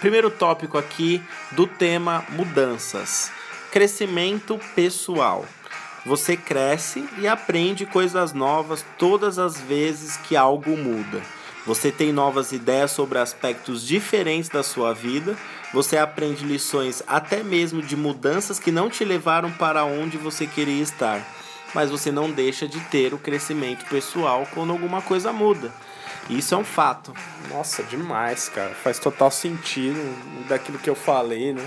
Primeiro 0.00 0.32
tópico 0.32 0.76
aqui 0.76 1.22
do 1.52 1.68
tema 1.68 2.24
mudanças. 2.30 3.30
Crescimento 3.70 4.58
pessoal. 4.74 5.46
Você 6.04 6.36
cresce 6.36 7.08
e 7.18 7.28
aprende 7.28 7.86
coisas 7.86 8.32
novas 8.32 8.84
todas 8.98 9.38
as 9.38 9.60
vezes 9.60 10.16
que 10.16 10.34
algo 10.34 10.76
muda. 10.76 11.22
Você 11.64 11.92
tem 11.92 12.10
novas 12.12 12.50
ideias 12.50 12.90
sobre 12.90 13.20
aspectos 13.20 13.86
diferentes 13.86 14.50
da 14.50 14.64
sua 14.64 14.92
vida. 14.92 15.36
Você 15.72 15.96
aprende 15.96 16.44
lições 16.44 17.00
até 17.06 17.44
mesmo 17.44 17.80
de 17.80 17.94
mudanças 17.94 18.58
que 18.58 18.72
não 18.72 18.90
te 18.90 19.04
levaram 19.04 19.52
para 19.52 19.84
onde 19.84 20.16
você 20.16 20.48
queria 20.48 20.82
estar. 20.82 21.24
Mas 21.72 21.90
você 21.90 22.10
não 22.10 22.28
deixa 22.28 22.66
de 22.66 22.80
ter 22.80 23.14
o 23.14 23.18
crescimento 23.18 23.84
pessoal 23.88 24.48
quando 24.52 24.72
alguma 24.72 25.00
coisa 25.00 25.32
muda. 25.32 25.72
Isso 26.28 26.54
é 26.54 26.58
um 26.58 26.64
fato. 26.64 27.12
Nossa, 27.48 27.82
demais, 27.82 28.48
cara. 28.48 28.74
Faz 28.74 28.98
total 28.98 29.30
sentido 29.30 29.98
daquilo 30.48 30.78
que 30.78 30.88
eu 30.88 30.94
falei, 30.94 31.52
né? 31.52 31.66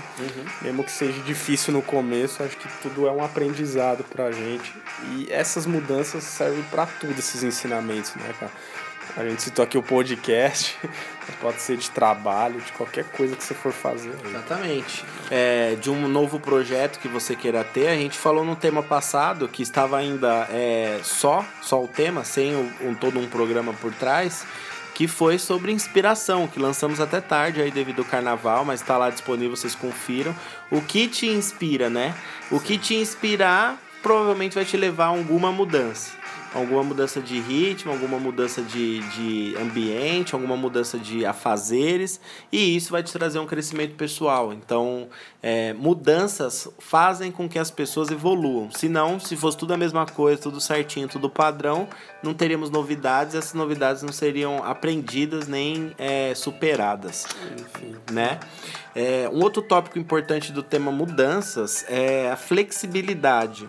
Mesmo 0.62 0.82
que 0.84 0.90
seja 0.90 1.20
difícil 1.22 1.72
no 1.72 1.82
começo, 1.82 2.42
acho 2.42 2.56
que 2.56 2.68
tudo 2.82 3.06
é 3.06 3.12
um 3.12 3.22
aprendizado 3.22 4.04
pra 4.04 4.32
gente. 4.32 4.72
E 5.12 5.26
essas 5.30 5.66
mudanças 5.66 6.24
servem 6.24 6.62
pra 6.64 6.86
tudo, 6.86 7.18
esses 7.18 7.42
ensinamentos, 7.42 8.14
né, 8.14 8.34
cara? 8.38 8.52
A 9.16 9.22
gente 9.28 9.42
citou 9.42 9.62
aqui 9.62 9.78
o 9.78 9.82
podcast, 9.82 10.76
pode 11.40 11.60
ser 11.60 11.76
de 11.76 11.88
trabalho, 11.90 12.60
de 12.60 12.72
qualquer 12.72 13.04
coisa 13.04 13.36
que 13.36 13.44
você 13.44 13.54
for 13.54 13.72
fazer. 13.72 14.10
aí. 14.24 14.30
Exatamente. 14.30 15.04
É, 15.30 15.76
de 15.80 15.88
um 15.90 16.08
novo 16.08 16.40
projeto 16.40 16.98
que 16.98 17.06
você 17.08 17.36
queira 17.36 17.62
ter, 17.62 17.88
a 17.88 17.94
gente 17.94 18.18
falou 18.18 18.44
no 18.44 18.56
tema 18.56 18.82
passado 18.82 19.46
que 19.48 19.62
estava 19.62 19.98
ainda 19.98 20.48
é, 20.50 20.98
só, 21.02 21.44
só 21.62 21.82
o 21.82 21.86
tema, 21.88 22.24
sem 22.24 22.54
o- 22.56 22.72
um, 22.88 22.94
todo 22.94 23.18
um 23.20 23.28
programa 23.28 23.72
por 23.74 23.92
trás, 23.94 24.44
que 24.94 25.06
foi 25.08 25.38
sobre 25.38 25.70
inspiração, 25.72 26.46
que 26.48 26.58
lançamos 26.60 27.00
até 27.00 27.20
tarde 27.20 27.60
aí 27.60 27.70
devido 27.70 28.00
ao 28.00 28.04
carnaval, 28.04 28.64
mas 28.64 28.80
está 28.80 28.96
lá 28.98 29.10
disponível, 29.10 29.56
vocês 29.56 29.74
confiram. 29.74 30.34
O 30.70 30.80
que 30.80 31.08
te 31.08 31.26
inspira, 31.26 31.88
né? 31.90 32.14
O 32.50 32.58
que 32.60 32.78
te 32.78 32.94
inspirar 32.94 33.76
provavelmente 34.02 34.54
vai 34.54 34.64
te 34.64 34.76
levar 34.76 35.04
a 35.04 35.08
alguma 35.08 35.50
mudança. 35.50 36.12
Alguma 36.54 36.84
mudança 36.84 37.20
de 37.20 37.40
ritmo, 37.40 37.90
alguma 37.90 38.18
mudança 38.18 38.62
de, 38.62 39.00
de 39.10 39.56
ambiente, 39.56 40.34
alguma 40.34 40.56
mudança 40.56 40.98
de 40.98 41.26
afazeres, 41.26 42.20
e 42.52 42.76
isso 42.76 42.92
vai 42.92 43.02
te 43.02 43.12
trazer 43.12 43.40
um 43.40 43.46
crescimento 43.46 43.96
pessoal. 43.96 44.52
Então, 44.52 45.08
é, 45.42 45.72
mudanças 45.72 46.68
fazem 46.78 47.32
com 47.32 47.48
que 47.48 47.58
as 47.58 47.70
pessoas 47.70 48.10
evoluam. 48.10 48.70
Se 48.70 48.88
não, 48.88 49.18
se 49.18 49.36
fosse 49.36 49.58
tudo 49.58 49.74
a 49.74 49.76
mesma 49.76 50.06
coisa, 50.06 50.40
tudo 50.40 50.60
certinho, 50.60 51.08
tudo 51.08 51.28
padrão, 51.28 51.88
não 52.22 52.32
teríamos 52.32 52.70
novidades, 52.70 53.34
e 53.34 53.38
essas 53.38 53.54
novidades 53.54 54.02
não 54.02 54.12
seriam 54.12 54.62
aprendidas 54.64 55.48
nem 55.48 55.92
é, 55.98 56.34
superadas 56.34 57.26
Enfim. 57.58 57.96
né? 58.12 58.38
É, 58.94 59.28
um 59.32 59.42
outro 59.42 59.60
tópico 59.60 59.98
importante 59.98 60.52
do 60.52 60.62
tema 60.62 60.92
mudanças 60.92 61.84
é 61.88 62.30
a 62.30 62.36
flexibilidade. 62.36 63.68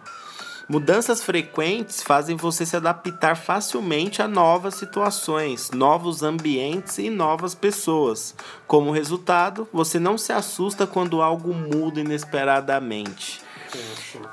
Mudanças 0.68 1.24
frequentes 1.24 2.02
fazem 2.02 2.36
você 2.36 2.66
se 2.66 2.76
adaptar 2.76 3.36
facilmente 3.36 4.24
a 4.24 4.28
novas 4.28 4.74
situações, 4.74 5.70
novos 5.70 6.24
ambientes 6.24 6.98
e 6.98 7.10
novas 7.10 7.54
pessoas. 7.54 8.34
Como 8.66 8.90
resultado, 8.90 9.68
você 9.72 10.00
não 10.00 10.18
se 10.18 10.34
assusta 10.34 10.88
quando 10.88 11.22
algo 11.22 11.54
muda 11.54 12.00
inesperadamente. 12.00 13.42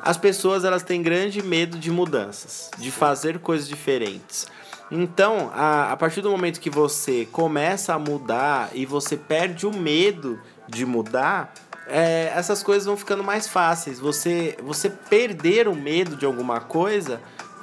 As 0.03 0.17
pessoas 0.17 0.65
elas 0.65 0.83
têm 0.83 1.03
grande 1.03 1.43
medo 1.43 1.79
de 1.79 1.91
mudanças, 1.91 2.71
de 2.79 2.91
fazer 2.91 3.39
coisas 3.39 3.69
diferentes. 3.69 4.47
Então, 4.91 5.51
a, 5.55 5.93
a 5.93 5.97
partir 5.97 6.23
do 6.23 6.31
momento 6.31 6.61
que 6.61 6.71
você 6.71 7.27
começa 7.31 7.93
a 7.95 7.99
mudar 7.99 8.71
e 8.73 8.87
você 8.87 9.17
perde 9.17 9.67
o 9.67 9.73
medo 9.73 10.41
de 10.69 10.87
mudar, 10.87 11.53
é, 11.93 12.33
essas 12.35 12.63
coisas 12.63 12.87
vão 12.87 12.97
ficando 12.97 13.23
mais 13.23 13.47
fáceis. 13.47 14.01
Você, 14.01 14.57
você 14.63 14.89
perder 14.89 15.69
o 15.69 15.75
medo 15.75 16.17
de 16.17 16.25
alguma 16.25 16.59
coisa 16.59 17.21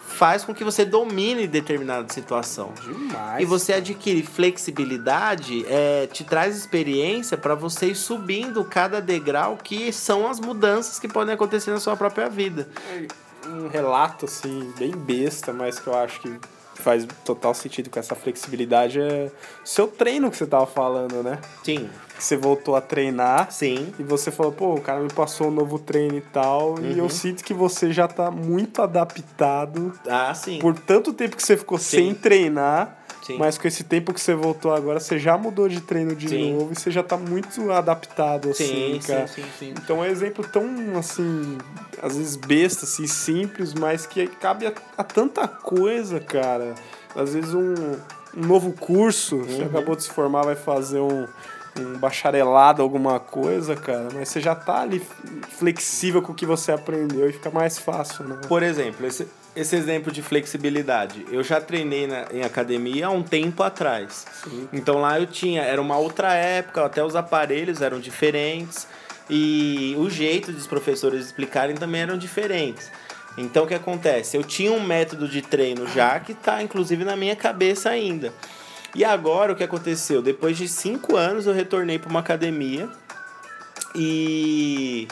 faz 0.08 0.44
com 0.44 0.54
que 0.54 0.64
você 0.64 0.86
domine 0.86 1.48
determinada 1.48 2.12
situação. 2.14 2.74
Demais. 2.84 3.42
E 3.42 3.46
você 3.46 3.74
adquire 3.74 4.22
flexibilidade, 4.22 5.66
é, 5.68 6.08
te 6.08 6.24
traz 6.24 6.56
experiência 6.56 7.38
para 7.38 7.56
você 7.56 7.88
ir 7.88 7.96
subindo 7.96 8.64
cada 8.66 9.02
degrau 9.02 9.58
que 9.58 9.92
são 9.92 10.30
as 10.30 10.40
mudanças 10.40 11.00
que 11.00 11.08
podem 11.08 11.34
acontecer 11.34 11.72
na 11.72 11.80
sua 11.80 11.96
própria 11.96 12.30
vida. 12.30 12.68
um 13.48 13.68
relato, 13.68 14.26
assim, 14.26 14.72
bem 14.78 14.92
besta, 14.92 15.52
mas 15.52 15.80
que 15.80 15.88
eu 15.88 15.96
acho 15.96 16.22
que 16.22 16.40
faz 16.76 17.08
total 17.26 17.54
sentido 17.54 17.90
com 17.90 18.00
essa 18.00 18.16
flexibilidade 18.16 19.00
é 19.02 19.32
seu 19.66 19.88
treino 19.88 20.30
que 20.30 20.38
você 20.38 20.46
tava 20.46 20.66
falando, 20.66 21.24
né? 21.24 21.40
Sim. 21.64 21.90
Você 22.20 22.36
voltou 22.36 22.76
a 22.76 22.82
treinar 22.82 23.52
Sim. 23.52 23.94
e 23.98 24.04
você 24.04 24.30
falou, 24.30 24.52
pô, 24.52 24.74
o 24.76 24.82
cara 24.82 25.00
me 25.00 25.08
passou 25.12 25.48
um 25.48 25.52
novo 25.52 25.80
treino 25.80 26.18
e 26.18 26.22
tal, 26.22 26.80
e 26.82 26.98
eu 26.98 27.06
Uhum. 27.06 27.10
sinto 27.10 27.44
que 27.44 27.54
você 27.54 27.92
já 27.94 28.08
tá 28.08 28.30
muito 28.30 28.82
adaptado 28.82 29.94
Ah, 30.08 30.34
sim. 30.34 30.60
por 30.60 30.78
tanto 30.78 31.14
tempo 31.14 31.36
que 31.38 31.44
você 31.44 31.56
ficou 31.56 31.78
sem 31.78 32.14
treinar, 32.14 32.98
Sim. 33.26 33.38
mas 33.38 33.58
com 33.58 33.68
esse 33.68 33.84
tempo 33.84 34.14
que 34.14 34.20
você 34.20 34.34
voltou 34.36 34.74
agora, 34.74 35.00
você 35.00 35.18
já 35.20 35.38
mudou 35.38 35.70
de 35.70 35.80
treino 35.82 36.16
de 36.16 36.28
Sim. 36.30 36.54
novo 36.54 36.74
e 36.74 36.76
você 36.80 36.90
já 36.92 37.04
tá 37.04 37.16
muito 37.16 37.72
adaptado, 37.72 38.50
assim, 38.50 39.00
Sim, 39.00 39.08
cara. 39.08 39.28
sim, 39.28 39.44
sim, 39.44 39.50
sim. 39.60 39.74
Então 39.82 40.04
é 40.04 40.08
um 40.10 40.12
exemplo 40.12 40.46
tão, 40.48 40.66
assim, 40.98 41.58
às 42.02 42.18
vezes 42.18 42.36
besta, 42.36 42.86
assim, 42.86 43.08
simples, 43.08 43.74
mas 43.74 44.06
que 44.06 44.28
cabe 44.28 44.68
a, 44.68 44.74
a 44.98 45.04
tanta 45.04 45.48
coisa, 45.48 46.20
cara. 46.20 46.76
Às 47.16 47.34
vezes 47.34 47.54
um, 47.54 47.74
um 48.36 48.46
novo 48.48 48.74
curso, 48.74 49.38
você 49.38 49.62
Uhum. 49.62 49.68
acabou 49.68 49.96
de 49.96 50.04
se 50.04 50.10
formar, 50.10 50.44
vai 50.44 50.56
fazer 50.56 51.00
um, 51.00 51.28
um 51.80 51.98
bacharelado, 51.98 52.82
alguma 52.82 53.20
coisa, 53.20 53.76
cara, 53.76 54.08
mas 54.14 54.30
você 54.30 54.40
já 54.42 54.54
tá 54.56 54.82
ali 54.82 55.02
flexível 55.58 56.22
com 56.22 56.32
o 56.32 56.36
que 56.36 56.46
você 56.46 56.72
aprendeu 56.72 57.30
e 57.30 57.34
fica 57.34 57.50
mais 57.50 57.78
fácil, 57.80 58.26
né? 58.26 58.38
Por 58.48 58.64
exemplo, 58.64 59.06
esse, 59.06 59.28
esse 59.56 59.76
exemplo 59.76 60.12
de 60.12 60.22
flexibilidade. 60.22 61.26
Eu 61.32 61.44
já 61.44 61.60
treinei 61.60 62.08
na- 62.08 62.26
em 62.32 62.44
academia 62.44 63.08
há 63.08 63.10
um 63.10 63.24
tempo 63.24 63.64
atrás. 63.64 64.26
Então 64.72 65.00
lá 65.00 65.20
eu 65.20 65.26
tinha, 65.26 65.62
era 65.64 65.82
uma 65.82 65.98
outra 65.98 66.34
época, 66.34 66.86
até 66.86 67.04
os 67.04 67.16
aparelhos 67.16 67.82
eram 67.82 68.00
diferentes 68.00 68.88
e 69.30 69.96
o 69.98 70.10
jeito 70.10 70.52
dos 70.52 70.66
professores 70.68 71.26
explicarem 71.26 71.76
também 71.76 72.02
eram 72.02 72.18
diferentes. 72.18 72.92
Então 73.38 73.64
o 73.64 73.68
que 73.68 73.76
acontece? 73.76 74.36
Eu 74.36 74.44
tinha 74.44 74.72
um 74.72 74.82
método 74.84 75.28
de 75.28 75.42
treino 75.42 75.88
já 75.88 76.20
que 76.20 76.32
está 76.34 76.62
inclusive 76.64 77.04
na 77.06 77.16
minha 77.16 77.36
cabeça 77.36 77.90
ainda. 77.90 78.34
E 78.96 79.06
agora 79.06 79.54
o 79.54 79.56
que 79.56 79.64
aconteceu? 79.64 80.22
Depois 80.22 80.58
de 80.58 80.68
cinco 80.68 81.16
anos 81.16 81.46
eu 81.46 81.54
retornei 81.54 82.00
para 82.00 82.10
uma 82.10 82.20
academia 82.20 82.90
e, 83.96 85.08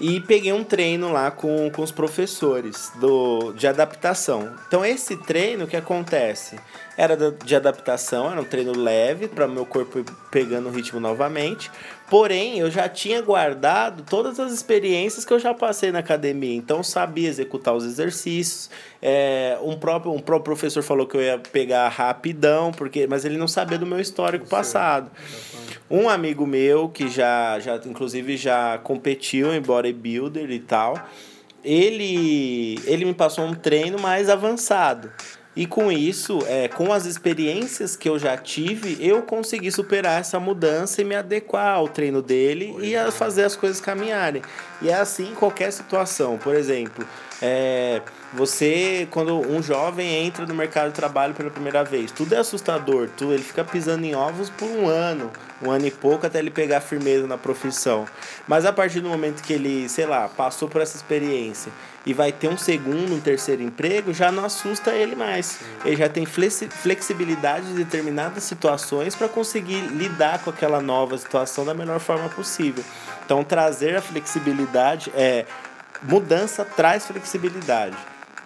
e 0.00 0.18
peguei 0.18 0.52
um 0.52 0.64
treino 0.64 1.12
lá 1.12 1.30
com, 1.30 1.70
com 1.70 1.82
os 1.82 1.92
professores 1.92 2.90
do, 2.98 3.52
de 3.52 3.66
adaptação. 3.66 4.50
Então, 4.66 4.84
esse 4.84 5.16
treino, 5.16 5.64
o 5.64 5.68
que 5.68 5.76
acontece? 5.76 6.56
Era 6.96 7.16
de 7.16 7.54
adaptação, 7.54 8.30
era 8.30 8.40
um 8.40 8.44
treino 8.44 8.76
leve 8.76 9.28
para 9.28 9.46
meu 9.46 9.66
corpo 9.66 9.98
ir 9.98 10.04
pegando 10.30 10.68
o 10.68 10.72
ritmo 10.72 10.98
novamente. 10.98 11.70
Porém, 12.08 12.58
eu 12.58 12.70
já 12.70 12.88
tinha 12.88 13.22
guardado 13.22 14.02
todas 14.02 14.40
as 14.40 14.52
experiências 14.52 15.24
que 15.24 15.32
eu 15.32 15.38
já 15.38 15.54
passei 15.54 15.92
na 15.92 16.00
academia. 16.00 16.56
Então, 16.56 16.78
eu 16.78 16.84
sabia 16.84 17.28
executar 17.28 17.74
os 17.74 17.84
exercícios. 17.84 18.68
É, 19.00 19.56
um, 19.62 19.78
próprio, 19.78 20.12
um 20.12 20.18
próprio 20.18 20.56
professor 20.56 20.82
falou 20.82 21.06
que 21.06 21.16
eu 21.16 21.22
ia 21.22 21.38
pegar 21.38 21.88
rapidão, 21.88 22.72
porque, 22.72 23.06
mas 23.06 23.24
ele 23.24 23.38
não 23.38 23.46
sabia 23.46 23.78
do 23.78 23.86
meu 23.86 24.00
histórico 24.00 24.46
passado. 24.46 25.10
Um 25.90 26.08
amigo 26.08 26.46
meu 26.46 26.88
que 26.88 27.08
já, 27.08 27.58
já 27.60 27.76
inclusive 27.84 28.36
já 28.36 28.78
competiu 28.78 29.54
em 29.54 29.60
bodybuilder 29.60 30.50
e 30.50 30.60
tal, 30.60 30.94
ele, 31.64 32.78
ele 32.84 33.04
me 33.04 33.14
passou 33.14 33.44
um 33.44 33.54
treino 33.54 33.98
mais 33.98 34.28
avançado. 34.28 35.10
E 35.54 35.66
com 35.66 35.90
isso, 35.90 36.38
é, 36.46 36.68
com 36.68 36.92
as 36.92 37.06
experiências 37.06 37.96
que 37.96 38.08
eu 38.08 38.18
já 38.18 38.36
tive, 38.36 38.96
eu 39.04 39.20
consegui 39.22 39.70
superar 39.70 40.20
essa 40.20 40.38
mudança 40.38 41.02
e 41.02 41.04
me 41.04 41.16
adequar 41.16 41.74
ao 41.74 41.88
treino 41.88 42.22
dele 42.22 42.74
e 42.80 42.94
a 42.94 43.10
fazer 43.10 43.44
as 43.44 43.56
coisas 43.56 43.80
caminharem. 43.80 44.42
E 44.80 44.88
é 44.88 44.94
assim 44.94 45.32
em 45.32 45.34
qualquer 45.34 45.72
situação. 45.72 46.38
Por 46.38 46.54
exemplo, 46.54 47.04
é, 47.42 48.02
você, 48.34 49.08
quando 49.10 49.40
um 49.40 49.62
jovem 49.62 50.26
entra 50.26 50.46
no 50.46 50.54
mercado 50.54 50.88
de 50.88 50.94
trabalho 50.94 51.34
pela 51.34 51.50
primeira 51.50 51.82
vez, 51.82 52.12
tudo 52.12 52.34
é 52.34 52.38
assustador, 52.38 53.08
tudo, 53.16 53.32
ele 53.32 53.42
fica 53.42 53.64
pisando 53.64 54.04
em 54.04 54.14
ovos 54.14 54.50
por 54.50 54.68
um 54.68 54.86
ano, 54.86 55.30
um 55.62 55.70
ano 55.70 55.86
e 55.86 55.90
pouco 55.90 56.26
até 56.26 56.38
ele 56.38 56.50
pegar 56.50 56.80
firmeza 56.80 57.26
na 57.26 57.38
profissão. 57.38 58.06
Mas 58.46 58.64
a 58.64 58.72
partir 58.72 59.00
do 59.00 59.08
momento 59.08 59.42
que 59.42 59.52
ele, 59.52 59.88
sei 59.88 60.06
lá, 60.06 60.28
passou 60.28 60.68
por 60.68 60.80
essa 60.80 60.96
experiência 60.96 61.72
e 62.04 62.14
vai 62.14 62.32
ter 62.32 62.48
um 62.48 62.56
segundo, 62.56 63.14
um 63.14 63.20
terceiro 63.20 63.62
emprego, 63.62 64.12
já 64.12 64.30
não 64.30 64.44
assusta 64.44 64.92
ele 64.92 65.14
mais. 65.14 65.60
Ele 65.84 65.96
já 65.96 66.08
tem 66.08 66.24
flexi- 66.24 66.68
flexibilidade 66.68 67.66
de 67.66 67.74
determinadas 67.74 68.42
situações 68.42 69.14
para 69.14 69.28
conseguir 69.28 69.80
lidar 69.88 70.42
com 70.42 70.50
aquela 70.50 70.80
nova 70.80 71.16
situação 71.18 71.64
da 71.64 71.74
melhor 71.74 72.00
forma 72.00 72.28
possível. 72.28 72.82
Então, 73.24 73.44
trazer 73.44 73.96
a 73.96 74.02
flexibilidade 74.02 75.12
é 75.14 75.44
mudança 76.02 76.64
traz 76.64 77.06
flexibilidade. 77.06 77.96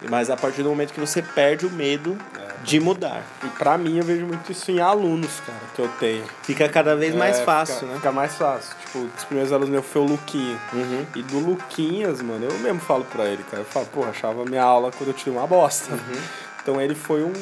Mas 0.09 0.29
a 0.29 0.35
partir 0.35 0.61
do 0.61 0.69
momento 0.69 0.93
que 0.93 0.99
você 0.99 1.21
perde 1.21 1.65
o 1.65 1.69
medo 1.71 2.17
de 2.63 2.79
mudar, 2.79 3.21
E 3.43 3.47
pra 3.57 3.77
mim 3.77 3.97
eu 3.97 4.03
vejo 4.03 4.25
muito 4.25 4.51
isso 4.51 4.69
em 4.71 4.79
alunos, 4.79 5.39
cara, 5.45 5.57
que 5.73 5.81
eu 5.81 5.87
tenho. 5.99 6.23
fica 6.43 6.67
cada 6.67 6.95
vez 6.95 7.15
mais 7.15 7.39
É, 7.39 7.43
fácil, 7.43 7.75
fica, 7.75 7.85
né? 7.87 7.95
Fica 7.95 8.11
mais 8.11 8.35
fácil. 8.35 8.75
Tipo, 8.85 8.99
um 8.99 9.07
dos 9.07 9.23
primeiros 9.23 9.53
alunos 9.53 9.69
meus 9.69 9.85
foi 9.85 10.01
o 10.01 10.05
Luquinha. 10.05 10.57
Uhum. 10.73 11.05
E 11.15 11.23
do 11.23 11.39
Luquinhas, 11.39 12.21
mano, 12.21 12.45
eu 12.45 12.57
mesmo 12.59 12.79
falo 12.81 13.05
pra 13.05 13.25
ele, 13.25 13.43
cara. 13.49 13.61
Eu 13.61 13.65
falo, 13.65 13.85
pô, 13.87 14.03
achava 14.03 14.43
minha 14.45 14.63
aula 14.63 14.91
quando 14.91 15.09
eu 15.09 15.13
tirei 15.13 15.33
uma 15.37 15.47
bosta. 15.47 15.93
Uhum. 15.93 16.21
Então 16.61 16.81
ele 16.81 16.95
foi 16.95 17.23
um, 17.23 17.33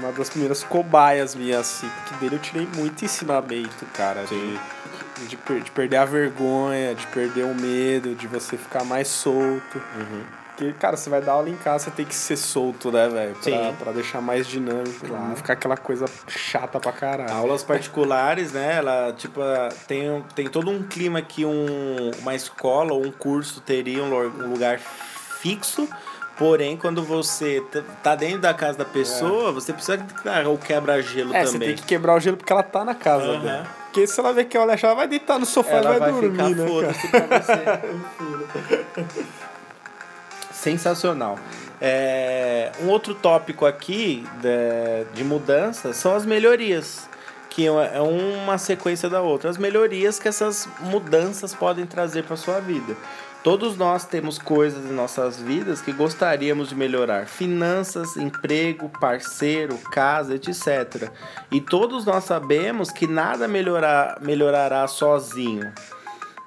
uma 0.00 0.10
das 0.12 0.28
primeiras 0.30 0.64
cobaias 0.64 1.34
minhas, 1.34 1.60
assim, 1.60 1.88
porque 2.02 2.14
dele 2.24 2.36
eu 2.36 2.40
tirei 2.40 2.66
muito 2.76 3.04
ensinamento, 3.04 3.86
cara. 3.94 4.24
De, 4.24 4.58
de, 5.28 5.36
per- 5.36 5.60
de 5.60 5.70
perder 5.70 5.96
a 5.96 6.04
vergonha, 6.04 6.94
de 6.94 7.06
perder 7.08 7.44
o 7.44 7.54
medo, 7.54 8.14
de 8.14 8.26
você 8.26 8.56
ficar 8.56 8.84
mais 8.84 9.08
solto. 9.08 9.78
Uhum. 9.96 10.22
Porque, 10.56 10.74
cara, 10.74 10.94
você 10.94 11.08
vai 11.08 11.22
dar 11.22 11.32
aula 11.32 11.48
em 11.48 11.56
casa, 11.56 11.84
você 11.84 11.90
tem 11.90 12.04
que 12.04 12.14
ser 12.14 12.36
solto, 12.36 12.92
né, 12.92 13.08
velho? 13.08 13.32
Pra, 13.34 13.42
Sim. 13.42 13.74
pra 13.78 13.92
deixar 13.92 14.20
mais 14.20 14.46
dinâmico, 14.46 15.06
pra 15.06 15.18
não 15.18 15.34
ficar 15.34 15.54
aquela 15.54 15.76
coisa 15.76 16.04
chata 16.28 16.78
pra 16.78 16.92
caralho. 16.92 17.32
Aulas 17.32 17.62
particulares, 17.62 18.52
né? 18.52 18.76
Ela, 18.76 19.10
tipo, 19.16 19.40
tem, 19.88 20.22
tem 20.34 20.48
todo 20.48 20.70
um 20.70 20.82
clima 20.82 21.22
que 21.22 21.46
um, 21.46 22.10
uma 22.18 22.34
escola 22.34 22.92
ou 22.92 23.06
um 23.06 23.10
curso 23.10 23.62
teria 23.62 24.02
um, 24.02 24.10
lu- 24.10 24.48
lugar 24.50 24.78
fixo. 24.78 25.88
Porém, 26.36 26.76
quando 26.76 27.02
você 27.02 27.62
tá 28.02 28.14
dentro 28.14 28.40
da 28.40 28.52
casa 28.54 28.76
da 28.78 28.84
pessoa, 28.84 29.52
você 29.52 29.72
precisa 29.74 29.98
dar 30.24 30.46
o 30.46 30.56
quebra-gelo 30.58 31.34
É, 31.34 31.44
você 31.44 31.52
também. 31.52 31.68
tem 31.68 31.76
que 31.76 31.82
quebrar 31.84 32.14
o 32.16 32.20
gelo 32.20 32.36
porque 32.38 32.52
ela 32.52 32.62
tá 32.62 32.82
na 32.84 32.94
casa 32.94 33.24
Aham. 33.26 33.40
dela. 33.42 33.66
Porque 33.90 34.06
se 34.06 34.20
ela 34.20 34.32
ver 34.32 34.44
que 34.44 34.56
ela 34.56 34.72
ela 34.80 34.94
vai 34.94 35.08
deitar 35.08 35.38
no 35.38 35.44
sofá 35.44 35.72
Ela 35.72 35.96
e 35.96 35.98
vai, 35.98 36.12
vai 36.12 36.12
dormir, 36.12 36.30
ficar 36.30 36.48
né, 36.50 36.92
cara? 36.92 37.28
pra 37.28 39.04
você. 39.04 39.24
Sensacional. 40.52 41.36
É, 41.80 42.70
um 42.82 42.88
outro 42.88 43.14
tópico 43.14 43.66
aqui 43.66 44.24
de, 44.40 45.04
de 45.12 45.24
mudança 45.24 45.92
são 45.92 46.14
as 46.14 46.24
melhorias, 46.24 47.08
que 47.48 47.66
é 47.66 47.70
é 47.96 48.00
uma 48.00 48.58
sequência 48.58 49.08
da 49.08 49.22
outra. 49.22 49.50
As 49.50 49.58
melhorias 49.58 50.20
que 50.20 50.28
essas 50.28 50.68
mudanças 50.78 51.52
podem 51.52 51.84
trazer 51.84 52.22
para 52.22 52.36
sua 52.36 52.60
vida. 52.60 52.96
Todos 53.42 53.76
nós 53.76 54.04
temos 54.04 54.38
coisas 54.38 54.84
em 54.84 54.92
nossas 54.92 55.40
vidas 55.40 55.80
que 55.80 55.92
gostaríamos 55.92 56.68
de 56.68 56.74
melhorar: 56.74 57.26
finanças, 57.26 58.16
emprego, 58.16 58.90
parceiro, 59.00 59.78
casa, 59.90 60.34
etc. 60.34 61.10
E 61.50 61.60
todos 61.60 62.04
nós 62.04 62.24
sabemos 62.24 62.90
que 62.90 63.06
nada 63.06 63.48
melhorar, 63.48 64.18
melhorará 64.20 64.86
sozinho 64.86 65.72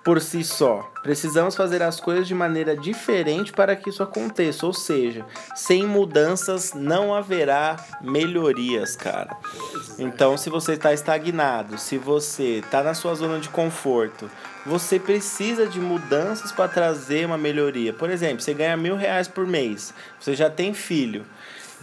por 0.03 0.19
si 0.21 0.43
só. 0.43 0.91
Precisamos 1.01 1.55
fazer 1.55 1.81
as 1.81 1.99
coisas 1.99 2.27
de 2.27 2.35
maneira 2.35 2.75
diferente 2.75 3.51
para 3.51 3.75
que 3.75 3.89
isso 3.89 4.03
aconteça. 4.03 4.65
Ou 4.65 4.73
seja, 4.73 5.25
sem 5.55 5.85
mudanças 5.85 6.73
não 6.73 7.13
haverá 7.13 7.77
melhorias, 8.01 8.95
cara. 8.95 9.35
Então, 9.97 10.37
se 10.37 10.49
você 10.49 10.73
está 10.73 10.93
estagnado, 10.93 11.77
se 11.77 11.97
você 11.97 12.59
está 12.59 12.83
na 12.83 12.93
sua 12.93 13.15
zona 13.15 13.39
de 13.39 13.49
conforto, 13.49 14.29
você 14.65 14.99
precisa 14.99 15.67
de 15.67 15.79
mudanças 15.79 16.51
para 16.51 16.69
trazer 16.69 17.25
uma 17.25 17.37
melhoria. 17.37 17.93
Por 17.93 18.09
exemplo, 18.09 18.41
você 18.41 18.53
ganha 18.53 18.77
mil 18.77 18.95
reais 18.95 19.27
por 19.27 19.45
mês, 19.45 19.93
você 20.19 20.35
já 20.35 20.49
tem 20.49 20.73
filho. 20.73 21.25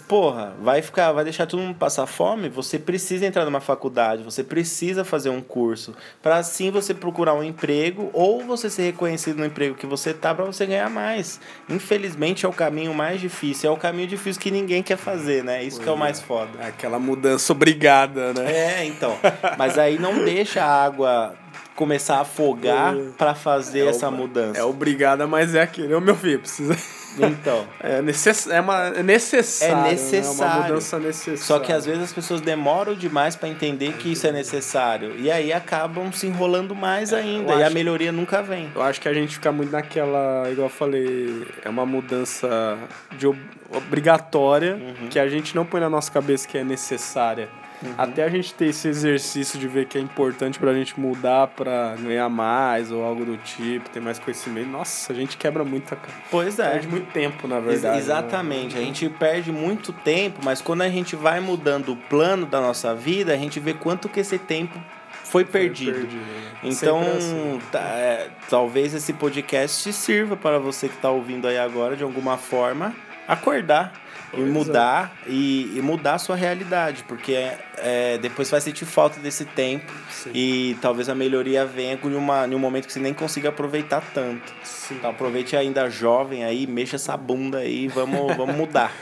Porra, 0.08 0.54
vai 0.60 0.82
ficar, 0.82 1.12
vai 1.12 1.24
deixar 1.24 1.46
todo 1.46 1.60
mundo 1.60 1.76
passar 1.76 2.06
fome? 2.06 2.48
Você 2.48 2.78
precisa 2.78 3.26
entrar 3.26 3.44
numa 3.44 3.60
faculdade, 3.60 4.22
você 4.22 4.42
precisa 4.42 5.04
fazer 5.04 5.30
um 5.30 5.40
curso, 5.40 5.94
para 6.22 6.36
assim 6.36 6.70
você 6.70 6.92
procurar 6.92 7.34
um 7.34 7.42
emprego 7.42 8.10
ou 8.12 8.42
você 8.44 8.68
ser 8.68 8.82
reconhecido 8.82 9.38
no 9.38 9.44
emprego 9.44 9.74
que 9.74 9.86
você 9.86 10.12
tá 10.12 10.34
para 10.34 10.44
você 10.44 10.66
ganhar 10.66 10.90
mais. 10.90 11.40
Infelizmente 11.68 12.44
é 12.44 12.48
o 12.48 12.52
caminho 12.52 12.94
mais 12.94 13.20
difícil, 13.20 13.70
é 13.70 13.72
o 13.72 13.76
caminho 13.76 14.08
difícil 14.08 14.40
que 14.40 14.50
ninguém 14.50 14.82
quer 14.82 14.96
fazer, 14.96 15.44
né? 15.44 15.62
Isso 15.62 15.80
que 15.80 15.88
é 15.88 15.92
o 15.92 15.96
mais 15.96 16.20
foda. 16.20 16.50
É 16.60 16.68
aquela 16.68 16.98
mudança 16.98 17.52
obrigada, 17.52 18.32
né? 18.32 18.52
É, 18.52 18.84
então. 18.84 19.16
Mas 19.58 19.78
aí 19.78 19.98
não 19.98 20.24
deixa 20.24 20.64
a 20.64 20.84
água 20.84 21.34
começar 21.80 22.16
a 22.16 22.20
afogar 22.20 22.94
pra 23.16 23.34
fazer 23.34 23.86
essa 23.86 24.10
mudança. 24.10 24.60
É 24.60 24.62
obrigada, 24.64 25.26
mas 25.26 25.54
é 25.54 25.62
aquele. 25.62 25.94
Ô, 25.94 26.00
meu 26.00 26.14
filho, 26.14 26.38
precisa. 26.40 26.76
Então. 27.18 27.66
É, 27.82 28.00
necess... 28.02 28.46
é, 28.48 28.60
uma... 28.60 28.86
é 28.88 29.02
necessário. 29.02 29.74
É 29.74 29.82
né? 29.82 29.90
necessário. 29.90 30.54
uma 30.60 30.62
mudança 30.68 30.98
necessária. 30.98 31.38
Só 31.38 31.58
que 31.58 31.72
às 31.72 31.84
vezes 31.84 32.04
as 32.04 32.12
pessoas 32.12 32.40
demoram 32.40 32.94
demais 32.94 33.34
pra 33.34 33.48
entender 33.48 33.94
que 33.94 34.12
isso 34.12 34.26
é 34.28 34.32
necessário. 34.32 35.14
E 35.18 35.28
aí 35.30 35.52
acabam 35.52 36.12
se 36.12 36.26
enrolando 36.28 36.72
mais 36.74 37.12
ainda. 37.12 37.54
eu 37.54 37.58
E 37.58 37.64
a 37.64 37.70
melhoria 37.70 38.12
nunca 38.12 38.42
vem. 38.42 38.70
Eu 38.74 38.82
acho 38.82 39.00
que 39.00 39.08
a 39.08 39.12
gente 39.14 39.34
fica 39.34 39.50
muito 39.50 39.72
naquela, 39.72 40.44
igual 40.52 40.66
eu 40.68 40.72
falei, 40.72 41.46
é 41.64 41.68
uma 41.68 41.84
mudança 41.84 42.78
de 43.18 43.26
ob- 43.26 43.38
obrigatória 43.74 44.74
Uhum. 44.76 45.08
que 45.08 45.18
a 45.18 45.28
gente 45.28 45.54
não 45.56 45.64
põe 45.66 45.80
na 45.80 45.90
nossa 45.90 46.10
cabeça 46.12 46.46
que 46.46 46.56
é 46.58 46.62
necessária. 46.64 47.48
Uhum. 47.82 47.94
Até 47.96 48.24
a 48.24 48.28
gente 48.28 48.52
ter 48.52 48.66
esse 48.66 48.88
exercício 48.88 49.58
de 49.58 49.66
ver 49.66 49.86
que 49.86 49.96
é 49.96 50.00
importante 50.00 50.58
pra 50.58 50.72
gente 50.74 50.98
mudar 51.00 51.46
pra 51.46 51.94
ganhar 51.98 52.28
mais 52.28 52.92
ou 52.92 53.02
algo 53.04 53.24
do 53.24 53.36
tipo, 53.38 53.88
ter 53.88 54.00
mais 54.00 54.18
conhecimento. 54.18 54.68
Nossa, 54.68 55.12
a 55.12 55.16
gente 55.16 55.36
quebra 55.36 55.64
muita 55.64 55.96
cara. 55.96 56.12
Pois 56.30 56.58
é. 56.58 56.70
Perde 56.72 56.88
muito 56.88 57.10
tempo, 57.12 57.48
na 57.48 57.56
Ex- 57.56 57.64
verdade. 57.66 57.94
né? 57.96 57.98
Exatamente. 58.02 58.76
A 58.76 58.80
gente 58.80 59.08
perde 59.08 59.50
muito 59.50 59.92
tempo, 59.92 60.40
mas 60.44 60.60
quando 60.60 60.82
a 60.82 60.88
gente 60.88 61.16
vai 61.16 61.40
mudando 61.40 61.92
o 61.92 61.96
plano 61.96 62.44
da 62.44 62.60
nossa 62.60 62.94
vida, 62.94 63.32
a 63.32 63.36
gente 63.36 63.58
vê 63.58 63.72
quanto 63.72 64.08
que 64.08 64.20
esse 64.20 64.38
tempo 64.38 64.78
foi 65.24 65.44
perdido. 65.44 65.92
perdido, 65.92 66.16
né? 66.16 66.50
Então, 66.64 67.00
assim. 67.00 67.58
tá, 67.72 67.80
é, 67.80 68.28
talvez 68.50 68.92
esse 68.92 69.12
podcast 69.14 69.82
te 69.84 69.92
sirva 69.92 70.36
para 70.36 70.58
você 70.58 70.86
que 70.88 70.96
está 70.96 71.08
ouvindo 71.08 71.46
aí 71.48 71.56
agora, 71.56 71.96
de 71.96 72.02
alguma 72.02 72.36
forma, 72.36 72.94
acordar 73.26 73.92
e 74.32 74.40
mudar 74.40 75.16
e, 75.26 75.72
e 75.76 75.82
mudar 75.82 76.14
a 76.14 76.18
sua 76.18 76.36
realidade, 76.36 77.04
porque 77.08 77.52
é, 77.78 78.18
depois 78.18 78.50
vai 78.50 78.60
sentir 78.60 78.84
falta 78.84 79.18
desse 79.20 79.44
tempo 79.44 79.92
Sim. 80.10 80.30
e 80.34 80.76
talvez 80.80 81.08
a 81.08 81.14
melhoria 81.14 81.64
venha 81.66 81.98
em, 82.02 82.14
uma, 82.14 82.46
em 82.46 82.54
um 82.54 82.58
momento 82.58 82.86
que 82.86 82.92
você 82.92 83.00
nem 83.00 83.14
consiga 83.14 83.48
aproveitar 83.48 84.02
tanto. 84.14 84.52
Sim. 84.62 84.96
Então 84.96 85.10
aproveite 85.10 85.56
ainda 85.56 85.88
jovem 85.90 86.44
aí, 86.44 86.66
mexa 86.66 86.96
essa 86.96 87.16
bunda 87.16 87.58
aí, 87.58 87.88
vamos, 87.88 88.34
vamos 88.36 88.54
mudar. 88.54 88.92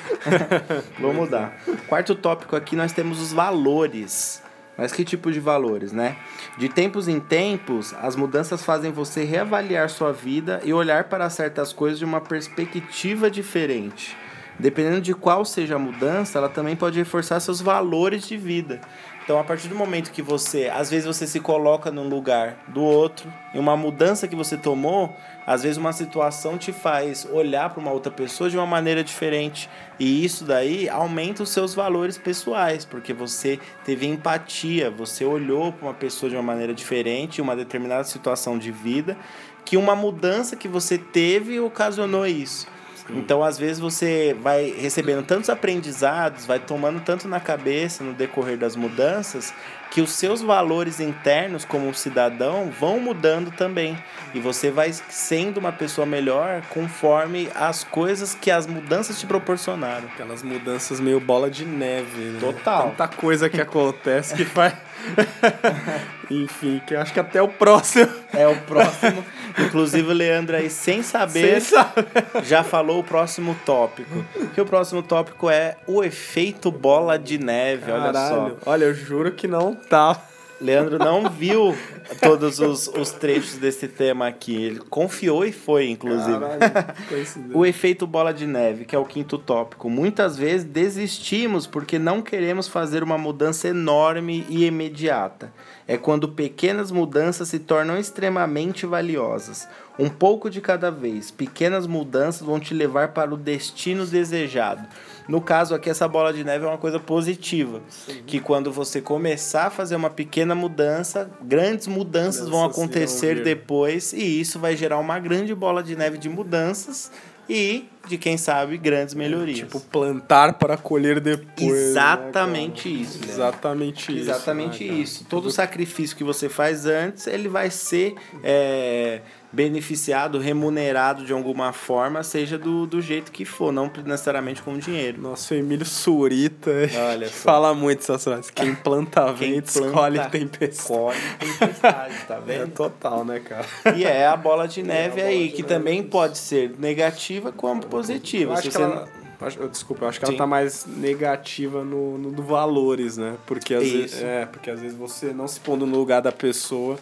vamos 0.99 1.17
mudar. 1.17 1.57
Quarto 1.87 2.15
tópico 2.15 2.57
aqui 2.57 2.75
nós 2.75 2.93
temos 2.93 3.21
os 3.21 3.33
valores. 3.33 4.43
Mas 4.77 4.93
que 4.93 5.05
tipo 5.05 5.33
de 5.33 5.41
valores, 5.41 5.91
né? 5.91 6.17
De 6.57 6.69
tempos 6.69 7.09
em 7.09 7.19
tempos, 7.19 7.93
as 8.01 8.15
mudanças 8.15 8.63
fazem 8.63 8.93
você 8.93 9.25
reavaliar 9.25 9.91
sua 9.91 10.13
vida 10.13 10.61
e 10.63 10.73
olhar 10.73 11.05
para 11.05 11.29
certas 11.29 11.73
coisas 11.73 11.99
de 11.99 12.05
uma 12.05 12.21
perspectiva 12.21 13.29
diferente. 13.29 14.17
Dependendo 14.59 15.01
de 15.01 15.15
qual 15.15 15.45
seja 15.45 15.77
a 15.77 15.79
mudança, 15.79 16.39
ela 16.39 16.49
também 16.49 16.75
pode 16.75 16.99
reforçar 16.99 17.39
seus 17.39 17.61
valores 17.61 18.27
de 18.27 18.37
vida. 18.37 18.81
Então, 19.29 19.39
a 19.39 19.45
partir 19.45 19.69
do 19.69 19.75
momento 19.75 20.11
que 20.11 20.23
você, 20.23 20.71
às 20.73 20.89
vezes 20.89 21.05
você 21.05 21.27
se 21.27 21.39
coloca 21.39 21.91
num 21.91 22.09
lugar 22.09 22.57
do 22.67 22.83
outro, 22.83 23.31
e 23.53 23.59
uma 23.59 23.77
mudança 23.77 24.27
que 24.27 24.35
você 24.35 24.57
tomou, 24.57 25.15
às 25.47 25.63
vezes 25.63 25.77
uma 25.77 25.93
situação 25.93 26.57
te 26.57 26.73
faz 26.73 27.29
olhar 27.31 27.69
para 27.69 27.79
uma 27.79 27.93
outra 27.93 28.11
pessoa 28.11 28.49
de 28.49 28.57
uma 28.57 28.65
maneira 28.65 29.05
diferente. 29.05 29.69
E 30.01 30.25
isso 30.25 30.47
daí 30.47 30.89
aumenta 30.89 31.43
os 31.43 31.51
seus 31.51 31.75
valores 31.75 32.17
pessoais, 32.17 32.87
porque 32.87 33.13
você 33.13 33.61
teve 33.85 34.07
empatia, 34.07 34.91
você 34.91 35.27
olhou 35.27 35.75
para 35.75 35.89
uma 35.89 35.95
pessoa 35.95 36.31
de 36.31 36.37
uma 36.37 36.43
maneira 36.43 36.73
diferente, 36.73 37.43
uma 37.43 37.55
determinada 37.55 38.05
situação 38.05 38.59
de 38.59 38.73
vida, 38.73 39.15
que 39.63 39.77
uma 39.77 39.95
mudança 39.95 40.57
que 40.57 40.67
você 40.67 40.97
teve 40.97 41.61
ocasionou 41.61 42.27
isso. 42.27 42.67
Então, 43.11 43.43
às 43.43 43.59
vezes, 43.59 43.79
você 43.79 44.37
vai 44.41 44.71
recebendo 44.71 45.25
tantos 45.25 45.49
aprendizados, 45.49 46.45
vai 46.45 46.59
tomando 46.59 47.01
tanto 47.01 47.27
na 47.27 47.41
cabeça 47.41 48.05
no 48.05 48.13
decorrer 48.13 48.59
das 48.59 48.77
mudanças, 48.77 49.53
que 49.91 50.01
os 50.01 50.11
seus 50.11 50.43
valores 50.43 51.01
internos 51.01 51.65
como 51.65 51.93
cidadão 51.95 52.71
vão 52.71 53.01
mudando 53.01 53.51
também. 53.51 53.99
E 54.35 54.41
você 54.41 54.71
vai 54.71 54.93
sendo 54.93 55.59
uma 55.59 55.73
pessoa 55.73 56.07
melhor 56.07 56.63
conforme 56.71 57.49
as 57.55 57.85
coisas 57.85 58.35
que 58.35 58.51
as 58.51 58.67
mudanças 58.67 59.19
te 59.19 59.27
proporcionaram. 59.27 60.07
Aquelas 60.13 60.43
mudanças 60.43 61.01
meio 61.01 61.21
bola 61.21 61.51
de 61.51 61.65
neve, 61.65 62.21
né? 62.21 62.39
Total. 62.41 62.91
Tanta 62.91 63.09
coisa 63.09 63.49
que 63.49 63.61
acontece 63.61 64.35
que 64.35 64.45
faz. 64.45 64.75
Enfim, 66.31 66.83
que 66.87 66.95
eu 66.95 67.01
acho 67.01 67.13
que 67.13 67.21
até 67.21 67.41
o 67.41 67.49
próximo. 67.49 68.09
É 68.35 68.47
o 68.47 68.57
próximo. 68.63 69.25
Inclusive, 69.59 70.11
o 70.11 70.13
Leandro 70.13 70.57
aí, 70.57 70.69
sem 70.69 71.03
saber, 71.03 71.61
Você 71.61 71.73
sabe. 71.73 72.05
já 72.45 72.63
falou 72.63 73.01
o 73.01 73.05
próximo 73.05 73.57
tópico. 73.65 74.25
Que 74.55 74.61
o 74.61 74.67
próximo 74.67 75.03
tópico 75.03 75.49
é 75.49 75.77
o 75.87 76.05
efeito 76.05 76.71
bola 76.71 77.19
de 77.19 77.39
neve. 77.39 77.91
Olha 77.91 78.13
só. 78.13 78.13
Caralho. 78.13 78.59
Olha, 78.67 78.85
eu 78.85 78.95
juro 78.95 79.33
que 79.33 79.49
não 79.49 79.78
tá. 79.89 80.21
Leandro 80.61 80.99
não 80.99 81.31
viu 81.31 81.77
todos 82.21 82.59
os, 82.59 82.89
os 82.89 83.13
trechos 83.13 83.59
desse 83.59 83.87
tema 83.87 84.27
aqui. 84.27 84.57
Ele 84.57 84.81
confiou 84.81 85.45
e 85.45 85.53
foi, 85.53 85.89
inclusive. 85.89 86.41
Caralho. 86.41 87.57
O 87.57 87.65
efeito 87.65 88.07
bola 88.07 88.35
de 88.35 88.47
neve, 88.47 88.85
que 88.85 88.97
é 88.97 88.99
o 88.99 89.05
quinto 89.05 89.39
tópico. 89.39 89.89
Muitas 89.89 90.37
vezes 90.37 90.65
desistimos 90.65 91.67
porque 91.67 91.99
não 91.99 92.21
queremos 92.21 92.67
fazer 92.67 93.05
uma 93.05 93.17
mudança 93.17 93.69
enorme 93.69 94.45
e 94.49 94.65
imediata. 94.65 95.53
É 95.89 95.97
quando 95.97 96.29
pequenas 96.29 96.91
mudanças 96.91 97.49
se 97.49 97.59
tornam 97.59 97.97
extremamente 97.97 98.85
valiosas. 98.85 99.67
Um 99.99 100.11
pouco 100.11 100.51
de 100.51 100.61
cada 100.61 100.91
vez. 100.91 101.31
Pequenas 101.31 101.87
mudanças 101.87 102.47
vão 102.47 102.61
te 102.61 102.75
levar 102.75 103.09
para 103.15 103.33
o 103.33 103.39
destino 103.39 104.07
desejado. 104.07 104.87
No 105.27 105.41
caso 105.41 105.75
aqui, 105.75 105.89
essa 105.89 106.07
bola 106.07 106.31
de 106.31 106.45
neve 106.45 106.67
é 106.67 106.69
uma 106.69 106.77
coisa 106.77 107.01
positiva. 107.01 107.81
Que 108.27 108.39
quando 108.39 108.71
você 108.71 109.01
começar 109.01 109.69
a 109.69 109.71
fazer 109.71 109.97
uma 109.97 110.11
pequena 110.11 110.55
mudança, 110.55 111.31
grandes 111.41 111.87
mudanças 111.87 112.51
vão 112.51 112.61
Mudanças 112.61 112.77
irão 112.77 112.85
acontecer 112.85 113.43
depois 113.43 114.13
e 114.13 114.41
isso 114.41 114.59
vai 114.59 114.77
gerar 114.77 114.99
uma 114.99 115.19
grande 115.19 115.55
bola 115.55 115.83
de 115.83 115.97
neve 115.97 116.19
de 116.19 116.29
mudanças 116.29 117.11
e 117.49 117.89
de 118.07 118.17
quem 118.19 118.37
sabe 118.37 118.77
grandes 118.79 119.15
melhorias. 119.15 119.59
Tipo, 119.59 119.81
plantar 119.81 120.55
para 120.55 120.77
colher 120.77 121.21
depois. 121.21 121.71
né, 121.71 121.89
exatamente 121.91 122.89
cara? 122.89 123.03
isso. 123.03 123.19
Leandro. 123.19 123.35
Exatamente 123.35 124.13
isso. 124.13 124.31
Exatamente 124.31 124.85
né, 124.85 124.95
isso. 124.95 125.25
Todo 125.29 125.47
o 125.47 125.51
sacrifício 125.51 126.17
que 126.17 126.25
você 126.25 126.49
faz 126.49 126.87
antes, 126.87 127.27
ele 127.27 127.49
vai 127.49 127.71
ser 127.71 128.15
é, 128.43 129.21
beneficiado, 129.51 130.39
remunerado 130.39 131.25
de 131.25 131.33
alguma 131.33 131.73
forma, 131.73 132.23
seja 132.23 132.59
do, 132.59 132.87
do 132.87 133.01
jeito 133.01 133.33
que 133.33 133.45
for, 133.45 133.73
não 133.73 133.91
necessariamente 134.05 134.61
com 134.63 134.77
dinheiro. 134.79 135.21
Nosso 135.21 135.55
Emílio 135.55 135.87
Surita 135.87 136.71
Olha 137.11 137.29
fala 137.29 137.75
muito 137.75 138.01
essas 138.01 138.23
frases. 138.25 138.51
Quem 138.51 138.75
planta 138.75 139.25
Quem 139.39 139.55
vento, 139.55 139.73
planta, 139.73 139.87
escolhe 139.89 140.29
tempestade. 140.31 140.89
Colhe 140.89 141.19
tempestade, 141.39 142.15
tá 142.27 142.35
É 142.37 142.41
vendo? 142.41 142.73
total, 142.73 143.25
né, 143.25 143.41
cara? 143.41 143.67
E 143.97 144.05
é 144.05 144.27
a 144.27 144.37
bola 144.37 144.69
de 144.69 144.83
neve 144.83 145.17
bola 145.17 145.29
aí, 145.29 145.45
de 145.49 145.55
que 145.55 145.63
neve, 145.63 145.75
também 145.75 146.01
isso. 146.01 146.09
pode 146.09 146.39
ser 146.39 146.75
negativa 146.79 147.51
como 147.51 147.85
positiva. 147.87 148.53
Eu 148.53 148.57
Se 148.57 148.69
acho 148.69 148.71
que 148.71 148.77
você 148.77 148.83
ela... 148.83 149.09
acho- 149.41 149.69
Desculpa, 149.69 150.05
eu 150.05 150.09
acho 150.09 150.21
que 150.21 150.27
Sim. 150.27 150.33
ela 150.33 150.39
tá 150.39 150.47
mais 150.47 150.85
negativa 150.87 151.83
no, 151.85 152.19
no, 152.19 152.31
do 152.33 152.43
valores, 152.43 153.17
né? 153.17 153.37
Porque 153.47 153.73
às, 153.73 153.83
vezes, 153.91 154.23
é, 154.23 154.45
porque 154.47 154.71
às 154.71 154.81
vezes 154.81 154.97
você 154.97 155.33
não 155.33 155.47
se 155.49 155.59
pondo 155.61 155.87
no 155.87 155.97
lugar 155.97 156.21
da 156.21 156.33
pessoa, 156.33 156.99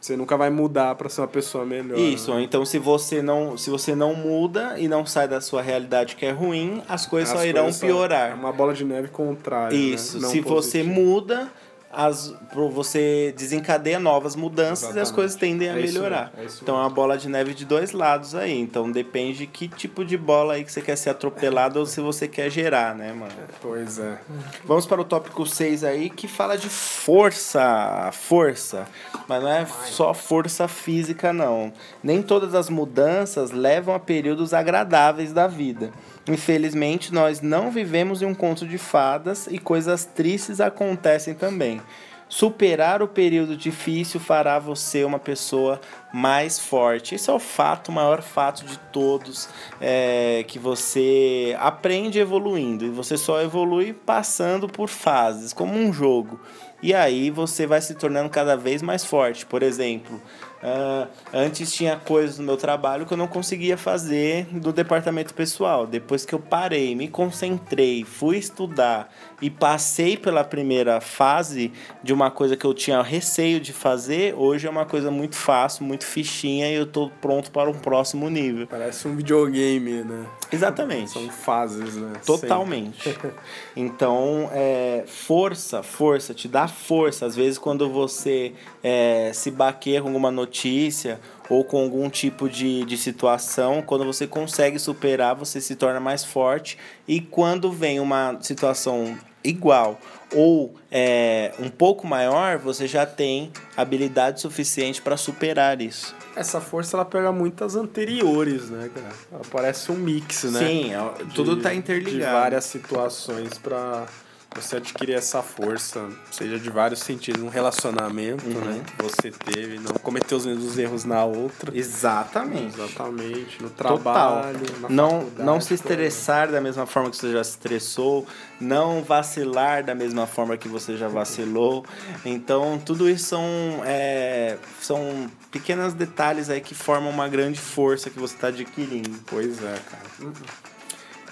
você 0.00 0.16
nunca 0.16 0.36
vai 0.36 0.48
mudar 0.48 0.94
pra 0.94 1.08
ser 1.08 1.20
uma 1.20 1.28
pessoa 1.28 1.64
melhor. 1.64 1.98
Isso, 1.98 2.32
né? 2.34 2.42
então 2.42 2.64
se 2.64 2.78
você 2.78 3.20
não, 3.20 3.56
se 3.56 3.68
você 3.68 3.94
não 3.94 4.14
muda 4.14 4.78
e 4.78 4.86
não 4.88 5.04
sai 5.04 5.26
da 5.26 5.40
sua 5.40 5.60
realidade 5.60 6.14
que 6.16 6.24
é 6.24 6.30
ruim, 6.30 6.82
as 6.88 7.04
coisas 7.06 7.30
As 7.34 7.40
só 7.40 7.44
irão 7.46 7.72
só- 7.72 7.86
piorar. 7.86 8.30
É 8.30 8.34
uma 8.34 8.52
bola 8.52 8.72
de 8.72 8.84
neve 8.84 9.08
contrária. 9.08 9.74
Isso, 9.76 10.20
né? 10.20 10.28
Se 10.28 10.40
você 10.40 10.82
muda, 10.82 11.48
as, 11.92 12.34
você 12.72 13.32
desencadeia 13.36 13.98
novas 13.98 14.36
mudanças 14.36 14.82
e 14.82 14.86
as 14.88 14.96
Exatamente. 14.96 15.14
coisas 15.14 15.36
tendem 15.36 15.68
a 15.70 15.72
É 15.72 15.74
melhorar. 15.82 16.32
é 16.36 16.44
isso 16.44 16.58
então 16.62 16.76
é 16.76 16.80
uma 16.80 16.90
bola 16.90 17.16
de 17.16 17.28
neve 17.28 17.54
de 17.54 17.64
dois 17.64 17.92
lados 17.92 18.34
aí. 18.34 18.58
Então 18.58 18.90
depende 18.90 19.38
de 19.38 19.46
que 19.46 19.68
tipo 19.68 20.04
de 20.04 20.16
bola 20.18 20.54
aí 20.54 20.64
que 20.64 20.70
você 20.72 20.80
quer 20.82 20.96
ser 20.96 21.10
atropelado 21.10 21.78
ou 21.80 21.86
se 21.86 22.00
você 22.00 22.28
quer 22.28 22.50
gerar, 22.50 22.94
né, 22.94 23.12
mano? 23.12 23.32
Pois 23.60 23.98
é. 23.98 24.18
Vamos 24.64 24.86
para 24.86 25.00
o 25.00 25.04
tópico 25.04 25.46
6 25.46 25.82
aí, 25.84 26.10
que 26.10 26.28
fala 26.28 26.56
de 26.56 26.68
força. 26.68 28.10
Força. 28.12 28.86
Mas 29.26 29.42
não 29.42 29.50
é 29.50 29.66
só 29.66 30.12
força 30.14 30.68
física, 30.68 31.32
não. 31.32 31.72
Nem 32.02 32.22
todas 32.22 32.54
as 32.54 32.68
mudanças 32.68 33.50
levam 33.50 33.94
a 33.94 33.98
períodos 33.98 34.52
agradáveis 34.54 35.32
da 35.32 35.46
vida. 35.46 35.90
Infelizmente, 36.28 37.12
nós 37.12 37.40
não 37.40 37.70
vivemos 37.70 38.22
em 38.22 38.26
um 38.26 38.34
conto 38.34 38.66
de 38.66 38.78
fadas 38.78 39.46
e 39.50 39.58
coisas 39.58 40.04
tristes 40.04 40.60
acontecem 40.60 41.34
também. 41.34 41.80
Superar 42.28 43.02
o 43.02 43.08
período 43.08 43.56
difícil 43.56 44.20
fará 44.20 44.58
você 44.58 45.02
uma 45.02 45.18
pessoa 45.18 45.80
mais 46.12 46.58
forte. 46.58 47.14
Esse 47.14 47.30
é 47.30 47.32
o 47.32 47.38
fato, 47.38 47.88
o 47.88 47.92
maior 47.92 48.20
fato 48.20 48.66
de 48.66 48.78
todos, 48.92 49.48
é 49.80 50.44
que 50.46 50.58
você 50.58 51.56
aprende 51.58 52.18
evoluindo 52.18 52.84
e 52.84 52.90
você 52.90 53.16
só 53.16 53.40
evolui 53.40 53.94
passando 53.94 54.68
por 54.68 54.90
fases, 54.90 55.54
como 55.54 55.72
um 55.72 55.90
jogo. 55.90 56.38
E 56.82 56.94
aí 56.94 57.30
você 57.30 57.66
vai 57.66 57.80
se 57.80 57.94
tornando 57.94 58.28
cada 58.28 58.56
vez 58.56 58.82
mais 58.82 59.04
forte. 59.04 59.46
Por 59.46 59.62
exemplo, 59.62 60.20
Uh, 60.62 61.08
antes 61.32 61.72
tinha 61.72 61.96
coisas 61.96 62.38
no 62.38 62.44
meu 62.44 62.56
trabalho 62.56 63.06
que 63.06 63.12
eu 63.12 63.16
não 63.16 63.28
conseguia 63.28 63.76
fazer 63.76 64.46
do 64.46 64.72
departamento 64.72 65.32
pessoal. 65.32 65.86
Depois 65.86 66.24
que 66.24 66.34
eu 66.34 66.40
parei, 66.40 66.94
me 66.94 67.06
concentrei, 67.06 68.04
fui 68.04 68.38
estudar 68.38 69.08
e 69.40 69.50
passei 69.50 70.16
pela 70.16 70.42
primeira 70.42 71.00
fase 71.00 71.72
de 72.02 72.12
uma 72.12 72.30
coisa 72.30 72.56
que 72.56 72.64
eu 72.64 72.74
tinha 72.74 73.00
receio 73.02 73.60
de 73.60 73.72
fazer, 73.72 74.34
hoje 74.34 74.66
é 74.66 74.70
uma 74.70 74.84
coisa 74.84 75.10
muito 75.10 75.36
fácil, 75.36 75.84
muito 75.84 76.04
fichinha 76.04 76.68
e 76.70 76.74
eu 76.74 76.84
estou 76.84 77.10
pronto 77.20 77.50
para 77.50 77.70
um 77.70 77.74
próximo 77.74 78.28
nível. 78.28 78.66
Parece 78.66 79.06
um 79.06 79.16
videogame, 79.16 80.02
né? 80.02 80.26
Exatamente. 80.50 81.10
São 81.10 81.28
fases, 81.28 81.96
né? 81.96 82.12
Totalmente. 82.24 83.16
então, 83.76 84.50
é, 84.52 85.04
força, 85.06 85.82
força, 85.82 86.34
te 86.34 86.48
dá 86.48 86.66
força. 86.66 87.26
Às 87.26 87.36
vezes, 87.36 87.58
quando 87.58 87.88
você 87.88 88.52
é, 88.82 89.30
se 89.32 89.50
baqueia 89.50 90.00
com 90.00 90.08
alguma 90.08 90.30
notícia 90.30 91.20
ou 91.48 91.64
com 91.64 91.82
algum 91.82 92.08
tipo 92.10 92.48
de, 92.48 92.84
de 92.84 92.96
situação, 92.96 93.82
quando 93.82 94.04
você 94.04 94.26
consegue 94.26 94.78
superar, 94.78 95.34
você 95.34 95.60
se 95.60 95.74
torna 95.76 96.00
mais 96.00 96.24
forte. 96.24 96.78
E 97.06 97.20
quando 97.20 97.72
vem 97.72 98.00
uma 98.00 98.38
situação 98.40 99.16
igual 99.42 99.98
ou 100.34 100.74
é, 100.90 101.52
um 101.58 101.70
pouco 101.70 102.06
maior, 102.06 102.58
você 102.58 102.86
já 102.86 103.06
tem 103.06 103.50
habilidade 103.76 104.40
suficiente 104.40 105.00
para 105.00 105.16
superar 105.16 105.80
isso. 105.80 106.14
Essa 106.36 106.60
força 106.60 106.96
ela 106.96 107.04
pega 107.04 107.32
muitas 107.32 107.74
anteriores, 107.74 108.68
né, 108.68 108.90
cara? 108.94 109.14
Ela 109.32 109.42
parece 109.50 109.90
um 109.90 109.96
mix, 109.96 110.44
né? 110.44 110.58
Sim, 110.58 110.92
é, 110.92 111.24
tudo 111.34 111.56
está 111.56 111.74
interligado. 111.74 112.18
De 112.18 112.20
várias 112.20 112.64
situações 112.64 113.56
para 113.58 114.06
você 114.54 114.76
adquirir 114.76 115.14
essa 115.14 115.42
força, 115.42 116.08
seja 116.30 116.58
de 116.58 116.70
vários 116.70 117.00
sentidos, 117.00 117.42
um 117.42 117.48
relacionamento, 117.48 118.44
uhum. 118.46 118.60
né, 118.64 118.82
que 118.84 119.02
você 119.02 119.30
teve, 119.30 119.78
não 119.78 119.94
cometer 119.94 120.34
os 120.34 120.46
mesmos 120.46 120.78
erros 120.78 121.04
na 121.04 121.24
outra. 121.24 121.76
Exatamente. 121.76 122.74
Exatamente, 122.78 123.62
no 123.62 123.70
trabalho, 123.70 124.58
Total. 124.58 124.90
não 124.90 125.28
não 125.38 125.60
se 125.60 125.74
estressar 125.74 126.46
toda. 126.46 126.52
da 126.52 126.60
mesma 126.60 126.86
forma 126.86 127.10
que 127.10 127.16
você 127.16 127.32
já 127.32 127.44
se 127.44 127.50
estressou, 127.50 128.26
não 128.60 129.02
vacilar 129.02 129.84
da 129.84 129.94
mesma 129.94 130.26
forma 130.26 130.56
que 130.56 130.68
você 130.68 130.96
já 130.96 131.08
vacilou. 131.08 131.84
Então, 132.24 132.80
tudo 132.84 133.08
isso 133.08 133.26
são 133.26 133.82
é, 133.84 134.56
são 134.80 135.30
pequenos 135.50 135.92
detalhes 135.94 136.50
aí 136.50 136.60
que 136.60 136.74
formam 136.74 137.10
uma 137.10 137.28
grande 137.28 137.60
força 137.60 138.10
que 138.10 138.18
você 138.18 138.34
está 138.34 138.48
adquirindo. 138.48 139.18
Pois 139.26 139.62
é, 139.62 139.78
cara. 139.90 140.04
Uhum. 140.20 140.32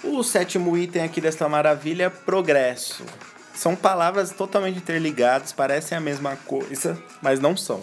O 0.03 0.23
sétimo 0.23 0.77
item 0.77 1.03
aqui 1.03 1.19
dessa 1.19 1.49
maravilha 1.49 2.05
é 2.05 2.09
progresso. 2.09 3.03
São 3.53 3.75
palavras 3.75 4.31
totalmente 4.31 4.77
interligadas, 4.77 5.51
parecem 5.51 5.97
a 5.97 6.01
mesma 6.01 6.35
coisa, 6.35 6.97
mas 7.21 7.39
não 7.39 7.57
são. 7.57 7.81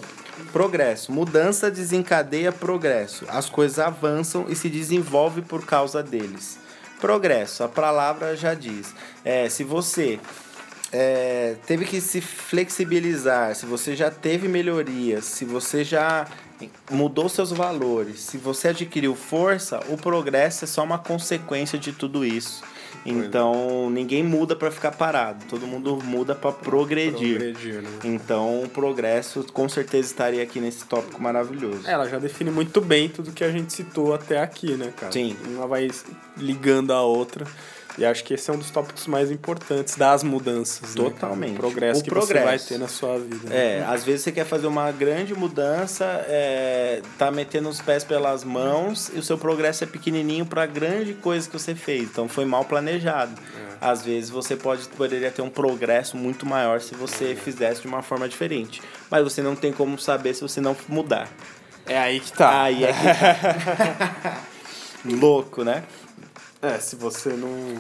Progresso. 0.53 1.13
Mudança 1.13 1.71
desencadeia 1.71 2.53
progresso. 2.53 3.25
As 3.29 3.49
coisas 3.49 3.79
avançam 3.79 4.47
e 4.49 4.55
se 4.55 4.69
desenvolve 4.69 5.43
por 5.43 5.67
causa 5.67 6.03
deles. 6.03 6.59
Progresso. 7.01 7.65
A 7.65 7.69
palavra 7.69 8.37
já 8.37 8.55
diz. 8.55 8.95
É, 9.25 9.49
se 9.49 9.65
você 9.65 10.21
é, 10.93 11.57
teve 11.67 11.85
que 11.85 12.01
se 12.01 12.21
flexibilizar, 12.21 13.55
se 13.57 13.67
você 13.67 13.97
já 13.97 14.11
teve 14.13 14.47
melhorias, 14.47 15.25
se 15.25 15.45
você 15.45 15.83
já 15.83 16.27
mudou 16.91 17.29
seus 17.29 17.51
valores, 17.51 18.21
se 18.21 18.39
você 18.39 18.69
adquiriu 18.69 19.15
força, 19.15 19.81
o 19.89 19.97
progresso 19.97 20.65
é 20.65 20.69
só 20.69 20.83
uma 20.83 20.99
consequência 20.99 21.79
de 21.79 21.93
tudo 21.93 22.25
isso. 22.25 22.63
Então, 23.07 23.91
ninguém 23.91 24.23
muda 24.23 24.57
para 24.57 24.71
ficar 24.71 24.93
parado, 24.93 25.45
todo 25.47 25.67
mundo 25.67 25.99
muda 26.03 26.35
para 26.35 26.53
progredir. 26.53 27.39
progredir 27.39 27.83
né? 27.83 27.89
Então, 28.05 28.63
o 28.63 28.69
progresso 28.69 29.45
com 29.53 29.69
certeza 29.69 30.09
estaria 30.09 30.43
aqui 30.43 30.59
nesse 30.59 30.85
tópico 30.87 31.23
maravilhoso. 31.23 31.87
Ela 31.87 32.09
já 32.09 32.19
define 32.19 32.51
muito 32.51 32.81
bem 32.81 33.09
tudo 33.09 33.33
que 33.33 33.45
a 33.45 33.51
gente 33.51 33.73
citou 33.73 34.15
até 34.15 34.41
aqui, 34.41 34.73
né, 34.73 34.93
cara? 34.97 35.13
Sim. 35.13 35.37
Uma 35.49 35.67
vai 35.67 35.91
ligando 36.37 36.93
a 36.93 37.03
outra. 37.03 37.47
E 37.97 38.05
acho 38.05 38.25
que 38.25 38.35
esse 38.35 38.51
é 38.51 38.53
um 38.53 38.59
dos 38.59 38.71
tópicos 38.71 39.07
mais 39.07 39.31
importantes 39.31 39.95
das 39.95 40.23
mudanças. 40.25 40.95
Né, 40.95 41.05
Totalmente. 41.05 41.53
Né? 41.53 41.57
O 41.57 41.61
progresso 41.61 42.01
o 42.01 42.05
que 42.05 42.11
progresso. 42.11 42.41
você 42.41 42.45
vai 42.45 42.59
ter 42.59 42.79
na 42.79 42.89
sua 42.89 43.19
vida. 43.19 43.49
Né? 43.49 43.79
É, 43.79 43.85
às 43.85 44.05
vezes 44.05 44.23
você 44.23 44.33
quer 44.33 44.45
fazer 44.45 44.67
uma 44.67 44.91
grande 44.91 45.35
mudança, 45.35 46.05
é, 46.29 47.03
tá 47.17 47.31
metendo 47.31 47.69
os 47.69 47.81
pés 47.81 48.03
pelas 48.03 48.43
mãos 48.43 49.11
e 49.15 49.19
o 49.19 49.23
seu 49.23 49.39
progresso 49.39 49.85
é 49.85 49.87
pequenininho 49.87 50.45
para 50.45 50.67
grande 50.67 51.15
coisa 51.15 51.49
que 51.49 51.57
você 51.57 51.75
fez. 51.75 52.03
Então 52.03 52.29
foi 52.29 52.45
mal 52.45 52.65
planejado. 52.65 53.41
É. 53.57 53.75
Às 53.81 54.05
vezes 54.05 54.31
você 54.31 54.57
pode 54.57 54.89
poderia 54.89 55.31
ter 55.31 55.43
um 55.43 55.51
progresso 55.51 56.17
muito 56.17 56.45
maior 56.45 56.81
se 56.81 56.95
você 56.95 57.33
é. 57.33 57.37
fizesse 57.37 57.83
de 57.83 57.87
uma 57.87 58.03
forma 58.03 58.29
diferente. 58.29 58.83
Mas 59.11 59.23
você 59.23 59.41
não 59.41 59.55
tem 59.55 59.73
como 59.73 59.99
saber 59.99 60.35
se 60.35 60.43
você 60.43 60.61
não 60.61 60.77
mudar. 60.89 61.29
É 61.87 61.99
aí 61.99 62.19
que 62.19 62.33
tá. 62.33 62.63
Aí 62.63 62.83
é 62.83 62.93
que 62.93 63.03
tá. 63.03 64.41
Louco, 65.05 65.63
né? 65.63 65.85
É, 66.65 66.79
se 66.79 66.97
você 66.97 67.31
não 67.31 67.77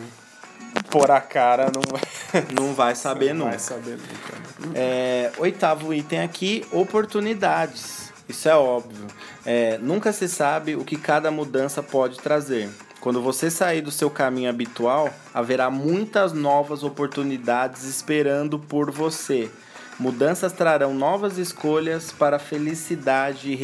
pôr 0.90 1.10
a 1.10 1.20
cara, 1.20 1.70
não 1.72 1.80
vai, 1.80 2.44
não 2.52 2.74
vai 2.74 2.94
saber 2.94 3.32
não 3.32 3.46
nunca. 3.46 3.50
Vai 3.50 3.58
saber 3.58 3.98
nunca. 3.98 4.78
É, 4.78 5.32
oitavo 5.38 5.94
item 5.94 6.20
aqui, 6.20 6.66
oportunidades. 6.70 8.12
Isso 8.28 8.48
é 8.48 8.54
óbvio. 8.54 9.06
É, 9.44 9.78
nunca 9.78 10.12
se 10.12 10.28
sabe 10.28 10.76
o 10.76 10.84
que 10.84 10.96
cada 10.96 11.30
mudança 11.30 11.82
pode 11.82 12.18
trazer. 12.18 12.68
Quando 13.00 13.20
você 13.20 13.50
sair 13.50 13.82
do 13.82 13.90
seu 13.90 14.08
caminho 14.08 14.48
habitual, 14.48 15.10
haverá 15.32 15.70
muitas 15.70 16.32
novas 16.32 16.82
oportunidades 16.82 17.84
esperando 17.84 18.58
por 18.58 18.90
você. 18.90 19.50
Mudanças 19.98 20.52
trarão 20.52 20.92
novas 20.94 21.38
escolhas 21.38 22.10
para 22.10 22.38
felicidade 22.38 23.52
e 23.52 23.56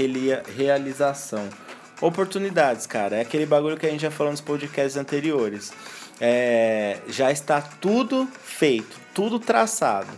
realização. 0.56 1.48
Oportunidades, 2.00 2.86
cara. 2.86 3.16
É 3.16 3.20
aquele 3.20 3.46
bagulho 3.46 3.76
que 3.76 3.86
a 3.86 3.90
gente 3.90 4.02
já 4.02 4.10
falou 4.10 4.32
nos 4.32 4.40
podcasts 4.40 4.96
anteriores. 4.96 5.72
É, 6.20 6.98
já 7.08 7.30
está 7.30 7.60
tudo 7.60 8.28
feito, 8.42 8.98
tudo 9.14 9.38
traçado. 9.38 10.10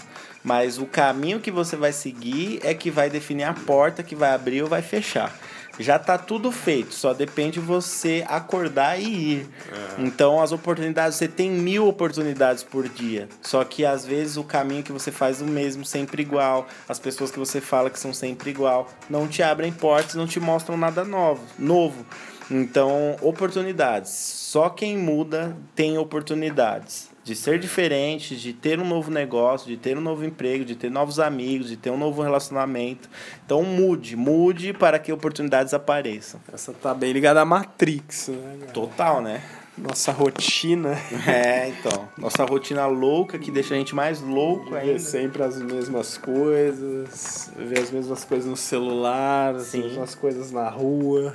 Mas 0.44 0.78
o 0.78 0.86
caminho 0.86 1.40
que 1.40 1.50
você 1.50 1.76
vai 1.76 1.92
seguir 1.92 2.60
é 2.64 2.74
que 2.74 2.90
vai 2.90 3.08
definir 3.08 3.44
a 3.44 3.54
porta 3.54 4.02
que 4.02 4.16
vai 4.16 4.32
abrir 4.32 4.62
ou 4.62 4.68
vai 4.68 4.82
fechar 4.82 5.32
já 5.78 5.98
tá 5.98 6.18
tudo 6.18 6.52
feito, 6.52 6.94
só 6.94 7.14
depende 7.14 7.58
você 7.58 8.24
acordar 8.28 9.00
e 9.00 9.04
ir. 9.04 9.48
É. 9.70 10.02
Então 10.02 10.40
as 10.40 10.52
oportunidades, 10.52 11.16
você 11.16 11.28
tem 11.28 11.50
mil 11.50 11.86
oportunidades 11.86 12.62
por 12.62 12.88
dia. 12.88 13.28
Só 13.40 13.64
que 13.64 13.84
às 13.84 14.04
vezes 14.04 14.36
o 14.36 14.44
caminho 14.44 14.82
que 14.82 14.92
você 14.92 15.10
faz 15.10 15.40
é 15.40 15.44
o 15.44 15.48
mesmo, 15.48 15.84
sempre 15.84 16.22
igual. 16.22 16.66
As 16.88 16.98
pessoas 16.98 17.30
que 17.30 17.38
você 17.38 17.60
fala 17.60 17.90
que 17.90 17.98
são 17.98 18.12
sempre 18.12 18.50
igual, 18.50 18.88
não 19.08 19.26
te 19.26 19.42
abrem 19.42 19.72
portas, 19.72 20.14
não 20.14 20.26
te 20.26 20.40
mostram 20.40 20.76
nada 20.76 21.04
novo. 21.04 21.42
novo. 21.58 22.04
Então, 22.50 23.16
oportunidades. 23.22 24.10
Só 24.10 24.68
quem 24.68 24.98
muda 24.98 25.56
tem 25.74 25.96
oportunidades 25.96 27.11
de 27.24 27.36
ser 27.36 27.58
diferente, 27.58 28.36
de 28.36 28.52
ter 28.52 28.80
um 28.80 28.86
novo 28.86 29.10
negócio, 29.10 29.68
de 29.68 29.76
ter 29.76 29.96
um 29.96 30.00
novo 30.00 30.24
emprego, 30.24 30.64
de 30.64 30.74
ter 30.74 30.90
novos 30.90 31.20
amigos, 31.20 31.68
de 31.68 31.76
ter 31.76 31.90
um 31.90 31.96
novo 31.96 32.22
relacionamento. 32.22 33.08
Então 33.44 33.62
mude, 33.62 34.16
mude 34.16 34.72
para 34.72 34.98
que 34.98 35.12
oportunidades 35.12 35.72
apareçam. 35.72 36.40
Essa 36.52 36.72
tá 36.72 36.92
bem 36.92 37.12
ligada 37.12 37.40
à 37.40 37.44
Matrix, 37.44 38.28
né? 38.28 38.66
Total, 38.72 39.22
né? 39.22 39.42
Nossa 39.76 40.12
rotina. 40.12 40.98
É, 41.26 41.68
então. 41.68 42.08
Nossa 42.18 42.44
rotina 42.44 42.86
louca 42.86 43.38
que 43.38 43.50
deixa 43.50 43.74
a 43.74 43.78
gente 43.78 43.94
mais 43.94 44.20
louco 44.20 44.74
ainda. 44.74 44.92
Ver 44.92 44.98
sempre 44.98 45.42
as 45.42 45.60
mesmas 45.60 46.18
coisas, 46.18 47.50
ver 47.56 47.78
as 47.78 47.90
mesmas 47.90 48.24
coisas 48.24 48.46
no 48.48 48.56
celular, 48.56 49.58
Sim. 49.60 49.78
as 49.80 49.84
mesmas 49.86 50.14
coisas 50.14 50.50
na 50.50 50.68
rua. 50.68 51.34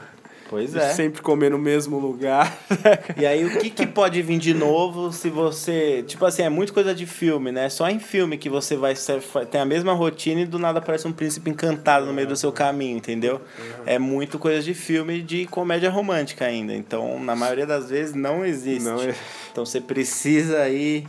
Pois 0.50 0.76
é. 0.76 0.94
Sempre 0.94 1.22
comer 1.22 1.52
no 1.52 1.58
mesmo 1.58 2.00
lugar. 2.00 2.58
e 3.18 3.26
aí, 3.26 3.46
o 3.46 3.60
que, 3.60 3.70
que 3.70 3.86
pode 3.86 4.22
vir 4.22 4.38
de 4.38 4.54
novo 4.54 5.12
se 5.12 5.30
você. 5.30 6.04
Tipo 6.08 6.26
assim, 6.26 6.44
é 6.44 6.50
muito 6.50 6.74
coisa 6.74 6.94
de 6.96 7.06
filme, 7.06 7.52
né? 7.52 7.70
Só 7.70 7.90
em 7.90 8.00
filme 8.00 8.38
que 8.38 8.50
você 8.50 8.76
vai 8.76 8.96
ser, 8.96 9.22
tem 9.52 9.60
a 9.60 9.66
mesma 9.66 9.94
rotina 9.94 10.42
e 10.42 10.46
do 10.46 10.58
nada 10.58 10.80
aparece 10.80 11.08
um 11.08 11.12
príncipe 11.12 11.50
encantado 11.50 12.06
no 12.06 12.14
meio 12.14 12.28
do 12.28 12.36
seu 12.36 12.52
caminho, 12.52 12.98
entendeu? 12.98 13.42
É 13.86 14.00
muito 14.00 14.40
coisa 14.40 14.62
de 14.62 14.74
filme 14.74 15.22
de 15.22 15.46
comédia 15.46 15.90
romântica 15.90 16.46
ainda. 16.46 16.74
Então, 16.74 17.20
na 17.20 17.36
maioria 17.36 17.66
das 17.66 17.90
vezes, 17.90 18.14
não 18.14 18.46
existe. 18.46 18.88
Não 18.88 19.02
é... 19.02 19.14
Então, 19.52 19.66
você 19.66 19.82
precisa 19.82 20.62
aí. 20.62 21.06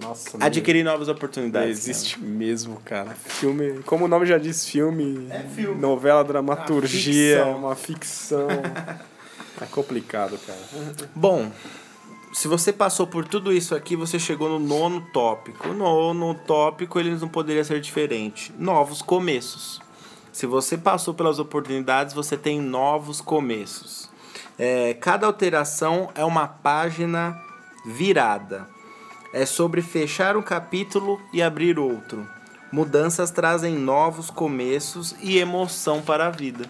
Nossa, 0.00 0.36
adquirir 0.40 0.84
meu... 0.84 0.92
novas 0.92 1.08
oportunidades. 1.08 1.78
Existe 1.78 2.16
cara. 2.16 2.26
mesmo, 2.26 2.80
cara. 2.84 3.10
Filme, 3.14 3.80
como 3.84 4.04
o 4.04 4.08
nome 4.08 4.26
já 4.26 4.38
diz, 4.38 4.68
filme, 4.68 5.26
é 5.30 5.40
filme. 5.42 5.80
novela, 5.80 6.22
dramaturgia, 6.22 7.44
uma 7.46 7.74
ficção. 7.74 8.46
Uma 8.46 8.56
ficção. 8.56 9.00
é 9.62 9.66
complicado, 9.66 10.38
cara. 10.46 11.08
Bom, 11.14 11.50
se 12.36 12.48
você 12.48 12.70
passou 12.70 13.06
por 13.06 13.26
tudo 13.26 13.50
isso 13.50 13.74
aqui, 13.74 13.96
você 13.96 14.18
chegou 14.18 14.48
no 14.48 14.58
nono 14.58 15.00
tópico. 15.12 15.68
O 15.68 15.72
nono 15.72 16.34
tópico, 16.46 17.00
ele 17.00 17.14
não 17.14 17.28
poderia 17.28 17.64
ser 17.64 17.80
diferente. 17.80 18.52
Novos 18.58 19.00
começos. 19.00 19.80
Se 20.30 20.44
você 20.44 20.76
passou 20.76 21.14
pelas 21.14 21.38
oportunidades, 21.38 22.12
você 22.12 22.36
tem 22.36 22.60
novos 22.60 23.22
começos. 23.22 24.10
É, 24.58 24.92
cada 24.92 25.26
alteração 25.26 26.10
é 26.14 26.22
uma 26.26 26.46
página 26.46 27.40
virada. 27.86 28.68
É 29.32 29.44
sobre 29.44 29.82
fechar 29.82 30.36
um 30.36 30.42
capítulo 30.42 31.20
e 31.32 31.42
abrir 31.42 31.78
outro. 31.78 32.26
Mudanças 32.72 33.30
trazem 33.30 33.76
novos 33.76 34.30
começos 34.30 35.14
e 35.20 35.38
emoção 35.38 36.02
para 36.02 36.26
a 36.26 36.30
vida. 36.30 36.64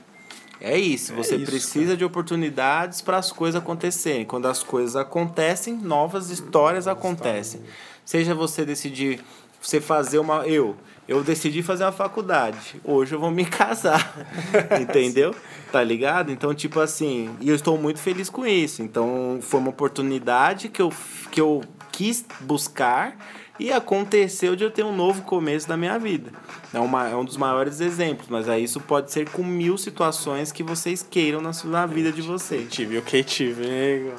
É 0.61 0.79
isso, 0.79 1.13
É 1.13 1.17
você 1.17 1.37
isso, 1.37 1.51
precisa 1.51 1.97
de 1.97 2.05
oportunidades 2.05 3.01
para 3.01 3.19
as 3.19 3.31
coisas 3.31 3.61
acontecerem. 3.61 4.25
Quando 4.25 4.47
as 4.47 4.63
coisas 4.63 4.97
acontecem, 4.97 5.75
novas 5.75 6.31
histórias 6.31 6.89
acontecem. 6.89 7.61
Seja 8.05 8.35
você 8.35 8.65
decidir 8.65 9.21
você 9.61 9.81
fazer 9.81 10.19
uma 10.19 10.47
eu, 10.47 10.77
eu 11.09 11.23
decidi 11.23 11.63
fazer 11.63 11.85
uma 11.85 11.93
faculdade. 11.93 12.81
Hoje 12.85 13.15
eu 13.15 13.21
vou 13.21 13.31
me 13.31 13.45
casar. 13.47 14.15
Entendeu? 14.81 15.35
Tá 15.73 15.83
ligado? 15.83 16.31
Então, 16.31 16.55
tipo 16.55 16.81
assim, 16.81 17.35
e 17.41 17.49
eu 17.49 17.55
estou 17.55 17.77
muito 17.77 17.99
feliz 17.99 18.31
com 18.31 18.47
isso. 18.47 18.83
Então, 18.83 19.39
foi 19.41 19.61
uma 19.61 19.71
oportunidade 19.71 20.69
que 20.69 20.81
eu 20.81 20.93
que 21.31 21.41
eu 21.41 21.63
quis 21.97 22.25
buscar 22.41 23.17
e 23.59 23.73
aconteceu 23.73 24.55
de 24.55 24.63
eu 24.65 24.71
ter 24.71 24.85
um 24.85 24.95
novo 24.95 25.23
começo 25.23 25.67
da 25.67 25.79
minha 25.79 25.99
vida. 25.99 26.31
É, 26.75 26.79
uma, 26.79 27.09
é 27.09 27.17
um 27.17 27.25
dos 27.25 27.39
maiores 27.39 27.81
exemplos, 27.81 28.29
mas 28.29 28.51
aí 28.51 28.63
isso 28.65 28.79
pode 28.81 29.11
ser 29.11 29.31
com 29.31 29.43
mil 29.43 29.79
situações 29.79 30.53
que 30.53 30.63
vocês 30.63 31.03
queiram 31.09 31.41
na, 31.41 31.55
sua- 31.55 31.71
na 31.71 31.87
vida 31.87 32.13
de 32.13 32.21
vocês. 32.21 32.69
Tive 32.71 32.99
o 32.99 33.03
que 33.03 33.25
tive, 33.25 34.13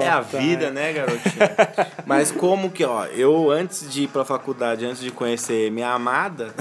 É 0.00 0.08
a 0.08 0.20
vida, 0.20 0.70
né, 0.70 0.92
garotinho? 0.94 1.34
Mas 2.06 2.32
como 2.32 2.70
que, 2.70 2.82
ó, 2.84 3.04
eu 3.06 3.50
antes 3.50 3.88
de 3.92 4.04
ir 4.04 4.08
pra 4.08 4.24
faculdade, 4.24 4.84
antes 4.86 5.00
de 5.02 5.10
conhecer 5.10 5.70
minha 5.70 5.90
amada, 5.90 6.52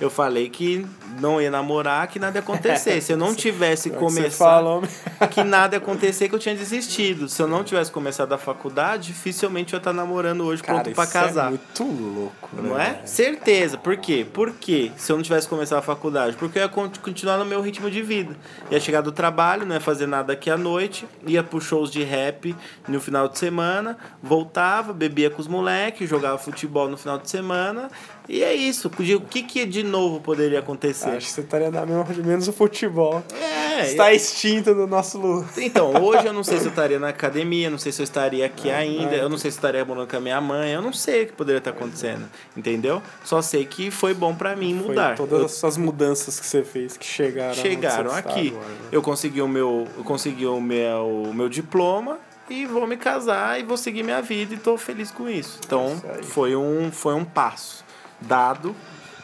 eu 0.00 0.08
falei 0.10 0.48
que 0.48 0.84
não 1.20 1.40
ia 1.40 1.50
namorar, 1.50 2.06
que 2.08 2.18
nada 2.18 2.38
ia 2.38 2.42
acontecer. 2.42 3.00
Se 3.00 3.12
eu 3.12 3.16
não 3.16 3.34
tivesse 3.36 3.88
É 3.90 3.92
começado, 3.92 4.82
que 5.30 5.42
nada 5.44 5.76
ia 5.76 5.78
acontecer, 5.78 6.28
que 6.28 6.34
eu 6.34 6.38
tinha 6.38 6.54
desistido. 6.54 7.28
Se 7.28 7.42
eu 7.42 7.46
não 7.48 7.62
tivesse 7.64 7.90
começado 7.90 8.32
a 8.32 8.38
faculdade, 8.38 9.08
dificilmente 9.08 9.72
eu 9.72 9.78
ia 9.78 9.80
estar 9.80 9.92
namorando 9.92 10.44
hoje 10.44 10.62
pronto 10.62 10.90
pra 10.90 11.04
isso 11.04 11.16
é 11.16 11.20
casar. 11.20 11.50
muito 11.50 11.84
louco, 11.84 12.48
né? 12.54 12.62
Não 12.68 12.80
é? 12.80 13.00
Certeza. 13.04 13.76
Por 13.78 13.96
quê? 13.96 14.26
Por 14.32 14.52
quê? 14.52 14.90
Se 14.96 15.10
eu 15.12 15.16
não 15.16 15.22
tivesse 15.22 15.48
começado 15.48 15.78
a 15.78 15.82
faculdade? 15.82 16.36
Porque 16.36 16.58
eu 16.58 16.62
ia 16.62 16.68
con- 16.68 16.90
continuar 17.02 17.38
no 17.38 17.44
meu 17.44 17.60
ritmo 17.60 17.90
de 17.90 18.02
vida. 18.02 18.36
Ia 18.70 18.80
chegar 18.80 19.00
do 19.00 19.12
trabalho, 19.12 19.64
não 19.66 19.74
ia 19.74 19.80
fazer 19.80 20.06
nada 20.06 20.32
aqui 20.32 20.50
à 20.50 20.56
noite, 20.56 21.06
ia 21.26 21.42
pro 21.42 21.60
shows 21.60 21.90
de 21.90 22.02
rap 22.02 22.54
no 22.88 23.00
final 23.00 23.28
de 23.28 23.38
semana, 23.38 23.96
voltava, 24.22 24.92
bebia 24.92 25.30
com 25.30 25.40
os 25.40 25.48
moleques, 25.48 26.08
jogava 26.08 26.38
futebol 26.38 26.88
no 26.88 26.96
final 26.96 27.18
de 27.18 27.28
semana. 27.30 27.88
E 28.28 28.42
é 28.42 28.52
isso. 28.54 28.88
O 28.88 29.20
que, 29.20 29.42
que 29.42 29.64
de 29.64 29.82
novo 29.82 30.20
poderia 30.20 30.58
acontecer? 30.58 31.10
Acho 31.10 31.26
que 31.26 31.32
você 31.32 31.40
estaria 31.42 31.70
na 31.70 31.86
mesma 31.86 32.04
menos 32.24 32.48
o 32.48 32.52
futebol. 32.52 33.22
É, 33.40 33.86
Está 33.90 34.12
extinto 34.12 34.74
do 34.74 34.86
nosso 34.86 35.18
lu- 35.18 35.44
Então, 35.58 35.92
hoje 36.02 36.26
eu 36.26 36.32
não 36.32 36.42
sei 36.42 36.58
se 36.58 36.64
eu 36.64 36.70
estaria 36.70 36.98
na 36.98 37.08
academia, 37.10 37.68
não 37.70 37.78
sei 37.78 37.92
se 37.92 38.00
eu 38.00 38.04
estaria 38.04 38.44
aqui 38.46 38.70
ainda, 38.70 39.14
eu 39.14 39.28
não 39.28 39.36
sei 39.38 39.50
se 39.50 39.56
eu 39.56 39.58
estaria 39.58 39.84
morando 39.84 40.08
com 40.08 40.16
a 40.16 40.20
minha 40.20 40.40
mãe, 40.40 40.72
eu 40.72 40.80
não 40.82 40.92
sei 40.92 41.24
o 41.24 41.26
que 41.26 41.32
poderia 41.34 41.58
estar 41.58 41.70
acontecendo, 41.70 42.24
entendeu? 42.56 43.02
Só 43.22 43.40
sei 43.42 43.64
que 43.66 43.90
foi 43.90 44.14
bom 44.14 44.34
pra 44.34 44.56
mim 44.56 44.76
Foi 44.78 44.88
mudar. 44.88 45.14
todas 45.16 45.38
Eu- 45.40 45.44
essas 45.46 45.76
mudanças 45.76 46.40
que 46.40 46.46
você 46.46 46.64
fez 46.64 46.96
que 46.96 47.04
chegaram. 47.06 47.54
chegaram 47.54 48.10
aqui. 48.12 48.48
agora, 48.48 48.66
né? 48.66 48.74
Eu 48.90 49.02
consegui 49.02 49.40
o 49.42 49.48
meu, 49.48 49.86
eu 49.96 50.02
consegui 50.04 50.46
o 50.46 50.60
meu, 50.60 51.24
o 51.28 51.34
meu 51.34 51.48
diploma 51.48 52.18
e 52.48 52.64
vou 52.64 52.86
me 52.86 52.96
casar 52.96 53.60
e 53.60 53.62
vou 53.62 53.76
seguir 53.76 54.02
minha 54.02 54.22
vida 54.22 54.54
e 54.54 54.56
tô 54.56 54.76
feliz 54.78 55.10
com 55.10 55.28
isso. 55.28 55.58
Então, 55.64 55.94
Isso 55.94 56.06
aí. 56.08 56.22
foi 56.22 56.56
um 56.56 56.90
foi 56.90 57.12
um 57.14 57.24
passo 57.24 57.84
dado, 58.26 58.74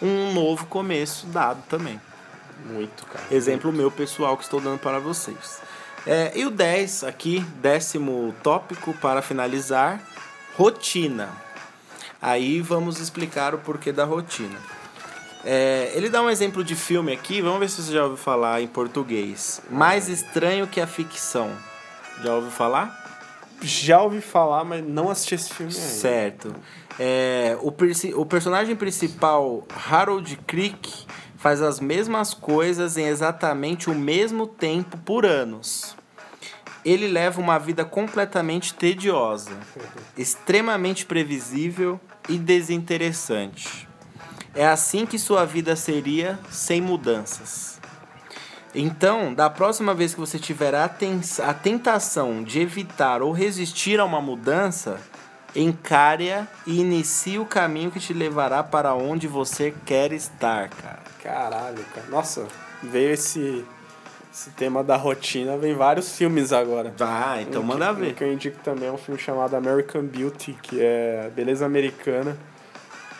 um 0.00 0.32
novo 0.32 0.66
começo 0.66 1.26
dado 1.26 1.62
também. 1.68 2.00
Muito, 2.66 3.04
cara. 3.06 3.24
Exemplo 3.30 3.72
meu 3.72 3.90
pessoal 3.90 4.36
que 4.36 4.44
estou 4.44 4.60
dando 4.60 4.78
para 4.78 4.98
vocês. 4.98 5.60
É, 6.06 6.32
e 6.34 6.44
o 6.44 6.50
10 6.50 7.04
aqui, 7.04 7.40
décimo 7.60 8.34
tópico 8.42 8.92
para 8.94 9.22
finalizar, 9.22 10.00
rotina. 10.56 11.30
Aí 12.20 12.60
vamos 12.60 13.00
explicar 13.00 13.54
o 13.54 13.58
porquê 13.58 13.92
da 13.92 14.04
rotina. 14.04 14.58
É, 15.44 15.90
ele 15.94 16.08
dá 16.08 16.22
um 16.22 16.30
exemplo 16.30 16.62
de 16.62 16.76
filme 16.76 17.12
aqui, 17.12 17.40
vamos 17.40 17.58
ver 17.58 17.68
se 17.68 17.82
você 17.82 17.92
já 17.92 18.04
ouviu 18.04 18.16
falar 18.16 18.62
em 18.62 18.68
português. 18.68 19.60
Mais 19.70 20.08
estranho 20.08 20.66
que 20.66 20.80
a 20.80 20.86
ficção. 20.86 21.50
Já 22.22 22.34
ouviu 22.34 22.50
falar? 22.50 23.01
Já 23.62 24.02
ouvi 24.02 24.20
falar, 24.20 24.64
mas 24.64 24.84
não 24.84 25.10
assisti 25.10 25.34
esse 25.34 25.52
filme 25.52 25.72
ainda. 25.72 25.86
Certo. 25.86 26.54
É, 26.98 27.56
o, 27.60 27.74
o 28.20 28.26
personagem 28.26 28.76
principal, 28.76 29.66
Harold 29.88 30.36
Crick, 30.46 31.06
faz 31.36 31.60
as 31.60 31.80
mesmas 31.80 32.32
coisas 32.32 32.96
em 32.96 33.06
exatamente 33.06 33.90
o 33.90 33.94
mesmo 33.94 34.46
tempo 34.46 34.96
por 34.98 35.26
anos. 35.26 35.96
Ele 36.84 37.08
leva 37.08 37.40
uma 37.40 37.58
vida 37.58 37.84
completamente 37.84 38.74
tediosa, 38.74 39.56
extremamente 40.16 41.06
previsível 41.06 42.00
e 42.28 42.38
desinteressante. 42.38 43.88
É 44.54 44.66
assim 44.66 45.06
que 45.06 45.18
sua 45.18 45.44
vida 45.44 45.74
seria 45.74 46.38
sem 46.50 46.80
mudanças. 46.80 47.80
Então, 48.74 49.34
da 49.34 49.50
próxima 49.50 49.92
vez 49.94 50.14
que 50.14 50.20
você 50.20 50.38
tiver 50.38 50.74
a, 50.74 50.84
a 50.84 51.54
tentação 51.54 52.42
de 52.42 52.60
evitar 52.60 53.20
ou 53.22 53.30
resistir 53.32 54.00
a 54.00 54.04
uma 54.04 54.20
mudança, 54.20 54.98
encare-a 55.54 56.46
e 56.66 56.80
inicie 56.80 57.38
o 57.38 57.44
caminho 57.44 57.90
que 57.90 58.00
te 58.00 58.14
levará 58.14 58.62
para 58.62 58.94
onde 58.94 59.28
você 59.28 59.74
quer 59.84 60.12
estar, 60.12 60.68
cara. 60.70 61.00
Caralho, 61.22 61.84
cara. 61.94 62.06
Nossa, 62.08 62.46
veio 62.82 63.10
esse, 63.12 63.62
esse 64.32 64.50
tema 64.52 64.82
da 64.82 64.96
rotina, 64.96 65.58
vem 65.58 65.74
vários 65.74 66.16
filmes 66.16 66.50
agora. 66.52 66.92
Vai, 66.96 67.42
então 67.42 67.60
Um 67.60 67.66
manda 67.66 67.88
que- 67.94 68.00
ver. 68.00 68.10
Um 68.10 68.14
que 68.14 68.24
eu 68.24 68.32
indico 68.32 68.58
também 68.64 68.88
é 68.88 68.92
um 68.92 68.96
filme 68.96 69.20
chamado 69.20 69.54
American 69.54 70.02
Beauty, 70.04 70.56
que 70.62 70.78
é 70.80 71.30
Beleza 71.36 71.66
Americana, 71.66 72.36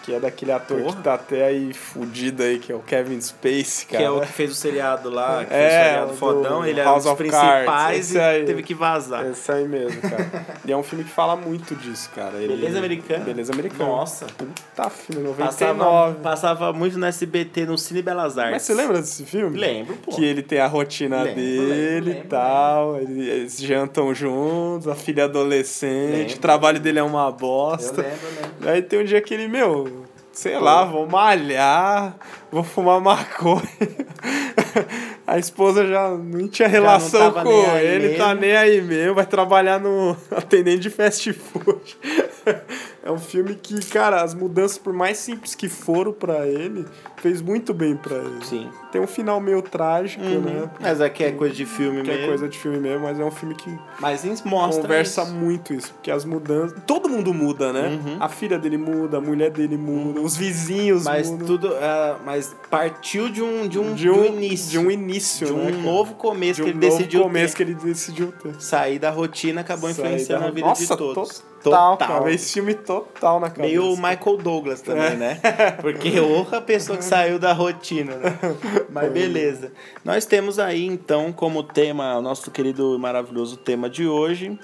que 0.03 0.13
é 0.15 0.21
daquele 0.21 0.53
ator 0.53 0.81
Porra. 0.81 0.97
que 0.97 1.03
tá 1.03 1.15
até 1.15 1.45
aí 1.47 1.73
fudido 1.73 2.43
aí, 2.43 2.59
que 2.59 2.73
é 2.73 2.75
o 2.75 2.81
Kevin 2.81 3.21
Spacey, 3.21 3.87
Que 3.87 3.93
cara. 3.93 4.05
é 4.05 4.11
o 4.11 4.21
que 4.21 4.27
fez 4.29 4.51
o 4.51 4.55
seriado 4.55 5.09
lá, 5.11 5.45
que 5.45 5.55
É, 5.55 5.59
fez 5.59 5.67
o 5.67 5.71
seriado 5.85 6.07
o 6.07 6.09
do 6.11 6.17
fodão, 6.17 6.67
ele 6.67 6.81
é 6.81 6.83
um 6.83 6.87
House 6.87 7.05
dos 7.05 7.13
principais 7.15 7.67
Cards, 7.67 8.15
e 8.15 8.19
aí. 8.21 8.45
teve 8.45 8.63
que 8.63 8.75
vazar. 8.75 9.27
Esse 9.27 9.53
aí 9.53 9.67
mesmo, 9.69 10.01
cara. 10.03 10.47
e 10.65 10.73
é 10.73 10.77
um 10.77 10.83
filme 10.83 11.05
que 11.05 11.11
fala 11.11 11.37
muito 11.37 11.75
disso, 11.77 12.11
cara. 12.15 12.37
Ele- 12.39 12.57
Beleza 12.57 12.79
Americana? 12.79 13.25
Beleza 13.25 13.53
Americana. 13.53 13.85
Nossa. 13.91 14.27
Puta 14.27 14.91
filme, 14.91 15.33
Passava, 15.35 15.73
99. 15.75 16.19
passava 16.23 16.73
muito 16.73 16.99
no 16.99 17.07
SBT, 17.07 17.67
no 17.67 17.79
Cine 17.79 18.03
Belas 18.03 18.37
Artes. 18.39 18.53
Mas 18.53 18.63
você 18.63 18.75
lembra 18.75 18.99
desse 19.01 19.25
filme? 19.25 19.59
Lembro, 19.59 19.97
pô. 19.97 20.11
Que 20.17 20.25
ele 20.25 20.43
tem 20.43 20.59
a 20.59 20.67
rotina 20.67 21.23
Lembro, 21.23 21.35
dele 21.41 21.61
lembro, 21.69 22.11
e 22.11 22.13
lembro, 22.15 22.29
tal. 22.29 22.97
ele- 23.01 23.31
Eles 23.31 23.59
jantam 23.61 24.15
juntos, 24.15 24.89
a 24.89 24.95
filha 24.95 25.23
é 25.23 25.25
adolescente, 25.25 26.17
Lembro. 26.19 26.35
o 26.37 26.39
trabalho 26.39 26.81
dele 26.81 26.99
é 26.99 27.03
uma 27.03 27.27
Eu 27.27 27.33
bosta. 27.33 28.03
lembro, 28.03 28.19
eu 28.23 28.43
lembro. 28.43 28.69
Aí 28.71 28.83
tem 28.83 29.01
um 29.01 29.05
dia 29.05 29.21
que 29.21 29.33
ele, 29.35 29.49
meu, 29.49 29.85
sei 30.33 30.59
lá, 30.59 30.85
vou 30.85 31.07
malhar, 31.07 32.17
vou 32.51 32.65
fumar 32.65 33.01
maconha. 33.01 33.63
A 35.27 35.39
esposa 35.39 35.87
já 35.87 36.11
não 36.11 36.49
tinha 36.49 36.67
relação 36.67 37.33
tava 37.33 37.45
com 37.45 37.77
ele, 37.77 38.17
tá 38.17 38.29
mesmo. 38.29 38.41
nem 38.41 38.57
aí 38.57 38.83
mesmo, 38.83 39.15
vai 39.15 39.25
trabalhar 39.25 39.79
no 39.79 40.17
atendente 40.31 40.81
de 40.81 40.91
fast 40.91 41.33
food. 41.33 41.97
É 43.05 43.11
um 43.11 43.19
filme 43.19 43.57
que, 43.57 43.85
cara, 43.87 44.23
as 44.23 44.33
mudanças, 44.33 44.79
por 44.79 44.93
mais 44.93 45.19
simples 45.19 45.57
que 45.57 45.69
foram 45.69 46.13
pra 46.13 46.47
ele, 46.47 46.85
fez 47.23 47.41
muito 47.41 47.73
bem 47.73 47.97
pra 47.97 48.17
ele. 48.17 48.45
Sim. 48.45 48.69
Tem 48.91 49.01
um 49.01 49.07
final 49.07 49.41
meio 49.41 49.63
trágico, 49.63 50.23
né? 50.25 50.69
Mas 50.81 51.01
aqui 51.01 51.23
é 51.25 51.31
coisa 51.33 51.55
de 51.55 51.65
filme 51.65 52.03
Que 52.03 52.11
é 52.11 52.15
mesmo. 52.15 52.29
coisa 52.29 52.49
de 52.49 52.59
filme 52.59 52.79
mesmo, 52.79 53.05
mas 53.05 53.19
é 53.19 53.25
um 53.25 53.31
filme 53.31 53.55
que 53.55 53.71
Mas 54.01 54.25
mostra 54.45 54.83
conversa 54.83 55.23
isso. 55.23 55.33
muito 55.33 55.73
isso, 55.73 55.95
porque 55.95 56.11
as 56.11 56.25
mudanças. 56.25 56.77
Todo 56.87 57.09
mundo 57.09 57.33
muda, 57.33 57.73
né? 57.73 57.99
A 58.21 58.29
filha 58.29 58.59
dele 58.59 58.77
muda, 58.77 59.19
a 59.19 59.21
mulher 59.21 59.51
dele 59.51 59.77
muda, 59.77 60.21
os 60.21 60.37
vizinhos 60.37 61.05
Mas 61.05 61.31
mudam. 61.31 61.47
tudo, 61.47 61.75
é, 61.77 62.17
mas 62.25 62.55
partiu 62.71 63.29
de 63.29 63.41
um 63.43 63.67
de 63.69 63.79
um, 63.79 63.95
de 63.95 64.11
um, 64.11 64.25
início, 64.25 64.71
de 64.71 64.79
um 64.79 64.91
início, 64.91 65.47
de 65.47 65.53
um 65.53 65.65
né, 65.67 65.71
novo 65.71 66.15
começo 66.15 66.57
de 66.57 66.63
um 66.63 66.65
que 66.65 66.71
ele 66.73 66.79
novo 66.87 66.99
decidiu 66.99 67.23
começo 67.23 67.57
ter. 67.57 67.65
que 67.65 67.71
ele 67.71 67.75
decidiu 67.81 68.33
ter. 68.43 68.55
sair 68.61 68.99
da 68.99 69.11
rotina 69.11 69.61
acabou 69.61 69.89
Sair 69.93 70.07
influenciando 70.07 70.43
da- 70.43 70.49
a 70.49 70.51
vida 70.53 70.67
Nossa, 70.67 70.83
de 70.83 70.97
todos. 70.97 71.53
Total, 71.63 71.97
cara. 71.97 72.33
Esse 72.33 72.55
filme 72.55 72.75
total 72.75 73.39
na 73.39 73.49
cabeça. 73.49 73.69
Meio 73.69 73.91
Michael 73.97 74.37
Douglas 74.43 74.81
também, 74.81 75.05
É. 75.05 75.15
né? 75.15 75.41
Porque 75.81 76.19
honra 76.21 76.59
a 76.59 76.61
pessoa 76.61 76.99
que 76.99 77.05
saiu 77.13 77.39
da 77.39 77.53
rotina, 77.53 78.17
né? 78.17 78.39
Mas 78.89 79.13
beleza. 79.13 79.71
Nós 80.03 80.25
temos 80.25 80.59
aí, 80.59 80.87
então, 80.87 81.31
como 81.31 81.63
tema, 81.63 82.17
o 82.17 82.23
nosso 82.23 82.51
querido 82.51 82.95
e 82.95 82.99
maravilhoso 82.99 83.59
tema 83.59 83.91
de 83.91 84.09
hoje, 84.09 84.59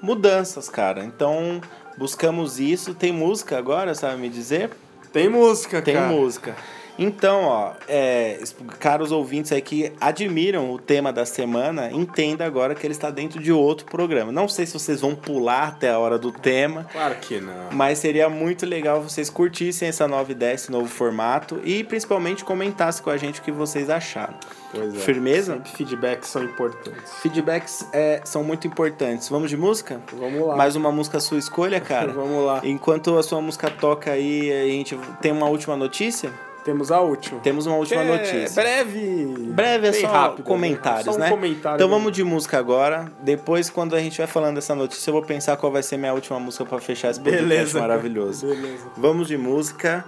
mudanças, 0.00 0.68
cara. 0.68 1.04
Então, 1.04 1.60
buscamos 1.98 2.60
isso. 2.60 2.94
Tem 2.94 3.10
música 3.10 3.58
agora, 3.58 3.96
sabe 3.96 4.20
me 4.20 4.28
dizer? 4.28 4.70
Tem 5.12 5.28
música, 5.28 5.82
Tem 5.82 5.94
cara. 5.94 6.06
música. 6.06 6.54
Então, 6.98 7.44
ó, 7.44 7.72
é, 7.88 8.38
caros 8.80 9.12
ouvintes 9.12 9.52
aí 9.52 9.62
que 9.62 9.92
admiram 10.00 10.72
o 10.72 10.78
tema 10.78 11.12
da 11.12 11.24
semana, 11.24 11.90
entenda 11.92 12.44
agora 12.44 12.74
que 12.74 12.84
ele 12.84 12.92
está 12.92 13.10
dentro 13.10 13.40
de 13.40 13.52
outro 13.52 13.86
programa. 13.86 14.32
Não 14.32 14.48
sei 14.48 14.66
se 14.66 14.72
vocês 14.72 15.00
vão 15.00 15.14
pular 15.14 15.68
até 15.68 15.90
a 15.90 15.98
hora 15.98 16.18
do 16.18 16.32
tema, 16.32 16.84
Claro 16.92 17.14
que 17.20 17.40
não. 17.40 17.70
mas 17.72 17.98
seria 17.98 18.28
muito 18.28 18.66
legal 18.66 19.00
vocês 19.00 19.30
curtissem 19.30 19.88
essa 19.88 20.08
nova 20.08 20.32
ideia, 20.32 20.54
esse 20.54 20.70
novo 20.72 20.88
formato 20.88 21.60
e 21.64 21.84
principalmente 21.84 22.44
comentassem 22.44 23.02
com 23.04 23.10
a 23.10 23.16
gente 23.16 23.40
o 23.40 23.42
que 23.42 23.52
vocês 23.52 23.88
acharam. 23.88 24.34
Pois 24.72 24.94
é. 24.94 24.98
Firmeza? 24.98 25.62
Feedbacks 25.76 26.28
são 26.28 26.42
importantes. 26.42 27.12
Feedbacks 27.22 27.86
é, 27.92 28.20
são 28.24 28.42
muito 28.42 28.66
importantes. 28.66 29.28
Vamos 29.28 29.50
de 29.50 29.56
música? 29.56 30.00
Vamos 30.12 30.46
lá. 30.46 30.56
Mais 30.56 30.74
uma 30.76 30.90
música 30.90 31.18
à 31.18 31.20
sua 31.20 31.38
escolha, 31.38 31.80
cara? 31.80 32.10
Vamos 32.12 32.44
lá. 32.44 32.60
Enquanto 32.64 33.16
a 33.16 33.22
sua 33.22 33.40
música 33.40 33.70
toca 33.70 34.10
aí, 34.10 34.52
a 34.52 34.66
gente 34.66 34.98
tem 35.22 35.32
uma 35.32 35.46
última 35.46 35.76
notícia? 35.76 36.30
Temos 36.68 36.92
a 36.92 37.00
última. 37.00 37.40
Temos 37.40 37.64
uma 37.64 37.76
última 37.76 38.02
é 38.02 38.04
notícia. 38.04 38.62
Breve. 38.62 39.24
Breve 39.54 39.86
é 39.86 39.92
só 39.94 40.06
rápido, 40.06 40.44
comentários, 40.44 41.06
Só 41.06 41.12
um 41.12 41.18
né? 41.18 41.30
comentário 41.30 41.76
Então 41.76 41.88
vamos 41.88 42.12
de 42.12 42.22
música 42.22 42.58
agora. 42.58 43.10
Depois, 43.22 43.70
quando 43.70 43.96
a 43.96 44.00
gente 44.00 44.18
vai 44.18 44.26
falando 44.26 44.56
dessa 44.56 44.74
notícia, 44.74 45.08
eu 45.08 45.14
vou 45.14 45.22
pensar 45.22 45.56
qual 45.56 45.72
vai 45.72 45.82
ser 45.82 45.96
minha 45.96 46.12
última 46.12 46.38
música 46.38 46.66
pra 46.66 46.78
fechar 46.78 47.10
esse 47.10 47.20
podcast 47.20 47.48
Beleza. 47.48 47.80
maravilhoso. 47.80 48.46
Beleza. 48.48 48.86
Vamos 48.98 49.28
de 49.28 49.38
música. 49.38 50.04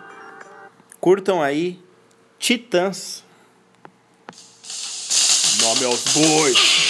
Curtam 1.00 1.42
aí. 1.42 1.78
Titãs. 2.38 3.24
Nome 5.62 5.86
aos 5.86 6.04
bois. 6.12 6.89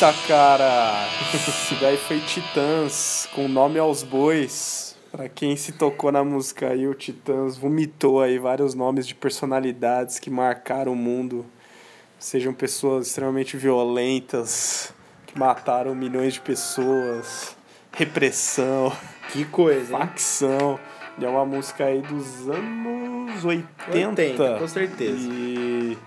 Eita, 0.00 0.14
cara! 0.26 1.06
Esse 1.34 1.74
daí 1.74 1.98
foi 1.98 2.20
Titãs, 2.20 3.28
com 3.34 3.46
nome 3.46 3.78
aos 3.78 4.02
bois. 4.02 4.96
Pra 5.12 5.28
quem 5.28 5.54
se 5.56 5.72
tocou 5.72 6.10
na 6.10 6.24
música 6.24 6.68
aí, 6.68 6.88
o 6.88 6.94
Titãs 6.94 7.58
vomitou 7.58 8.22
aí 8.22 8.38
vários 8.38 8.74
nomes 8.74 9.06
de 9.06 9.14
personalidades 9.14 10.18
que 10.18 10.30
marcaram 10.30 10.92
o 10.92 10.96
mundo. 10.96 11.44
Sejam 12.18 12.54
pessoas 12.54 13.08
extremamente 13.08 13.58
violentas, 13.58 14.94
que 15.26 15.38
mataram 15.38 15.94
milhões 15.94 16.32
de 16.32 16.40
pessoas, 16.40 17.54
repressão, 17.92 18.90
Que 19.30 19.44
coisa, 19.44 19.92
hein? 19.92 19.98
facção. 19.98 20.80
E 21.18 21.26
é 21.26 21.28
uma 21.28 21.44
música 21.44 21.84
aí 21.84 22.00
dos 22.00 22.48
anos 22.48 23.44
80. 23.44 23.68
80, 23.92 24.58
com 24.60 24.68
certeza. 24.68 25.28
E 25.30 25.98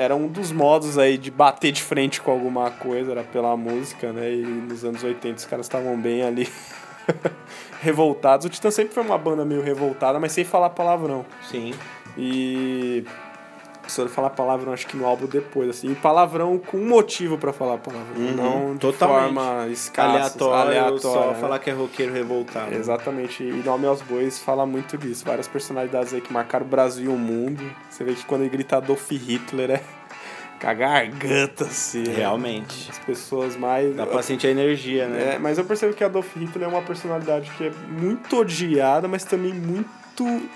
era 0.00 0.16
um 0.16 0.26
dos 0.26 0.50
modos 0.50 0.96
aí 0.96 1.18
de 1.18 1.30
bater 1.30 1.70
de 1.70 1.82
frente 1.82 2.22
com 2.22 2.30
alguma 2.30 2.70
coisa, 2.70 3.10
era 3.10 3.22
pela 3.22 3.54
música, 3.54 4.14
né? 4.14 4.32
E 4.32 4.42
nos 4.42 4.82
anos 4.82 5.04
80 5.04 5.36
os 5.36 5.44
caras 5.44 5.66
estavam 5.66 5.94
bem 6.00 6.22
ali 6.22 6.48
revoltados. 7.82 8.46
O 8.46 8.48
Titã 8.48 8.70
sempre 8.70 8.94
foi 8.94 9.02
uma 9.02 9.18
banda 9.18 9.44
meio 9.44 9.60
revoltada, 9.60 10.18
mas 10.18 10.32
sem 10.32 10.42
falar 10.42 10.70
palavrão. 10.70 11.26
Sim. 11.50 11.74
E 12.16 13.04
só 13.90 14.06
falar 14.08 14.30
palavrão 14.30 14.72
acho 14.72 14.86
que 14.86 14.96
no 14.96 15.04
álbum 15.06 15.26
depois, 15.26 15.68
assim. 15.70 15.90
E 15.90 15.94
palavrão 15.94 16.58
com 16.58 16.78
motivo 16.78 17.36
pra 17.38 17.52
falar 17.52 17.78
palavrão, 17.78 18.16
Uhum, 18.16 18.34
não 18.66 18.72
de 18.74 18.78
totalmente. 18.80 19.34
forma 19.34 19.66
escassa, 19.68 20.08
Aleatório, 20.44 20.98
só 20.98 21.28
né? 21.30 21.34
falar 21.40 21.58
que 21.58 21.70
é 21.70 21.72
roqueiro 21.72 22.12
revoltado. 22.12 22.74
Exatamente, 22.74 23.42
e 23.42 23.62
Nome 23.64 23.86
aos 23.86 24.00
Bois 24.02 24.38
fala 24.38 24.64
muito 24.66 24.96
disso. 24.96 25.24
Várias 25.24 25.46
personalidades 25.48 26.14
aí 26.14 26.20
que 26.20 26.32
marcaram 26.32 26.64
o 26.66 26.68
Brasil 26.68 27.04
e 27.06 27.08
o 27.14 27.18
mundo. 27.18 27.62
Você 27.88 28.04
vê 28.04 28.14
que 28.14 28.24
quando 28.24 28.42
ele 28.42 28.50
grita 28.50 28.76
Adolf 28.78 29.10
Hitler 29.10 29.70
é 29.72 29.80
com 30.60 30.66
a 30.68 30.74
garganta, 30.74 31.64
assim. 31.64 32.02
né? 32.02 32.14
Realmente. 32.16 32.90
As 32.90 32.98
pessoas 32.98 33.56
mais. 33.56 33.94
Dá 33.96 34.06
pra 34.06 34.22
sentir 34.22 34.48
a 34.48 34.50
energia, 34.50 35.08
né? 35.08 35.34
É, 35.34 35.38
mas 35.38 35.56
eu 35.58 35.64
percebo 35.64 35.94
que 35.94 36.04
Adolf 36.04 36.36
Hitler 36.36 36.68
é 36.68 36.70
uma 36.70 36.82
personalidade 36.82 37.50
que 37.56 37.64
é 37.66 37.70
muito 37.88 38.36
odiada, 38.38 39.08
mas 39.08 39.24
também 39.24 39.52
muito 39.54 39.88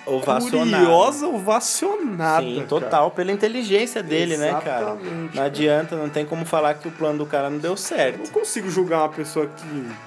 Ovacionada. 0.06 0.84
curiosa, 0.84 1.26
ovacionada. 1.28 2.42
Sim, 2.44 2.54
cara. 2.56 2.66
total. 2.68 3.10
Pela 3.10 3.32
inteligência 3.32 4.02
dele, 4.02 4.36
né, 4.36 4.52
cara? 4.64 4.80
Exatamente, 5.00 5.36
Não 5.36 5.42
adianta, 5.42 5.96
não 5.96 6.08
tem 6.08 6.24
como 6.26 6.44
falar 6.44 6.74
que 6.74 6.88
o 6.88 6.90
plano 6.90 7.18
do 7.18 7.26
cara 7.26 7.48
não 7.50 7.58
deu 7.58 7.70
Eu 7.70 7.70
não 7.70 7.76
certo. 7.76 8.30
consigo 8.30 8.68
julgar 8.70 8.98
uma 9.00 9.08
pessoa 9.08 9.46
que, 9.46 9.62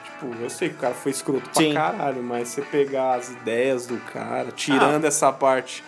tipo, 0.05 0.35
eu 0.41 0.49
sei 0.49 0.69
que 0.69 0.75
o 0.75 0.79
cara 0.79 0.93
foi 0.93 1.11
escroto 1.11 1.49
Sim. 1.53 1.73
pra 1.73 1.91
caralho, 1.91 2.23
mas 2.23 2.49
você 2.49 2.61
pegar 2.61 3.15
as 3.15 3.29
ideias 3.29 3.85
do 3.87 3.97
cara, 3.97 4.49
tirando 4.55 5.05
essa 5.05 5.31
parte 5.31 5.83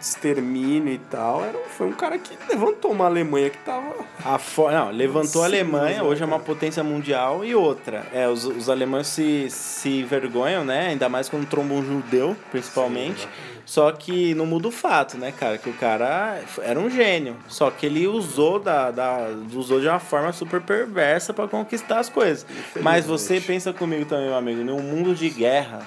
extermínio 0.00 0.92
e 0.92 0.98
tal, 0.98 1.44
era, 1.44 1.58
foi 1.76 1.86
um 1.86 1.92
cara 1.92 2.18
que 2.18 2.36
levantou 2.48 2.92
uma 2.92 3.06
Alemanha 3.06 3.50
que 3.50 3.58
tava. 3.58 3.94
A 4.24 4.38
fo... 4.38 4.70
Não, 4.70 4.90
levantou 4.90 5.42
a 5.42 5.48
Sim, 5.48 5.56
Alemanha, 5.56 6.04
hoje 6.04 6.22
é 6.22 6.26
uma 6.26 6.38
potência 6.38 6.82
mundial 6.82 7.44
e 7.44 7.54
outra. 7.54 8.06
É, 8.12 8.28
os, 8.28 8.44
os 8.44 8.68
alemães 8.68 9.06
se, 9.06 9.48
se 9.50 10.02
vergonham, 10.02 10.64
né? 10.64 10.88
Ainda 10.88 11.08
mais 11.08 11.28
quando 11.28 11.46
tromba 11.46 11.74
um 11.74 11.84
judeu, 11.84 12.36
principalmente. 12.50 13.28
Só 13.64 13.90
que 13.92 14.34
não 14.34 14.44
muda 14.44 14.68
o 14.68 14.70
fato, 14.70 15.16
né, 15.16 15.32
cara? 15.32 15.56
Que 15.56 15.70
o 15.70 15.72
cara 15.72 16.40
era 16.62 16.78
um 16.78 16.90
gênio. 16.90 17.36
Só 17.48 17.70
que 17.70 17.86
ele 17.86 18.06
usou, 18.06 18.58
da, 18.58 18.90
da, 18.90 19.28
usou 19.54 19.80
de 19.80 19.88
uma 19.88 20.00
forma 20.00 20.32
super 20.32 20.60
perversa 20.60 21.32
pra 21.32 21.46
conquistar 21.48 22.00
as 22.00 22.08
coisas. 22.08 22.44
Mas 22.80 23.06
você 23.06 23.40
pensa 23.40 23.72
comigo 23.72 24.04
também, 24.04 24.26
meu 24.26 24.36
amigo, 24.36 24.62
num 24.62 24.80
mundo 24.80 25.14
de 25.14 25.28
guerra, 25.30 25.80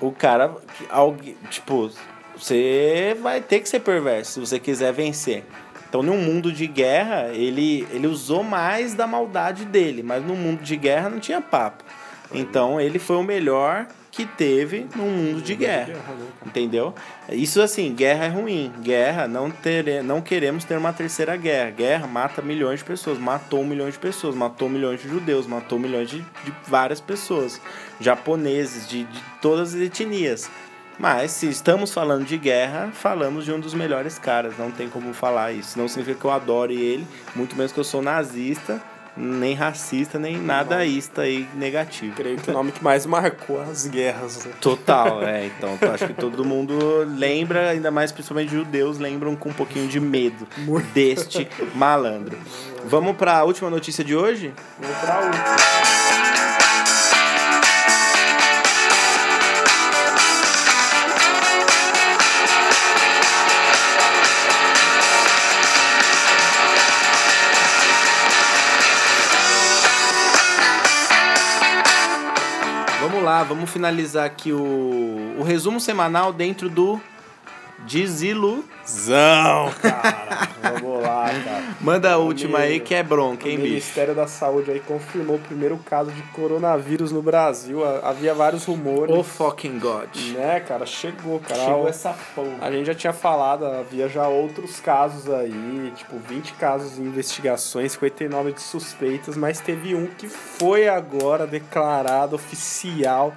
o 0.00 0.12
cara, 0.12 0.54
alguém, 0.88 1.36
tipo, 1.50 1.90
você 2.38 3.16
vai 3.20 3.40
ter 3.40 3.60
que 3.60 3.68
ser 3.68 3.80
perverso 3.80 4.32
se 4.32 4.40
você 4.40 4.58
quiser 4.58 4.92
vencer. 4.92 5.44
Então, 5.88 6.02
num 6.02 6.18
mundo 6.18 6.52
de 6.52 6.66
guerra, 6.66 7.28
ele, 7.32 7.86
ele 7.90 8.06
usou 8.06 8.42
mais 8.42 8.94
da 8.94 9.06
maldade 9.06 9.64
dele, 9.64 10.02
mas 10.02 10.24
no 10.24 10.34
mundo 10.34 10.62
de 10.62 10.76
guerra 10.76 11.08
não 11.08 11.18
tinha 11.18 11.40
papo. 11.40 11.84
Então, 12.32 12.80
ele 12.80 12.98
foi 12.98 13.16
o 13.16 13.22
melhor 13.22 13.86
que 14.16 14.24
teve 14.24 14.86
num 14.96 15.10
mundo 15.10 15.42
de 15.42 15.54
guerra. 15.54 15.94
Entendeu? 16.44 16.94
Isso 17.28 17.60
assim, 17.60 17.94
guerra 17.94 18.24
é 18.24 18.28
ruim. 18.28 18.72
Guerra, 18.80 19.28
não, 19.28 19.50
tere, 19.50 20.02
não 20.02 20.22
queremos 20.22 20.64
ter 20.64 20.78
uma 20.78 20.90
terceira 20.90 21.36
guerra. 21.36 21.70
Guerra 21.70 22.06
mata 22.06 22.40
milhões 22.40 22.78
de 22.78 22.84
pessoas. 22.86 23.18
Matou 23.18 23.62
milhões 23.62 23.92
de 23.92 24.00
pessoas. 24.00 24.34
Matou 24.34 24.70
milhões 24.70 25.02
de 25.02 25.08
judeus. 25.08 25.46
Matou 25.46 25.78
milhões 25.78 26.08
de, 26.08 26.20
de 26.20 26.52
várias 26.66 26.98
pessoas. 26.98 27.60
Japoneses, 28.00 28.88
de, 28.88 29.04
de 29.04 29.22
todas 29.42 29.74
as 29.74 29.80
etnias. 29.82 30.50
Mas 30.98 31.30
se 31.32 31.48
estamos 31.48 31.92
falando 31.92 32.24
de 32.24 32.38
guerra, 32.38 32.90
falamos 32.92 33.44
de 33.44 33.52
um 33.52 33.60
dos 33.60 33.74
melhores 33.74 34.18
caras. 34.18 34.56
Não 34.58 34.70
tem 34.70 34.88
como 34.88 35.12
falar 35.12 35.52
isso. 35.52 35.78
Não 35.78 35.88
significa 35.88 36.18
que 36.18 36.24
eu 36.24 36.30
adore 36.30 36.74
ele, 36.74 37.06
muito 37.34 37.54
menos 37.54 37.72
que 37.72 37.78
eu 37.78 37.84
sou 37.84 38.00
nazista, 38.00 38.80
nem 39.16 39.54
racista, 39.54 40.18
nem 40.18 40.36
nadaísta 40.38 41.22
aí 41.22 41.48
negativo. 41.54 42.14
Creio 42.14 42.36
que 42.38 42.50
o 42.50 42.52
nome 42.52 42.72
que 42.72 42.84
mais 42.84 43.06
marcou 43.06 43.60
as 43.60 43.86
guerras. 43.86 44.44
Né? 44.44 44.52
Total, 44.60 45.22
é. 45.24 45.46
Então 45.46 45.78
acho 45.92 46.06
que 46.06 46.14
todo 46.14 46.44
mundo 46.44 46.78
lembra, 47.16 47.70
ainda 47.70 47.90
mais 47.90 48.12
principalmente 48.12 48.52
judeus, 48.52 48.98
lembram 48.98 49.34
com 49.34 49.48
um 49.48 49.54
pouquinho 49.54 49.88
de 49.88 49.98
medo 49.98 50.46
deste 50.92 51.48
malandro. 51.74 52.36
Vamos 52.84 53.16
para 53.16 53.38
a 53.38 53.44
última 53.44 53.70
notícia 53.70 54.04
de 54.04 54.14
hoje? 54.14 54.52
Vamos 54.78 54.96
pra 54.98 55.20
última. 55.20 56.35
Lá, 73.26 73.42
vamos 73.42 73.68
finalizar 73.68 74.24
aqui 74.24 74.52
o, 74.52 75.34
o 75.38 75.42
resumo 75.42 75.80
semanal 75.80 76.32
dentro 76.32 76.68
do 76.68 77.00
Desilusão. 77.84 79.72
Cara. 79.82 80.48
Vamos 80.80 81.02
lá, 81.02 81.26
cara. 81.44 81.64
Manda 81.80 82.12
a 82.12 82.16
última 82.18 82.58
aí 82.58 82.80
que 82.80 82.94
é 82.94 83.02
bronca, 83.02 83.48
hein, 83.48 83.54
o 83.56 83.60
bicho? 83.60 83.70
Ministério 83.70 84.14
da 84.14 84.26
Saúde 84.26 84.70
aí 84.70 84.80
confirmou 84.80 85.36
o 85.36 85.38
primeiro 85.38 85.76
caso 85.78 86.10
de 86.10 86.22
coronavírus 86.32 87.12
no 87.12 87.22
Brasil. 87.22 87.84
Ha- 87.84 88.00
Havia 88.10 88.34
vários 88.34 88.64
rumores. 88.64 89.14
Oh 89.14 89.22
fucking 89.22 89.78
God. 89.78 90.08
Né, 90.34 90.60
cara? 90.60 90.84
Chegou, 90.86 91.38
cara. 91.40 91.60
Chegou 91.60 91.84
O- 91.84 91.88
essa 91.88 92.14
porra. 92.34 92.56
A 92.60 92.70
gente 92.70 92.86
já 92.86 92.94
tinha 92.94 93.12
falado, 93.12 93.64
havia 93.66 94.08
já 94.08 94.26
outros 94.28 94.80
casos 94.80 95.30
aí, 95.32 95.92
tipo 95.96 96.18
20 96.18 96.52
casos 96.54 96.96
de 96.96 97.02
investigações, 97.02 97.92
59 97.92 98.52
de 98.52 98.60
suspeitas, 98.62 99.36
mas 99.36 99.60
teve 99.60 99.94
um 99.94 100.06
que 100.06 100.26
foi 100.28 100.88
agora 100.88 101.46
declarado 101.46 102.34
oficial. 102.36 103.32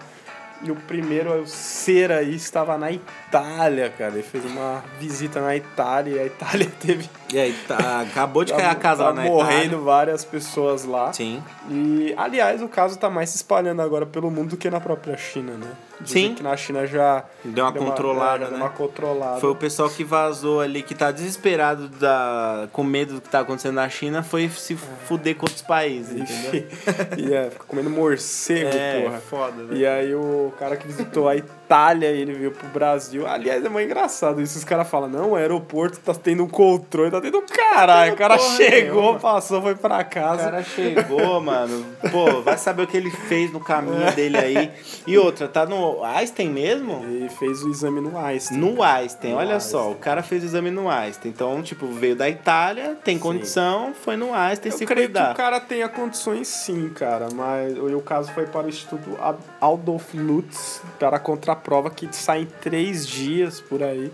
E 0.61 0.71
o 0.71 0.75
primeiro 0.75 1.33
a 1.33 1.45
ser 1.45 2.11
aí 2.11 2.35
estava 2.35 2.77
na 2.77 2.91
Itália, 2.91 3.89
cara. 3.89 4.13
Ele 4.13 4.23
fez 4.23 4.43
uma 4.43 4.83
visita 4.99 5.41
na 5.41 5.55
Itália 5.55 6.15
e 6.15 6.19
a 6.19 6.25
Itália 6.25 6.69
teve. 6.79 7.09
E 7.31 7.37
aí, 7.39 7.53
tá, 7.67 8.01
acabou 8.01 8.43
de 8.43 8.51
cair 8.53 8.65
a 8.65 8.75
casa 8.75 9.03
tá 9.03 9.09
lá 9.09 9.15
na 9.15 9.23
morrendo 9.23 9.65
Itália. 9.65 9.77
várias 9.77 10.25
pessoas 10.25 10.83
lá. 10.83 11.13
Sim. 11.13 11.43
E, 11.69 12.13
aliás, 12.17 12.61
o 12.61 12.67
caso 12.67 12.97
tá 12.97 13.09
mais 13.09 13.29
se 13.29 13.35
espalhando 13.37 13.81
agora 13.81 14.05
pelo 14.05 14.31
mundo 14.31 14.51
do 14.51 14.57
que 14.57 14.69
na 14.69 14.79
própria 14.79 15.15
China, 15.15 15.53
né? 15.53 15.67
Dizem 16.01 16.29
Sim. 16.29 16.35
que 16.35 16.41
na 16.41 16.55
China 16.55 16.87
já 16.87 17.25
Deu 17.43 17.65
uma 17.65 17.73
controlada, 17.73 18.35
é, 18.35 18.39
já 18.39 18.45
deu 18.51 18.57
né? 18.57 18.63
uma 18.63 18.69
controlada. 18.69 19.39
Foi 19.41 19.49
o 19.51 19.55
pessoal 19.55 19.89
que 19.89 20.03
vazou 20.03 20.61
ali, 20.61 20.81
que 20.81 20.95
tá 20.95 21.11
desesperado 21.11 21.89
da, 21.89 22.69
com 22.71 22.83
medo 22.85 23.15
do 23.15 23.21
que 23.21 23.27
tá 23.29 23.41
acontecendo 23.41 23.75
na 23.75 23.89
China, 23.89 24.23
foi 24.23 24.47
se 24.49 24.75
fuder 24.75 25.35
com 25.35 25.45
outros 25.45 25.61
países, 25.61 26.15
entendeu? 26.15 26.67
e 27.19 27.33
é, 27.33 27.49
fica 27.49 27.65
comendo 27.67 27.89
morcego, 27.89 28.69
É, 28.73 29.01
porra. 29.01 29.17
foda, 29.19 29.63
né? 29.63 29.77
E 29.77 29.85
aí 29.85 30.15
o 30.15 30.53
cara 30.57 30.77
que 30.77 30.87
visitou 30.87 31.27
a 31.27 31.35
Itália, 31.35 31.58
ele 32.03 32.33
veio 32.33 32.51
pro 32.51 32.67
Brasil. 32.69 33.27
Aliás, 33.27 33.63
é 33.63 33.69
muito 33.69 33.85
engraçado 33.85 34.41
isso. 34.41 34.57
Os 34.57 34.63
caras 34.63 34.87
falam, 34.89 35.07
não, 35.09 35.31
o 35.31 35.35
aeroporto 35.35 35.99
tá 35.99 36.13
tendo 36.13 36.43
um 36.43 36.47
controle, 36.49 37.11
tá 37.11 37.21
tendo 37.21 37.37
um 37.37 37.45
caralho. 37.45 38.13
O 38.13 38.17
cara 38.17 38.37
porra 38.37 38.55
chegou, 38.57 39.01
nenhuma. 39.01 39.19
passou, 39.19 39.61
foi 39.61 39.75
pra 39.75 39.99
O 39.99 40.05
casa. 40.05 40.43
cara 40.45 40.63
chegou, 40.63 41.39
mano. 41.41 41.85
Pô, 42.11 42.41
vai 42.41 42.57
saber 42.57 42.83
o 42.83 42.87
que 42.87 42.97
ele 42.97 43.11
fez 43.11 43.51
no 43.53 43.59
caminho 43.59 44.11
dele 44.13 44.37
aí. 44.37 44.71
E 45.05 45.17
outra, 45.17 45.47
tá 45.47 45.65
no 45.65 46.03
Einstein 46.03 46.49
mesmo? 46.49 47.05
E 47.07 47.29
fez 47.29 47.63
o 47.63 47.69
exame 47.69 48.01
no 48.01 48.17
Einstein. 48.17 48.57
No 48.57 48.81
Einstein, 48.81 49.31
No 49.33 49.37
olha 49.37 49.59
só, 49.59 49.77
Einstein. 49.79 49.93
o 49.93 49.99
cara 49.99 50.23
fez 50.23 50.43
o 50.43 50.45
exame 50.47 50.71
no 50.71 50.89
Einstein. 50.89 51.31
Então, 51.31 51.61
tipo, 51.61 51.87
veio 51.87 52.15
da 52.15 52.27
Itália, 52.29 52.97
tem 53.03 53.19
condição, 53.19 53.93
foi 53.93 54.15
no 54.17 54.33
Einstein 54.33 54.71
Eu 54.71 54.77
se 54.77 54.85
creio 54.85 55.07
que 55.07 55.13
cuidar. 55.13 55.33
o 55.33 55.35
cara 55.35 55.59
tenha 55.59 55.87
condições 55.87 56.47
sim, 56.47 56.89
cara, 56.89 57.27
mas 57.33 57.77
o 57.77 57.99
caso 58.01 58.31
foi 58.33 58.45
para 58.47 58.65
o 58.65 58.69
Instituto 58.69 59.17
Ad- 59.21 59.37
Adolf 59.61 60.13
Lutz 60.13 60.81
para 60.99 61.17
a 61.17 61.19
contraprova 61.59 61.89
que 61.89 62.07
sai 62.15 62.41
em 62.41 62.45
três 62.45 63.05
dias 63.05 63.59
por 63.61 63.83
aí. 63.83 64.11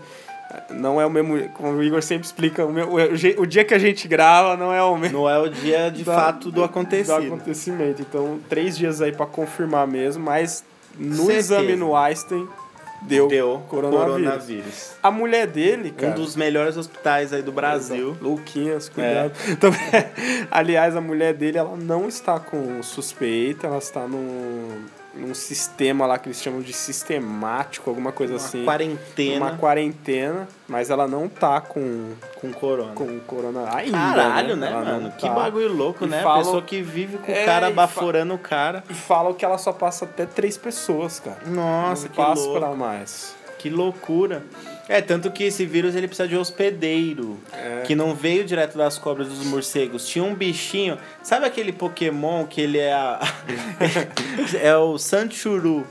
Não 0.70 1.00
é 1.00 1.04
o 1.06 1.10
mesmo, 1.10 1.48
como 1.50 1.72
o 1.72 1.82
Igor 1.82 2.02
sempre 2.02 2.24
explica, 2.26 2.64
o, 2.64 2.72
meu- 2.72 2.88
o 2.88 3.42
o 3.42 3.46
dia 3.46 3.64
que 3.64 3.74
a 3.74 3.78
gente 3.78 4.06
grava 4.06 4.56
não 4.56 4.72
é 4.72 4.82
o 4.82 4.96
mesmo 4.96 5.18
Não 5.18 5.28
é 5.28 5.38
o 5.38 5.48
dia 5.48 5.90
de 5.90 6.04
da- 6.04 6.14
fato 6.14 6.44
do 6.46 6.52
do 6.52 6.64
acontecido. 6.64 7.12
acontecimento. 7.16 8.00
Então, 8.02 8.38
três 8.48 8.76
dias 8.78 9.00
aí 9.02 9.12
para 9.12 9.26
confirmar 9.26 9.86
mesmo, 9.86 10.24
mas 10.24 10.64
no 10.96 11.26
Certeza. 11.26 11.56
exame 11.56 11.76
no 11.76 11.96
Einstein 11.96 12.48
deu, 13.02 13.26
Deu 13.28 13.62
coronavírus. 13.68 14.06
coronavírus. 14.14 14.90
A 15.02 15.10
mulher 15.10 15.46
dele, 15.48 15.90
cara, 15.90 16.12
Um 16.12 16.14
dos 16.14 16.36
melhores 16.36 16.76
hospitais 16.76 17.32
aí 17.32 17.42
do 17.42 17.52
Brasil. 17.52 18.16
Luquinhas, 18.22 18.88
cuidado. 18.88 19.32
Então, 19.48 19.70
aliás, 20.50 20.96
a 20.96 21.00
mulher 21.00 21.34
dele, 21.34 21.58
ela 21.58 21.76
não 21.76 22.08
está 22.08 22.38
com 22.38 22.82
suspeita, 22.84 23.66
ela 23.66 23.78
está 23.78 24.06
num, 24.06 24.84
num 25.16 25.34
sistema 25.34 26.06
lá 26.06 26.18
que 26.18 26.28
eles 26.28 26.40
chamam 26.40 26.60
de 26.60 26.72
sistemático, 26.72 27.88
alguma 27.90 28.12
coisa 28.12 28.36
assim. 28.36 28.64
Quarentena 28.64 29.46
Uma 29.46 29.56
quarentena, 29.56 30.48
mas 30.68 30.90
ela 30.90 31.06
não 31.08 31.28
tá 31.28 31.60
com, 31.60 32.12
com 32.40 32.52
corona. 32.52 32.92
com 32.94 33.18
corona 33.20 33.74
ainda. 33.74 33.96
Caralho, 33.96 34.56
né, 34.56 34.70
não 34.70 34.84
mano? 34.84 35.12
Que 35.12 35.26
tá. 35.26 35.32
bagulho 35.34 35.72
louco, 35.72 36.04
E 36.04 36.08
né? 36.08 36.22
falam- 36.22 36.38
pessoa 36.44 36.62
que 36.62 36.82
vive 36.82 37.18
com 37.18 37.32
o 37.32 37.34
É, 37.34 37.44
cara 37.44 37.66
e 37.66 37.70
fa- 37.70 37.76
baforando 37.76 38.34
o 38.34 38.38
cara. 38.38 38.84
E 38.90 38.94
falam 38.94 39.32
que 39.34 39.44
ela 39.44 39.58
só 39.58 39.72
passa 39.72 40.04
até 40.04 40.26
três 40.26 40.56
pessoas, 40.56 41.18
cara. 41.20 41.38
Nossa, 41.46 42.02
não 42.04 42.10
que 42.10 42.16
passa 42.16 42.42
louco. 42.42 42.58
pra 42.60 42.70
mais. 42.74 43.34
Que 43.58 43.70
loucura. 43.70 44.42
É, 44.88 45.00
tanto 45.00 45.30
que 45.30 45.44
esse 45.44 45.66
vírus 45.66 45.96
ele 45.96 46.06
precisa 46.06 46.28
de 46.28 46.36
hospedeiro. 46.36 47.38
É. 47.52 47.82
Que 47.84 47.94
não 47.94 48.14
veio 48.14 48.44
direto 48.44 48.78
das 48.78 48.98
cobras 48.98 49.28
dos 49.28 49.44
morcegos. 49.46 50.06
Tinha 50.06 50.24
um 50.24 50.34
bichinho. 50.34 50.96
Sabe 51.22 51.46
aquele 51.46 51.72
Pokémon 51.72 52.46
que 52.46 52.60
ele 52.60 52.78
é 52.78 52.92
a. 52.92 53.20
é 54.62 54.76
o 54.76 54.96
Sanchuru. 54.96 55.86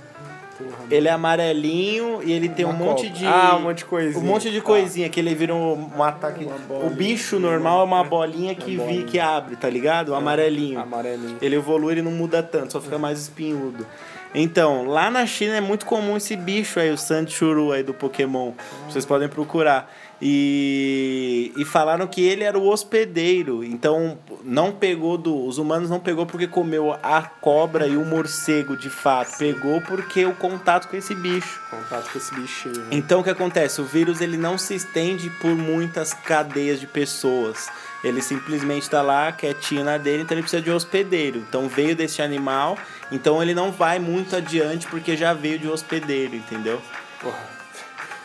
Ele 0.89 1.07
é 1.09 1.11
amarelinho 1.11 2.21
e 2.23 2.31
ele 2.31 2.47
tem 2.47 2.65
um 2.65 2.71
monte 2.71 3.07
cobra. 3.07 3.19
de. 3.19 3.25
Ah, 3.25 3.57
um 3.57 3.63
monte 3.63 3.79
de 3.79 3.85
coisinha. 3.85 4.23
Um 4.23 4.25
monte 4.25 4.51
de 4.51 4.61
coisinha 4.61 5.09
que 5.09 5.19
ele 5.19 5.35
vira 5.35 5.53
um, 5.53 5.91
um 5.97 6.03
ataque. 6.03 6.45
bolinha. 6.45 6.87
O 6.87 6.89
bicho 6.91 7.39
normal 7.39 7.81
é 7.81 7.83
uma 7.83 8.03
bolinha 8.03 8.55
que, 8.55 8.71
vi, 8.71 8.77
bolinha. 8.77 9.05
que 9.05 9.19
abre, 9.19 9.57
tá 9.57 9.69
ligado? 9.69 10.09
O 10.09 10.15
amarelinho. 10.15 10.79
Amarelinho. 10.79 11.37
Ele 11.41 11.57
evolui, 11.57 11.95
ele 11.95 12.01
não 12.01 12.11
muda 12.11 12.41
tanto, 12.41 12.71
só 12.71 12.79
fica 12.79 12.97
mais 12.97 13.19
espinhudo. 13.19 13.85
Então, 14.33 14.85
lá 14.85 15.09
na 15.09 15.25
China 15.25 15.55
é 15.55 15.61
muito 15.61 15.85
comum 15.85 16.17
esse 16.17 16.35
bicho 16.35 16.79
aí, 16.79 16.91
o 16.91 16.97
Sandshuru 16.97 17.71
aí 17.71 17.83
do 17.83 17.93
Pokémon. 17.93 18.51
Vocês 18.89 19.05
podem 19.05 19.29
procurar. 19.29 19.89
E, 20.21 21.51
e 21.57 21.65
falaram 21.65 22.07
que 22.07 22.21
ele 22.21 22.43
era 22.43 22.57
o 22.57 22.67
hospedeiro. 22.67 23.63
Então, 23.63 24.17
não 24.43 24.71
pegou 24.71 25.17
do. 25.17 25.45
Os 25.45 25.57
humanos 25.57 25.89
não 25.89 25.99
pegou 25.99 26.25
porque 26.25 26.47
comeu 26.47 26.93
a 27.03 27.21
cobra 27.21 27.85
e 27.87 27.97
o 27.97 28.05
morcego 28.05 28.77
de 28.77 28.89
fato. 28.89 29.37
Pegou 29.37 29.81
porque 29.81 30.25
o 30.25 30.33
contato 30.33 30.87
com 30.87 30.95
esse 30.95 31.13
bicho. 31.13 31.61
Contato 31.69 32.11
com 32.11 32.17
esse 32.17 32.33
bichinho. 32.33 32.75
né? 32.75 32.87
Então 32.91 33.19
o 33.19 33.23
que 33.23 33.29
acontece? 33.29 33.81
O 33.81 33.85
vírus 33.85 34.21
ele 34.21 34.37
não 34.37 34.57
se 34.57 34.73
estende 34.73 35.29
por 35.41 35.51
muitas 35.51 36.13
cadeias 36.13 36.79
de 36.79 36.87
pessoas. 36.87 37.67
Ele 38.05 38.21
simplesmente 38.21 38.83
está 38.83 39.01
lá 39.01 39.31
quietinho 39.31 39.83
na 39.83 39.97
dele, 39.97 40.21
então 40.21 40.35
ele 40.35 40.43
precisa 40.43 40.61
de 40.61 40.69
hospedeiro. 40.69 41.39
Então 41.39 41.67
veio 41.67 41.95
desse 41.95 42.21
animal, 42.21 42.77
então 43.11 43.41
ele 43.41 43.55
não 43.55 43.71
vai 43.71 43.97
muito 43.97 44.35
adiante 44.35 44.85
porque 44.85 45.17
já 45.17 45.33
veio 45.33 45.57
de 45.57 45.67
hospedeiro, 45.67 46.35
entendeu? 46.35 46.79
Porra. 47.19 47.55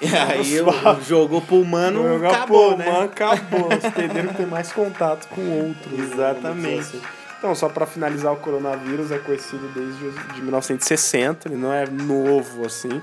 E 0.02 0.06
aí 0.14 0.54
eu, 0.54 0.66
jogou 1.06 1.40
pro 1.40 1.60
humano, 1.60 2.02
Jogar 2.06 2.28
acabou, 2.30 2.68
pro 2.68 2.76
né? 2.76 2.88
humano, 2.90 3.04
acabou. 3.04 3.68
Os 3.68 3.84
hospedeiro 3.84 4.34
tem 4.34 4.46
mais 4.46 4.70
contato 4.70 5.26
com 5.28 5.48
outros. 5.48 5.92
né? 5.98 6.04
Exatamente. 6.04 7.00
Então, 7.38 7.54
só 7.54 7.70
para 7.70 7.86
finalizar, 7.86 8.34
o 8.34 8.36
coronavírus 8.36 9.10
é 9.10 9.18
conhecido 9.18 9.66
desde 9.74 10.10
de 10.34 10.42
1960, 10.42 11.48
ele 11.48 11.56
não 11.56 11.72
é 11.72 11.86
novo 11.86 12.66
assim. 12.66 13.00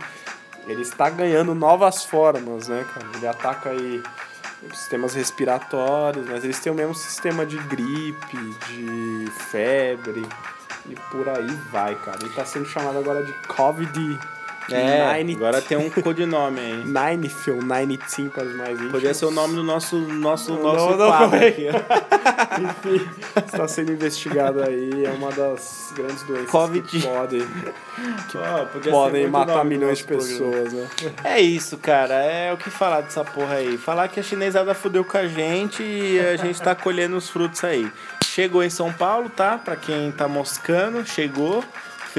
Ele 0.67 0.83
está 0.83 1.09
ganhando 1.09 1.55
novas 1.55 2.05
formas, 2.05 2.67
né, 2.67 2.85
cara? 2.93 3.07
Ele 3.15 3.27
ataca 3.27 3.69
aí 3.71 4.03
sistemas 4.73 5.13
respiratórios, 5.13 6.25
mas 6.27 6.43
eles 6.43 6.59
têm 6.59 6.71
o 6.71 6.75
mesmo 6.75 6.95
sistema 6.95 7.45
de 7.45 7.57
gripe, 7.57 8.37
de 8.67 9.31
febre 9.49 10.25
e 10.89 10.95
por 11.11 11.27
aí 11.29 11.47
vai, 11.71 11.95
cara. 11.95 12.17
Ele 12.21 12.29
está 12.29 12.45
sendo 12.45 12.65
chamado 12.65 12.97
agora 12.97 13.23
de 13.23 13.33
COVID 13.47 14.19
É, 14.71 15.21
agora 15.33 15.61
tem 15.61 15.77
um 15.77 15.89
codinome 15.89 16.59
aí. 16.59 16.83
Nine 16.85 17.29
Film, 17.29 17.59
Nine 17.61 17.97
Team 17.97 18.29
para 18.29 18.43
os 18.43 18.55
mais 18.55 18.71
íntimos. 18.71 18.91
Podia 18.91 19.13
ser 19.13 19.25
o 19.25 19.31
nome 19.31 19.55
do 19.55 19.63
nosso, 19.63 19.97
nosso, 19.97 20.53
Não, 20.53 20.63
nosso 20.63 20.97
não, 20.97 21.07
quadro 21.07 21.39
não. 21.39 21.47
aqui. 21.47 21.67
Enfim, 22.87 23.09
está 23.45 23.67
sendo 23.67 23.91
investigado 23.91 24.63
aí, 24.63 25.05
é 25.05 25.09
uma 25.11 25.31
das 25.31 25.93
grandes 25.95 26.23
doenças 26.23 26.49
Covid. 26.49 26.87
que 26.87 27.01
podem, 27.01 27.41
podia 28.71 28.83
ser 28.83 28.91
podem 28.91 29.27
matar 29.27 29.63
milhões 29.63 29.99
de 29.99 30.03
pessoas, 30.03 30.73
né? 30.73 30.87
É 31.23 31.39
isso, 31.39 31.77
cara. 31.77 32.15
É 32.15 32.51
o 32.51 32.57
que 32.57 32.69
falar 32.69 33.01
dessa 33.01 33.23
porra 33.23 33.55
aí. 33.55 33.77
Falar 33.77 34.07
que 34.07 34.19
a 34.19 34.23
chinesada 34.23 34.73
fudeu 34.73 35.03
com 35.05 35.17
a 35.17 35.27
gente 35.27 35.83
e 35.83 36.19
a 36.19 36.35
gente 36.35 36.61
tá 36.61 36.75
colhendo 36.75 37.15
os 37.15 37.29
frutos 37.29 37.63
aí. 37.63 37.89
Chegou 38.25 38.63
em 38.63 38.69
São 38.69 38.91
Paulo, 38.91 39.29
tá? 39.29 39.57
Pra 39.57 39.75
quem 39.75 40.11
tá 40.11 40.27
moscando, 40.27 41.05
chegou. 41.05 41.63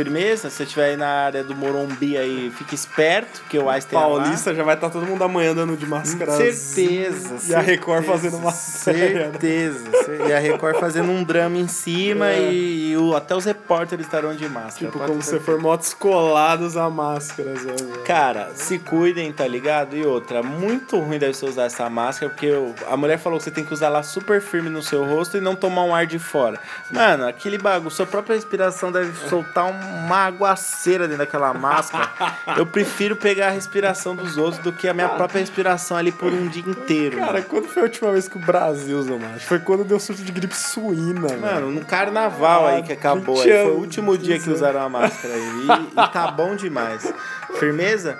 Firmeza. 0.04 0.50
Se 0.50 0.56
você 0.56 0.62
estiver 0.64 0.90
aí 0.90 0.96
na 0.96 1.08
área 1.08 1.42
do 1.44 1.54
Morumbi 1.54 2.16
aí, 2.16 2.52
fique 2.56 2.74
esperto, 2.74 3.42
que 3.48 3.58
o 3.58 3.72
Ice 3.76 3.86
tem 3.86 3.98
Paulista 3.98 4.54
já 4.54 4.62
vai 4.62 4.74
estar 4.74 4.90
todo 4.90 5.04
mundo 5.06 5.22
amanhã 5.24 5.52
andando 5.52 5.76
de 5.76 5.86
máscara. 5.86 6.32
Certeza. 6.32 7.36
E 7.48 7.54
a 7.54 7.60
Record 7.60 8.04
certeza, 8.04 8.12
fazendo 8.30 8.40
uma 8.42 8.52
Certeza. 8.52 9.88
E 10.28 10.32
a 10.32 10.38
Record 10.38 10.76
fazendo 10.78 11.10
um 11.10 11.22
drama 11.22 11.56
em 11.56 11.68
cima 11.68 12.28
É. 12.28 12.50
e, 12.50 12.90
e 12.92 12.96
o- 12.96 13.14
até 13.14 13.34
os 13.34 13.44
repórteres 13.44 14.04
estarão 14.06 14.34
de 14.34 14.48
máscara. 14.48 14.90
Tipo, 14.90 14.98
como 15.04 15.22
se 15.22 15.38
for 15.40 15.58
motos 15.60 15.94
colados 15.94 16.76
a 16.76 16.88
máscaras. 16.90 17.62
velho? 17.64 17.98
Cara, 18.04 18.50
se 18.54 18.78
cuidem, 18.78 19.32
tá 19.32 19.46
ligado? 19.46 19.96
E 19.96 20.04
outra, 20.04 20.42
muito 20.42 20.98
ruim 20.98 21.18
deve 21.18 21.34
ser 21.34 21.46
usar 21.46 21.64
essa 21.64 21.88
máscara, 21.90 22.30
porque 22.32 22.46
eu- 22.46 22.74
a 22.88 22.96
mulher 22.96 23.18
falou 23.18 23.38
que 23.38 23.44
você 23.44 23.50
tem 23.50 23.64
que 23.64 23.72
usar 23.74 23.86
ela 23.86 24.02
super 24.02 24.40
firme 24.40 24.68
no 24.70 24.82
seu 24.82 25.04
rosto 25.04 25.36
e 25.36 25.40
não 25.40 25.54
tomar 25.54 25.82
um 25.84 25.94
ar 25.94 26.06
de 26.06 26.18
fora. 26.18 26.58
Mano, 26.90 27.26
aquele 27.26 27.58
bagulho, 27.58 27.90
sua 27.90 28.06
própria 28.06 28.34
respiração 28.36 28.90
deve 28.92 29.12
soltar 29.28 29.64
um- 29.66 29.87
uma 30.04 30.26
aguaceira 30.26 31.04
dentro 31.06 31.18
daquela 31.18 31.52
máscara. 31.54 32.10
Eu 32.56 32.66
prefiro 32.66 33.16
pegar 33.16 33.48
a 33.48 33.50
respiração 33.50 34.14
dos 34.14 34.36
outros 34.36 34.62
do 34.62 34.72
que 34.72 34.88
a 34.88 34.94
minha 34.94 35.08
própria 35.08 35.40
respiração 35.40 35.96
ali 35.96 36.12
por 36.12 36.32
um 36.32 36.48
dia 36.48 36.62
inteiro. 36.66 37.16
Cara, 37.18 37.32
mano. 37.34 37.44
quando 37.48 37.68
foi 37.68 37.82
a 37.82 37.84
última 37.86 38.12
vez 38.12 38.28
que 38.28 38.36
o 38.36 38.40
Brasil 38.40 38.98
usou 38.98 39.18
máscara? 39.18 39.40
Foi 39.40 39.58
quando 39.58 39.84
deu 39.84 39.98
surto 40.00 40.22
de 40.22 40.32
gripe 40.32 40.56
suína, 40.56 41.20
Mano, 41.28 41.40
mano. 41.40 41.70
no 41.70 41.84
carnaval 41.84 42.66
aí 42.66 42.82
que 42.82 42.92
acabou 42.92 43.36
20 43.36 43.50
aí. 43.52 43.62
Foi 43.64 43.72
o 43.72 43.78
último 43.78 44.16
dia 44.18 44.34
que 44.38 44.44
15 44.44 44.52
usaram 44.56 44.80
a 44.82 44.88
máscara 44.88 45.34
aí. 45.34 45.40
E, 45.40 45.92
e 45.92 46.08
tá 46.12 46.30
bom 46.30 46.54
demais. 46.56 47.12
Firmeza? 47.58 48.18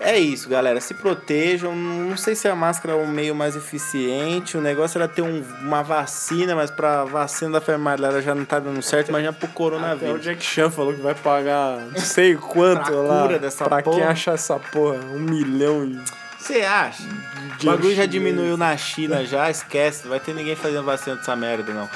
É 0.00 0.18
isso, 0.18 0.48
galera. 0.48 0.80
Se 0.80 0.92
protejam. 0.94 1.74
Não 1.74 2.16
sei 2.16 2.34
se 2.34 2.48
a 2.48 2.54
máscara 2.54 2.94
é 2.94 2.96
o 3.02 3.06
meio 3.06 3.34
mais 3.34 3.56
eficiente. 3.56 4.56
O 4.56 4.60
negócio 4.60 4.98
era 4.98 5.06
ter 5.08 5.22
um- 5.22 5.42
uma 5.62 5.82
vacina, 5.82 6.54
mas 6.54 6.70
pra 6.70 7.04
vacina 7.04 7.52
da 7.52 7.60
febre 7.60 7.76
amarela 7.76 8.20
já 8.20 8.34
não 8.34 8.44
tá 8.44 8.58
dando 8.58 8.82
certo. 8.82 9.08
Imagina 9.08 9.32
pro 9.32 9.44
Até 9.46 9.52
o 9.52 9.54
coronavírus. 9.54 10.22
Jack 10.22 10.42
Chan 10.44 10.70
falou 10.70 10.92
que 10.92 11.00
vai 11.00 11.14
pagar 11.14 11.78
não 11.92 12.00
sei 12.00 12.34
quanto 12.34 12.84
Pra 12.90 12.96
lá. 12.96 13.22
cura 13.22 13.38
dessa 13.38 13.64
pra 13.64 13.82
quem 13.82 13.92
porra. 13.92 14.08
achar 14.08 14.34
essa 14.34 14.58
porra, 14.58 14.98
um 15.12 15.20
milhão 15.20 15.84
e... 15.84 15.98
Você 16.44 16.60
acha? 16.60 17.02
O 17.62 17.64
bagulho 17.64 17.94
já 17.94 18.04
diminuiu 18.04 18.54
na 18.54 18.76
China 18.76 19.24
já, 19.24 19.48
esquece. 19.50 20.02
Não 20.02 20.10
vai 20.10 20.20
ter 20.20 20.34
ninguém 20.34 20.54
fazendo 20.54 20.84
vacina 20.84 21.16
dessa 21.16 21.34
merda, 21.34 21.72
não. 21.72 21.88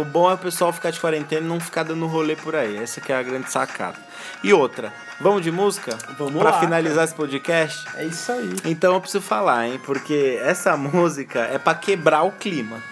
O 0.00 0.04
bom 0.04 0.28
é 0.28 0.34
o 0.34 0.38
pessoal 0.38 0.72
ficar 0.72 0.90
de 0.90 0.98
quarentena 0.98 1.46
e 1.46 1.48
não 1.48 1.60
ficar 1.60 1.84
dando 1.84 2.04
rolê 2.08 2.34
por 2.34 2.56
aí. 2.56 2.78
Essa 2.78 3.00
que 3.00 3.12
é 3.12 3.16
a 3.16 3.22
grande 3.22 3.48
sacada. 3.48 3.96
E 4.42 4.52
outra, 4.52 4.92
vamos 5.20 5.40
de 5.42 5.52
música? 5.52 5.96
Vamos 6.18 6.34
pra 6.34 6.50
lá, 6.50 6.58
finalizar 6.58 7.04
esse 7.04 7.14
podcast? 7.14 7.86
É 7.94 8.04
isso 8.04 8.32
aí. 8.32 8.52
Então 8.64 8.92
eu 8.92 9.00
preciso 9.00 9.22
falar, 9.22 9.68
hein? 9.68 9.80
Porque 9.86 10.36
essa 10.42 10.74
música 10.76 11.38
é 11.42 11.56
pra 11.56 11.72
quebrar 11.72 12.24
o 12.24 12.32
clima. 12.32 12.82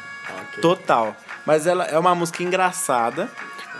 Total. 0.62 1.16
Mas 1.44 1.66
ela 1.66 1.86
é 1.86 1.98
uma 1.98 2.14
música 2.14 2.44
engraçada, 2.44 3.28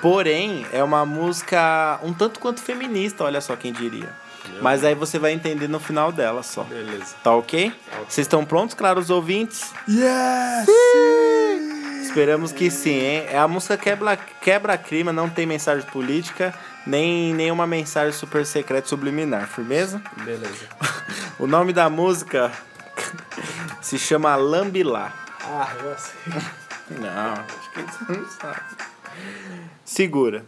porém 0.02 0.66
é 0.72 0.82
uma 0.82 1.06
música 1.06 2.00
um 2.02 2.12
tanto 2.12 2.40
quanto 2.40 2.60
feminista, 2.60 3.22
olha 3.22 3.40
só 3.40 3.54
quem 3.54 3.72
diria. 3.72 4.08
Mas 4.60 4.84
aí 4.84 4.94
você 4.94 5.18
vai 5.18 5.32
entender 5.32 5.68
no 5.68 5.80
final 5.80 6.12
dela 6.12 6.42
só. 6.42 6.64
Beleza. 6.64 7.14
Tá 7.22 7.34
ok? 7.34 7.72
Vocês 8.08 8.26
estão 8.26 8.44
prontos, 8.44 8.74
claros 8.74 9.10
ouvintes? 9.10 9.72
Yes! 9.88 10.68
Esperamos 12.02 12.50
que 12.50 12.70
sim, 12.70 12.98
hein? 12.98 13.26
É 13.30 13.38
a 13.38 13.46
música 13.46 13.76
quebra, 13.76 14.16
quebra 14.16 14.76
clima, 14.76 15.12
não 15.12 15.30
tem 15.30 15.46
mensagem 15.46 15.86
política, 15.90 16.52
nem 16.84 17.32
nenhuma 17.32 17.66
mensagem 17.66 18.12
super 18.12 18.44
secreta 18.44 18.88
subliminar, 18.88 19.46
firmeza? 19.46 20.02
Beleza. 20.24 20.68
O 21.38 21.46
nome 21.46 21.72
da 21.72 21.88
música 21.88 22.52
se 23.80 23.98
chama 23.98 24.36
Lambilá. 24.36 25.10
Ah, 25.42 25.72
eu 25.82 25.96
sei. 25.96 26.98
Não, 26.98 27.32
acho 27.32 27.70
que 27.70 27.80
você 27.80 28.12
não 28.12 28.28
sabe. 28.28 28.60
Segura. 29.86 30.44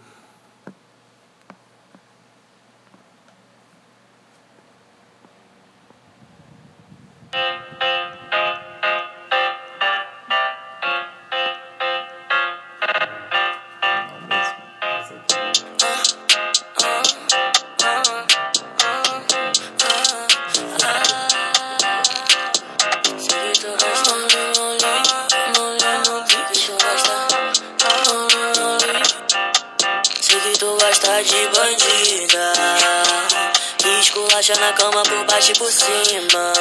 Cama 34.72 35.02
por 35.02 35.24
baixo 35.24 35.52
e 35.52 35.58
por 35.58 35.70
cima 35.70 36.52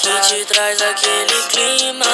Que 0.00 0.20
te 0.20 0.44
traz 0.44 0.80
aquele 0.82 1.42
clima 1.48 2.04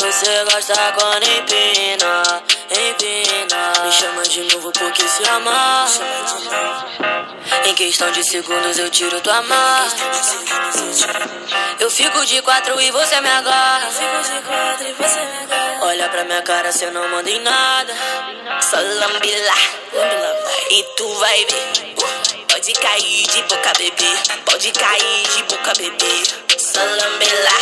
Você 0.00 0.44
gosta 0.44 0.74
quando 0.98 1.24
empina, 1.24 2.22
empina 2.70 3.72
Me 3.84 3.92
chama 3.92 4.22
de 4.22 4.42
novo 4.54 4.72
porque 4.72 5.08
se 5.08 5.22
ama 5.28 5.86
Em 7.64 7.74
questão 7.74 8.10
de 8.10 8.24
segundos 8.24 8.78
eu 8.78 8.90
tiro 8.90 9.20
tua 9.20 9.42
marca 9.42 10.12
eu 11.78 11.90
fico 11.90 12.24
de 12.24 12.40
quatro 12.42 12.80
e 12.80 12.90
você 12.92 13.20
me 13.20 13.28
agarra. 13.28 13.90
Fico 13.90 14.22
de 14.22 14.40
quatro 14.46 14.86
e 14.86 14.92
você 14.92 15.20
me 15.20 15.36
agarra. 15.42 15.78
Olha 15.82 16.08
pra 16.08 16.24
minha 16.24 16.40
cara, 16.42 16.70
cê 16.70 16.90
não 16.90 17.08
manda 17.08 17.28
em 17.28 17.40
nada. 17.40 17.92
Só 18.60 18.76
lambila, 18.76 19.52
e 20.70 20.82
tu 20.96 21.08
vai 21.14 21.44
ver. 21.46 21.81
Pode 22.62 22.74
cair 22.74 23.26
de 23.26 23.42
boca, 23.42 23.72
bebê. 23.76 24.16
Pode 24.44 24.70
cair 24.70 25.28
de 25.34 25.42
boca, 25.42 25.72
bebê. 25.74 26.22
Só 26.56 26.78
lambila, 26.78 27.58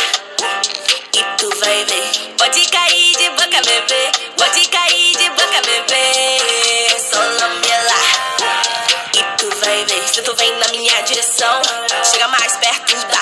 e 1.11 1.23
tu 1.39 1.49
vai 1.57 1.83
ver. 1.85 2.35
Pode 2.37 2.63
cair 2.69 3.15
de 3.17 3.29
boca, 3.31 3.61
bebê. 3.65 4.11
Pode 4.37 4.67
cair 4.67 5.17
de 5.17 5.29
boca, 5.31 5.59
bebê. 5.65 6.99
Só 6.99 7.17
lambila. 7.17 8.21
E 9.15 9.23
tu 9.39 9.49
vai 9.65 9.83
ver, 9.85 10.07
se 10.07 10.21
tu 10.21 10.35
vem 10.35 10.55
na 10.57 10.67
minha 10.67 11.01
direção 11.01 11.61
Chega 12.03 12.27
mais 12.27 12.57
perto 12.57 12.95
da 13.07 13.20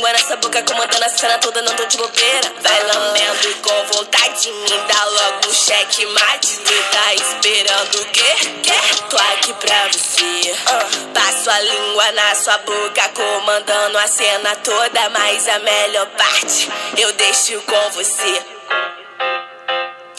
língua 0.00 0.12
nessa 0.12 0.36
boca, 0.36 0.62
comandando 0.62 1.04
a 1.04 1.08
cena 1.10 1.36
toda, 1.38 1.60
não 1.60 1.74
tô 1.74 1.84
de 1.84 1.98
bobeira 1.98 2.52
Vai 2.62 2.82
lambendo 2.84 3.54
com 3.56 3.84
vontade, 3.92 4.50
me 4.50 4.78
dá 4.88 5.04
logo 5.04 5.46
um 5.46 5.52
cheque 5.52 6.06
mate 6.06 6.56
Tu 6.56 6.72
tá 6.90 7.14
esperando 7.14 8.00
o 8.00 8.04
quê? 8.06 8.22
quê? 8.62 8.72
Tô 9.10 9.16
aqui 9.18 9.52
pra 9.52 9.88
você 9.88 10.56
Ah, 10.66 10.86
Passo 11.12 11.50
a 11.50 11.60
língua 11.60 12.12
na 12.12 12.34
sua 12.34 12.56
boca, 12.58 13.10
comandando 13.10 13.98
a 13.98 14.06
cena 14.06 14.56
toda 14.56 15.10
Mas 15.10 15.46
a 15.48 15.58
melhor 15.58 16.06
parte 16.06 16.72
eu 16.96 17.12
deixo 17.12 17.60
com 17.60 17.90
você 17.90 18.42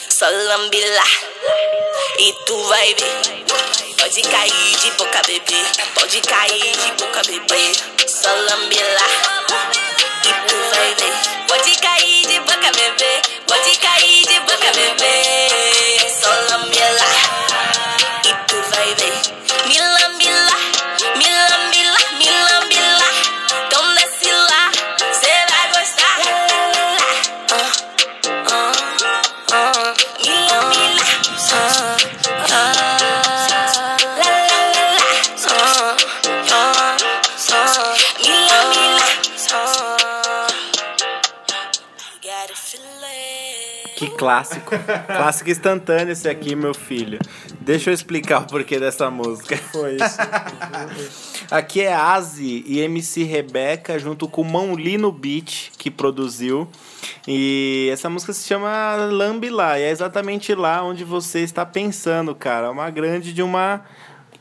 só 0.08 0.30
lambilar 0.30 1.20
e 2.20 2.34
tu 2.45 2.56
vai 2.66 2.94
ver. 2.94 3.45
Pode 3.98 4.22
cair 4.22 4.76
de 4.78 4.91
boca, 4.91 5.22
bebê. 5.26 5.66
Pode 5.95 6.22
cair 6.22 6.78
de 6.78 6.91
boca, 6.91 7.22
bebê. 7.24 7.72
Só 8.08 8.30
lambilar 8.30 9.41
e 9.52 10.48
tu 10.48 10.56
vai 10.72 10.95
ver. 10.95 11.48
Pode 11.48 11.76
cair 11.82 12.26
de 12.28 12.40
boca, 12.40 12.72
bebê. 12.72 13.22
Pode 13.48 13.78
cair 13.80 14.26
de 14.26 14.40
boca, 14.40 14.72
bebê. 14.73 15.52
Clássico. 44.22 44.72
clássico 45.07 45.49
instantâneo 45.49 46.11
esse 46.11 46.30
aqui, 46.30 46.56
meu 46.56 46.76
filho. 46.76 47.18
Deixa 47.60 47.89
eu 47.89 47.93
explicar 47.93 48.43
o 48.43 48.45
porquê 48.45 48.80
dessa 48.80 49.10
música. 49.10 49.57
Foi 49.57 49.95
isso. 49.95 50.18
Aqui 51.49 51.81
é 51.81 51.91
Azi 51.91 52.64
e 52.68 52.80
MC 52.81 53.23
Rebeca 53.23 53.98
junto 53.98 54.27
com 54.27 54.43
Mão 54.43 54.76
Li 54.76 54.95
no 54.95 55.11
beat 55.11 55.72
que 55.76 55.89
produziu. 55.89 56.69
E 57.27 57.89
essa 57.91 58.11
música 58.11 58.31
se 58.31 58.48
chama 58.48 58.95
Lambi 59.10 59.49
lá. 59.49 59.80
E 59.80 59.81
é 59.81 59.89
exatamente 59.89 60.53
lá 60.53 60.84
onde 60.84 61.03
você 61.03 61.39
está 61.39 61.65
pensando, 61.65 62.35
cara. 62.35 62.69
Uma 62.69 62.91
grande 62.91 63.34
de 63.34 63.41
uma 63.41 63.84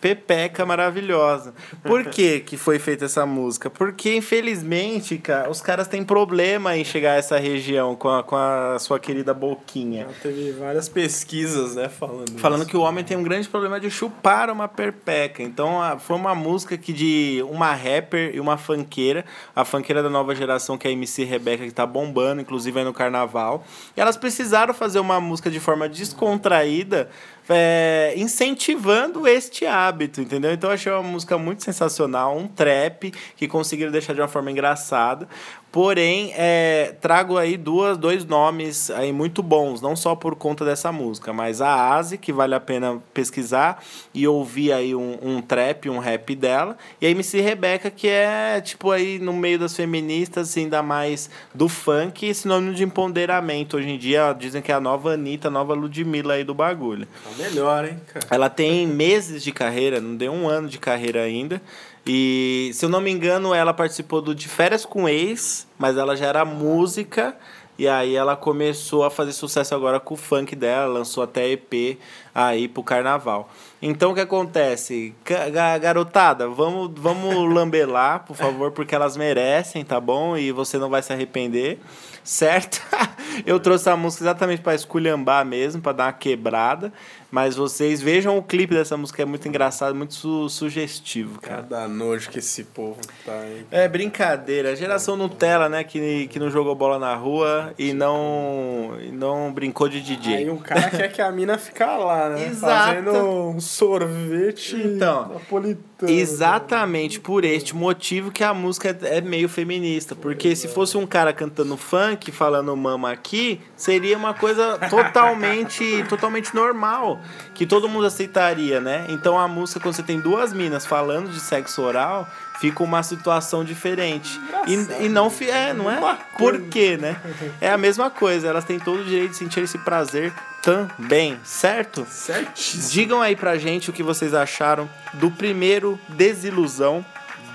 Pepeca 0.00 0.64
maravilhosa. 0.64 1.52
Por 1.82 2.06
que 2.06 2.40
que 2.40 2.56
foi 2.56 2.78
feita 2.78 3.04
essa 3.04 3.26
música? 3.26 3.68
Porque, 3.68 4.14
infelizmente, 4.14 5.18
cara, 5.18 5.50
os 5.50 5.60
caras 5.60 5.86
têm 5.86 6.02
problema 6.02 6.76
em 6.76 6.84
chegar 6.84 7.12
a 7.12 7.16
essa 7.16 7.38
região 7.38 7.94
com 7.94 8.08
a, 8.08 8.22
com 8.22 8.34
a 8.36 8.78
sua 8.78 8.98
querida 8.98 9.34
boquinha. 9.34 10.06
Já 10.08 10.14
teve 10.22 10.52
várias 10.52 10.88
pesquisas, 10.88 11.74
né, 11.74 11.88
falando 11.88 12.38
Falando 12.38 12.60
isso. 12.62 12.70
que 12.70 12.76
o 12.76 12.80
homem 12.80 13.04
tem 13.04 13.16
um 13.16 13.22
grande 13.22 13.48
problema 13.48 13.78
de 13.78 13.90
chupar 13.90 14.48
uma 14.50 14.66
perpeca. 14.68 15.42
Então, 15.42 15.82
a- 15.82 15.98
foi 15.98 16.16
uma 16.16 16.34
música 16.34 16.78
que 16.78 16.92
de 16.92 17.44
uma 17.50 17.72
rapper 17.74 18.34
e 18.34 18.40
uma 18.40 18.56
funkeira, 18.56 19.24
a 19.54 19.64
funkeira 19.64 20.02
da 20.02 20.08
nova 20.10 20.34
geração, 20.34 20.78
que 20.78 20.86
é 20.86 20.90
a 20.90 20.92
MC 20.92 21.24
Rebeca, 21.24 21.64
que 21.64 21.70
tá 21.72 21.84
bombando, 21.84 22.40
inclusive 22.40 22.78
aí 22.78 22.84
no 22.84 22.92
carnaval. 22.94 23.64
E 23.96 24.00
elas 24.00 24.16
precisaram 24.16 24.72
fazer 24.72 24.98
uma 25.00 25.20
música 25.20 25.50
de 25.50 25.60
forma 25.60 25.88
descontraída, 25.88 27.10
é, 27.50 28.14
incentivando 28.16 29.26
este 29.26 29.66
hábito, 29.66 30.20
entendeu? 30.20 30.52
Então, 30.52 30.70
eu 30.70 30.74
achei 30.74 30.92
uma 30.92 31.02
música 31.02 31.36
muito 31.36 31.62
sensacional, 31.62 32.36
um 32.36 32.46
trap, 32.46 33.12
que 33.36 33.48
conseguiram 33.48 33.90
deixar 33.90 34.14
de 34.14 34.20
uma 34.20 34.28
forma 34.28 34.50
engraçada. 34.50 35.28
Porém, 35.72 36.32
é, 36.34 36.96
trago 37.00 37.38
aí 37.38 37.56
duas, 37.56 37.96
dois 37.96 38.24
nomes 38.24 38.90
aí 38.90 39.12
muito 39.12 39.40
bons, 39.40 39.80
não 39.80 39.94
só 39.94 40.16
por 40.16 40.34
conta 40.34 40.64
dessa 40.64 40.90
música, 40.90 41.32
mas 41.32 41.60
a 41.60 41.94
Asi, 41.94 42.18
que 42.18 42.32
vale 42.32 42.56
a 42.56 42.60
pena 42.60 43.00
pesquisar 43.14 43.82
e 44.12 44.26
ouvir 44.26 44.72
aí 44.72 44.96
um, 44.96 45.16
um 45.22 45.40
trap, 45.40 45.88
um 45.88 45.98
rap 45.98 46.34
dela, 46.34 46.76
e 47.00 47.06
a 47.06 47.10
MC 47.10 47.40
Rebeca, 47.40 47.88
que 47.88 48.08
é 48.08 48.60
tipo 48.60 48.90
aí 48.90 49.20
no 49.20 49.32
meio 49.32 49.60
das 49.60 49.76
feministas, 49.76 50.56
ainda 50.56 50.82
mais 50.82 51.30
do 51.54 51.68
funk, 51.68 52.34
sinônimo 52.34 52.74
de 52.74 52.82
empoderamento. 52.82 53.76
Hoje 53.76 53.90
em 53.90 53.98
dia 53.98 54.32
dizem 54.32 54.60
que 54.60 54.72
é 54.72 54.74
a 54.74 54.80
nova 54.80 55.12
Anitta, 55.12 55.46
a 55.46 55.50
nova 55.52 55.72
Ludmilla 55.72 56.34
aí 56.34 56.42
do 56.42 56.54
bagulho. 56.54 57.06
Tá 57.22 57.30
melhor, 57.42 57.84
hein, 57.84 58.00
cara. 58.12 58.26
Ela 58.28 58.50
tem 58.50 58.88
meses 58.88 59.40
de 59.40 59.52
carreira, 59.52 60.00
não 60.00 60.16
deu 60.16 60.32
um 60.32 60.48
ano 60.48 60.68
de 60.68 60.78
carreira 60.78 61.22
ainda. 61.22 61.62
E, 62.06 62.70
se 62.74 62.84
eu 62.84 62.88
não 62.88 63.00
me 63.00 63.10
engano, 63.10 63.54
ela 63.54 63.74
participou 63.74 64.20
do 64.22 64.34
De 64.34 64.48
Férias 64.48 64.84
com 64.84 65.08
Ex, 65.08 65.66
mas 65.78 65.96
ela 65.96 66.16
já 66.16 66.26
era 66.26 66.44
música. 66.44 67.36
E 67.78 67.88
aí 67.88 68.14
ela 68.14 68.36
começou 68.36 69.04
a 69.04 69.10
fazer 69.10 69.32
sucesso 69.32 69.74
agora 69.74 69.98
com 69.98 70.12
o 70.12 70.16
funk 70.16 70.54
dela, 70.54 70.86
lançou 70.92 71.22
até 71.22 71.48
EP 71.48 71.98
aí 72.34 72.68
pro 72.68 72.82
carnaval. 72.82 73.48
Então 73.80 74.10
o 74.12 74.14
que 74.14 74.20
acontece? 74.20 75.14
Ga- 75.24 75.48
ga- 75.48 75.78
Garotada, 75.78 76.46
vamos, 76.46 76.90
vamos 76.96 77.34
lambelar, 77.54 78.24
por 78.26 78.36
favor, 78.36 78.70
porque 78.72 78.94
elas 78.94 79.16
merecem, 79.16 79.82
tá 79.82 79.98
bom? 79.98 80.36
E 80.36 80.52
você 80.52 80.76
não 80.76 80.90
vai 80.90 81.02
se 81.02 81.10
arrepender, 81.10 81.78
certo? 82.22 82.82
Eu 83.46 83.58
trouxe 83.60 83.88
a 83.88 83.96
música 83.96 84.24
exatamente 84.24 84.62
para 84.62 84.74
esculhambar 84.74 85.44
mesmo, 85.44 85.80
para 85.82 85.92
dar 85.92 86.04
uma 86.06 86.12
quebrada. 86.12 86.92
Mas 87.30 87.54
vocês 87.54 88.02
vejam 88.02 88.36
o 88.36 88.42
clipe 88.42 88.74
dessa 88.74 88.96
música, 88.96 89.22
é 89.22 89.24
muito 89.24 89.46
engraçado, 89.46 89.94
muito 89.94 90.14
su- 90.14 90.48
sugestivo, 90.48 91.40
cara. 91.40 91.62
Cada 91.62 91.86
nojo 91.86 92.28
que 92.28 92.40
esse 92.40 92.64
povo 92.64 92.98
tá 93.24 93.32
aí. 93.32 93.64
É 93.70 93.86
brincadeira. 93.86 94.72
A 94.72 94.74
geração 94.74 95.16
Nutella, 95.16 95.68
né? 95.68 95.84
Que, 95.84 96.26
que 96.26 96.40
não 96.40 96.50
jogou 96.50 96.74
bola 96.74 96.98
na 96.98 97.14
rua 97.14 97.72
e 97.78 97.92
não, 97.92 98.96
e 99.00 99.12
não 99.12 99.52
brincou 99.52 99.88
de 99.88 100.00
DJ. 100.00 100.38
Aí 100.38 100.50
um 100.50 100.56
cara 100.58 100.90
quer 100.90 101.06
que 101.12 101.22
a 101.22 101.30
mina 101.30 101.56
fica 101.56 101.96
lá, 101.96 102.30
né? 102.30 102.46
Exato. 102.50 102.94
Fazendo 103.04 103.12
um 103.50 103.60
sorvete 103.60 104.74
Então, 104.76 105.28
napolitano. 105.28 106.10
Exatamente 106.10 107.20
por 107.20 107.44
este 107.44 107.76
motivo 107.76 108.32
que 108.32 108.42
a 108.42 108.52
música 108.52 108.96
é 109.02 109.20
meio 109.20 109.48
feminista. 109.48 110.16
Porque 110.16 110.56
se 110.56 110.66
fosse 110.66 110.96
um 110.96 111.06
cara 111.06 111.32
cantando 111.32 111.76
funk, 111.76 112.32
falando 112.32 112.74
mama 112.76 113.12
aqui, 113.12 113.29
seria 113.76 114.16
uma 114.16 114.34
coisa 114.34 114.78
totalmente, 114.88 116.04
totalmente 116.08 116.54
normal. 116.54 117.20
Que 117.54 117.66
todo 117.66 117.88
mundo 117.88 118.06
aceitaria, 118.06 118.80
né? 118.80 119.06
Então 119.08 119.38
a 119.38 119.46
música, 119.46 119.80
quando 119.80 119.94
você 119.94 120.02
tem 120.02 120.20
duas 120.20 120.52
minas 120.52 120.84
falando 120.86 121.30
de 121.30 121.40
sexo 121.40 121.82
oral, 121.82 122.28
fica 122.60 122.82
uma 122.82 123.02
situação 123.02 123.64
diferente. 123.64 124.40
E, 124.66 125.04
e 125.04 125.08
não 125.08 125.32
é, 125.40 125.72
não 125.72 125.90
é? 125.90 126.18
Por 126.36 126.60
quê, 126.62 126.96
né? 126.96 127.16
É 127.60 127.70
a 127.70 127.78
mesma 127.78 128.10
coisa. 128.10 128.48
Elas 128.48 128.64
têm 128.64 128.78
todo 128.78 129.00
o 129.00 129.04
direito 129.04 129.30
de 129.30 129.36
sentir 129.36 129.60
esse 129.60 129.78
prazer 129.78 130.32
também, 130.62 131.38
certo? 131.42 132.06
Certíssimo. 132.08 132.90
Digam 132.90 133.22
aí 133.22 133.34
pra 133.34 133.56
gente 133.56 133.90
o 133.90 133.92
que 133.92 134.02
vocês 134.02 134.34
acharam 134.34 134.88
do 135.14 135.30
primeiro 135.30 135.98
Desilusão 136.08 137.04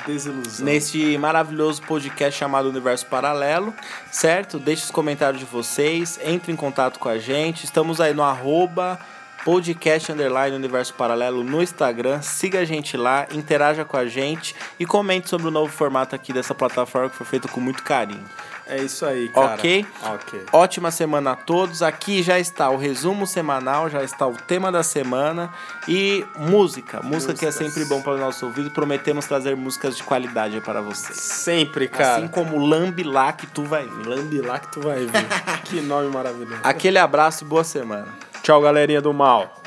Desilusão. 0.05 0.65
neste 0.65 1.17
maravilhoso 1.17 1.81
podcast 1.81 2.39
chamado 2.39 2.69
Universo 2.69 3.05
Paralelo, 3.07 3.73
certo? 4.11 4.59
Deixe 4.59 4.83
os 4.83 4.91
comentários 4.91 5.39
de 5.39 5.45
vocês, 5.45 6.19
entre 6.23 6.51
em 6.51 6.55
contato 6.55 6.99
com 6.99 7.09
a 7.09 7.17
gente. 7.17 7.65
Estamos 7.65 7.99
aí 7.99 8.13
no 8.13 8.23
arroba 8.23 8.99
podcast 9.45 10.11
underline 10.11 10.55
Universo 10.55 10.93
Paralelo 10.95 11.43
no 11.43 11.61
Instagram. 11.61 12.19
Siga 12.21 12.59
a 12.59 12.65
gente 12.65 12.97
lá, 12.97 13.27
interaja 13.31 13.85
com 13.85 13.95
a 13.95 14.07
gente 14.07 14.55
e 14.79 14.85
comente 14.87 15.29
sobre 15.29 15.47
o 15.47 15.51
novo 15.51 15.71
formato 15.71 16.15
aqui 16.15 16.33
dessa 16.33 16.55
plataforma 16.55 17.11
que 17.11 17.15
foi 17.15 17.27
feito 17.27 17.47
com 17.47 17.61
muito 17.61 17.83
carinho. 17.83 18.25
É 18.67 18.77
isso 18.77 19.05
aí, 19.05 19.29
cara. 19.29 19.53
Ok? 19.53 19.85
Ok. 20.03 20.45
Ótima 20.51 20.89
semana 20.89 21.31
a 21.31 21.35
todos. 21.35 21.83
Aqui 21.83 22.23
já 22.23 22.39
está 22.39 22.69
o 22.69 22.77
resumo 22.77 23.27
semanal, 23.27 23.89
já 23.89 24.03
está 24.03 24.25
o 24.27 24.35
tema 24.35 24.71
da 24.71 24.81
semana 24.81 25.53
e 25.87 26.25
música. 26.35 26.99
Música 27.03 27.33
que 27.33 27.45
é 27.45 27.51
sempre 27.51 27.85
bom 27.85 28.01
para 28.01 28.13
o 28.13 28.17
nosso 28.17 28.45
ouvido. 28.45 28.71
Prometemos 28.71 29.25
trazer 29.27 29.55
músicas 29.55 29.95
de 29.95 30.03
qualidade 30.03 30.59
para 30.61 30.81
vocês. 30.81 31.17
Sempre, 31.17 31.87
cara. 31.87 32.17
Assim 32.17 32.27
como 32.27 32.57
Lambi 32.57 33.03
lá 33.03 33.31
que 33.33 33.45
tu 33.45 33.63
vai 33.63 33.85
ver. 33.85 34.07
Lambe 34.07 34.41
lá 34.41 34.57
que 34.57 34.71
tu 34.71 34.81
vai 34.81 35.05
ver. 35.05 35.27
que 35.65 35.81
nome 35.81 36.09
maravilhoso. 36.09 36.61
Aquele 36.63 36.97
abraço 36.97 37.43
e 37.43 37.47
boa 37.47 37.63
semana. 37.63 38.07
Tchau, 38.41 38.61
galerinha 38.61 39.01
do 39.01 39.13
mal. 39.13 39.61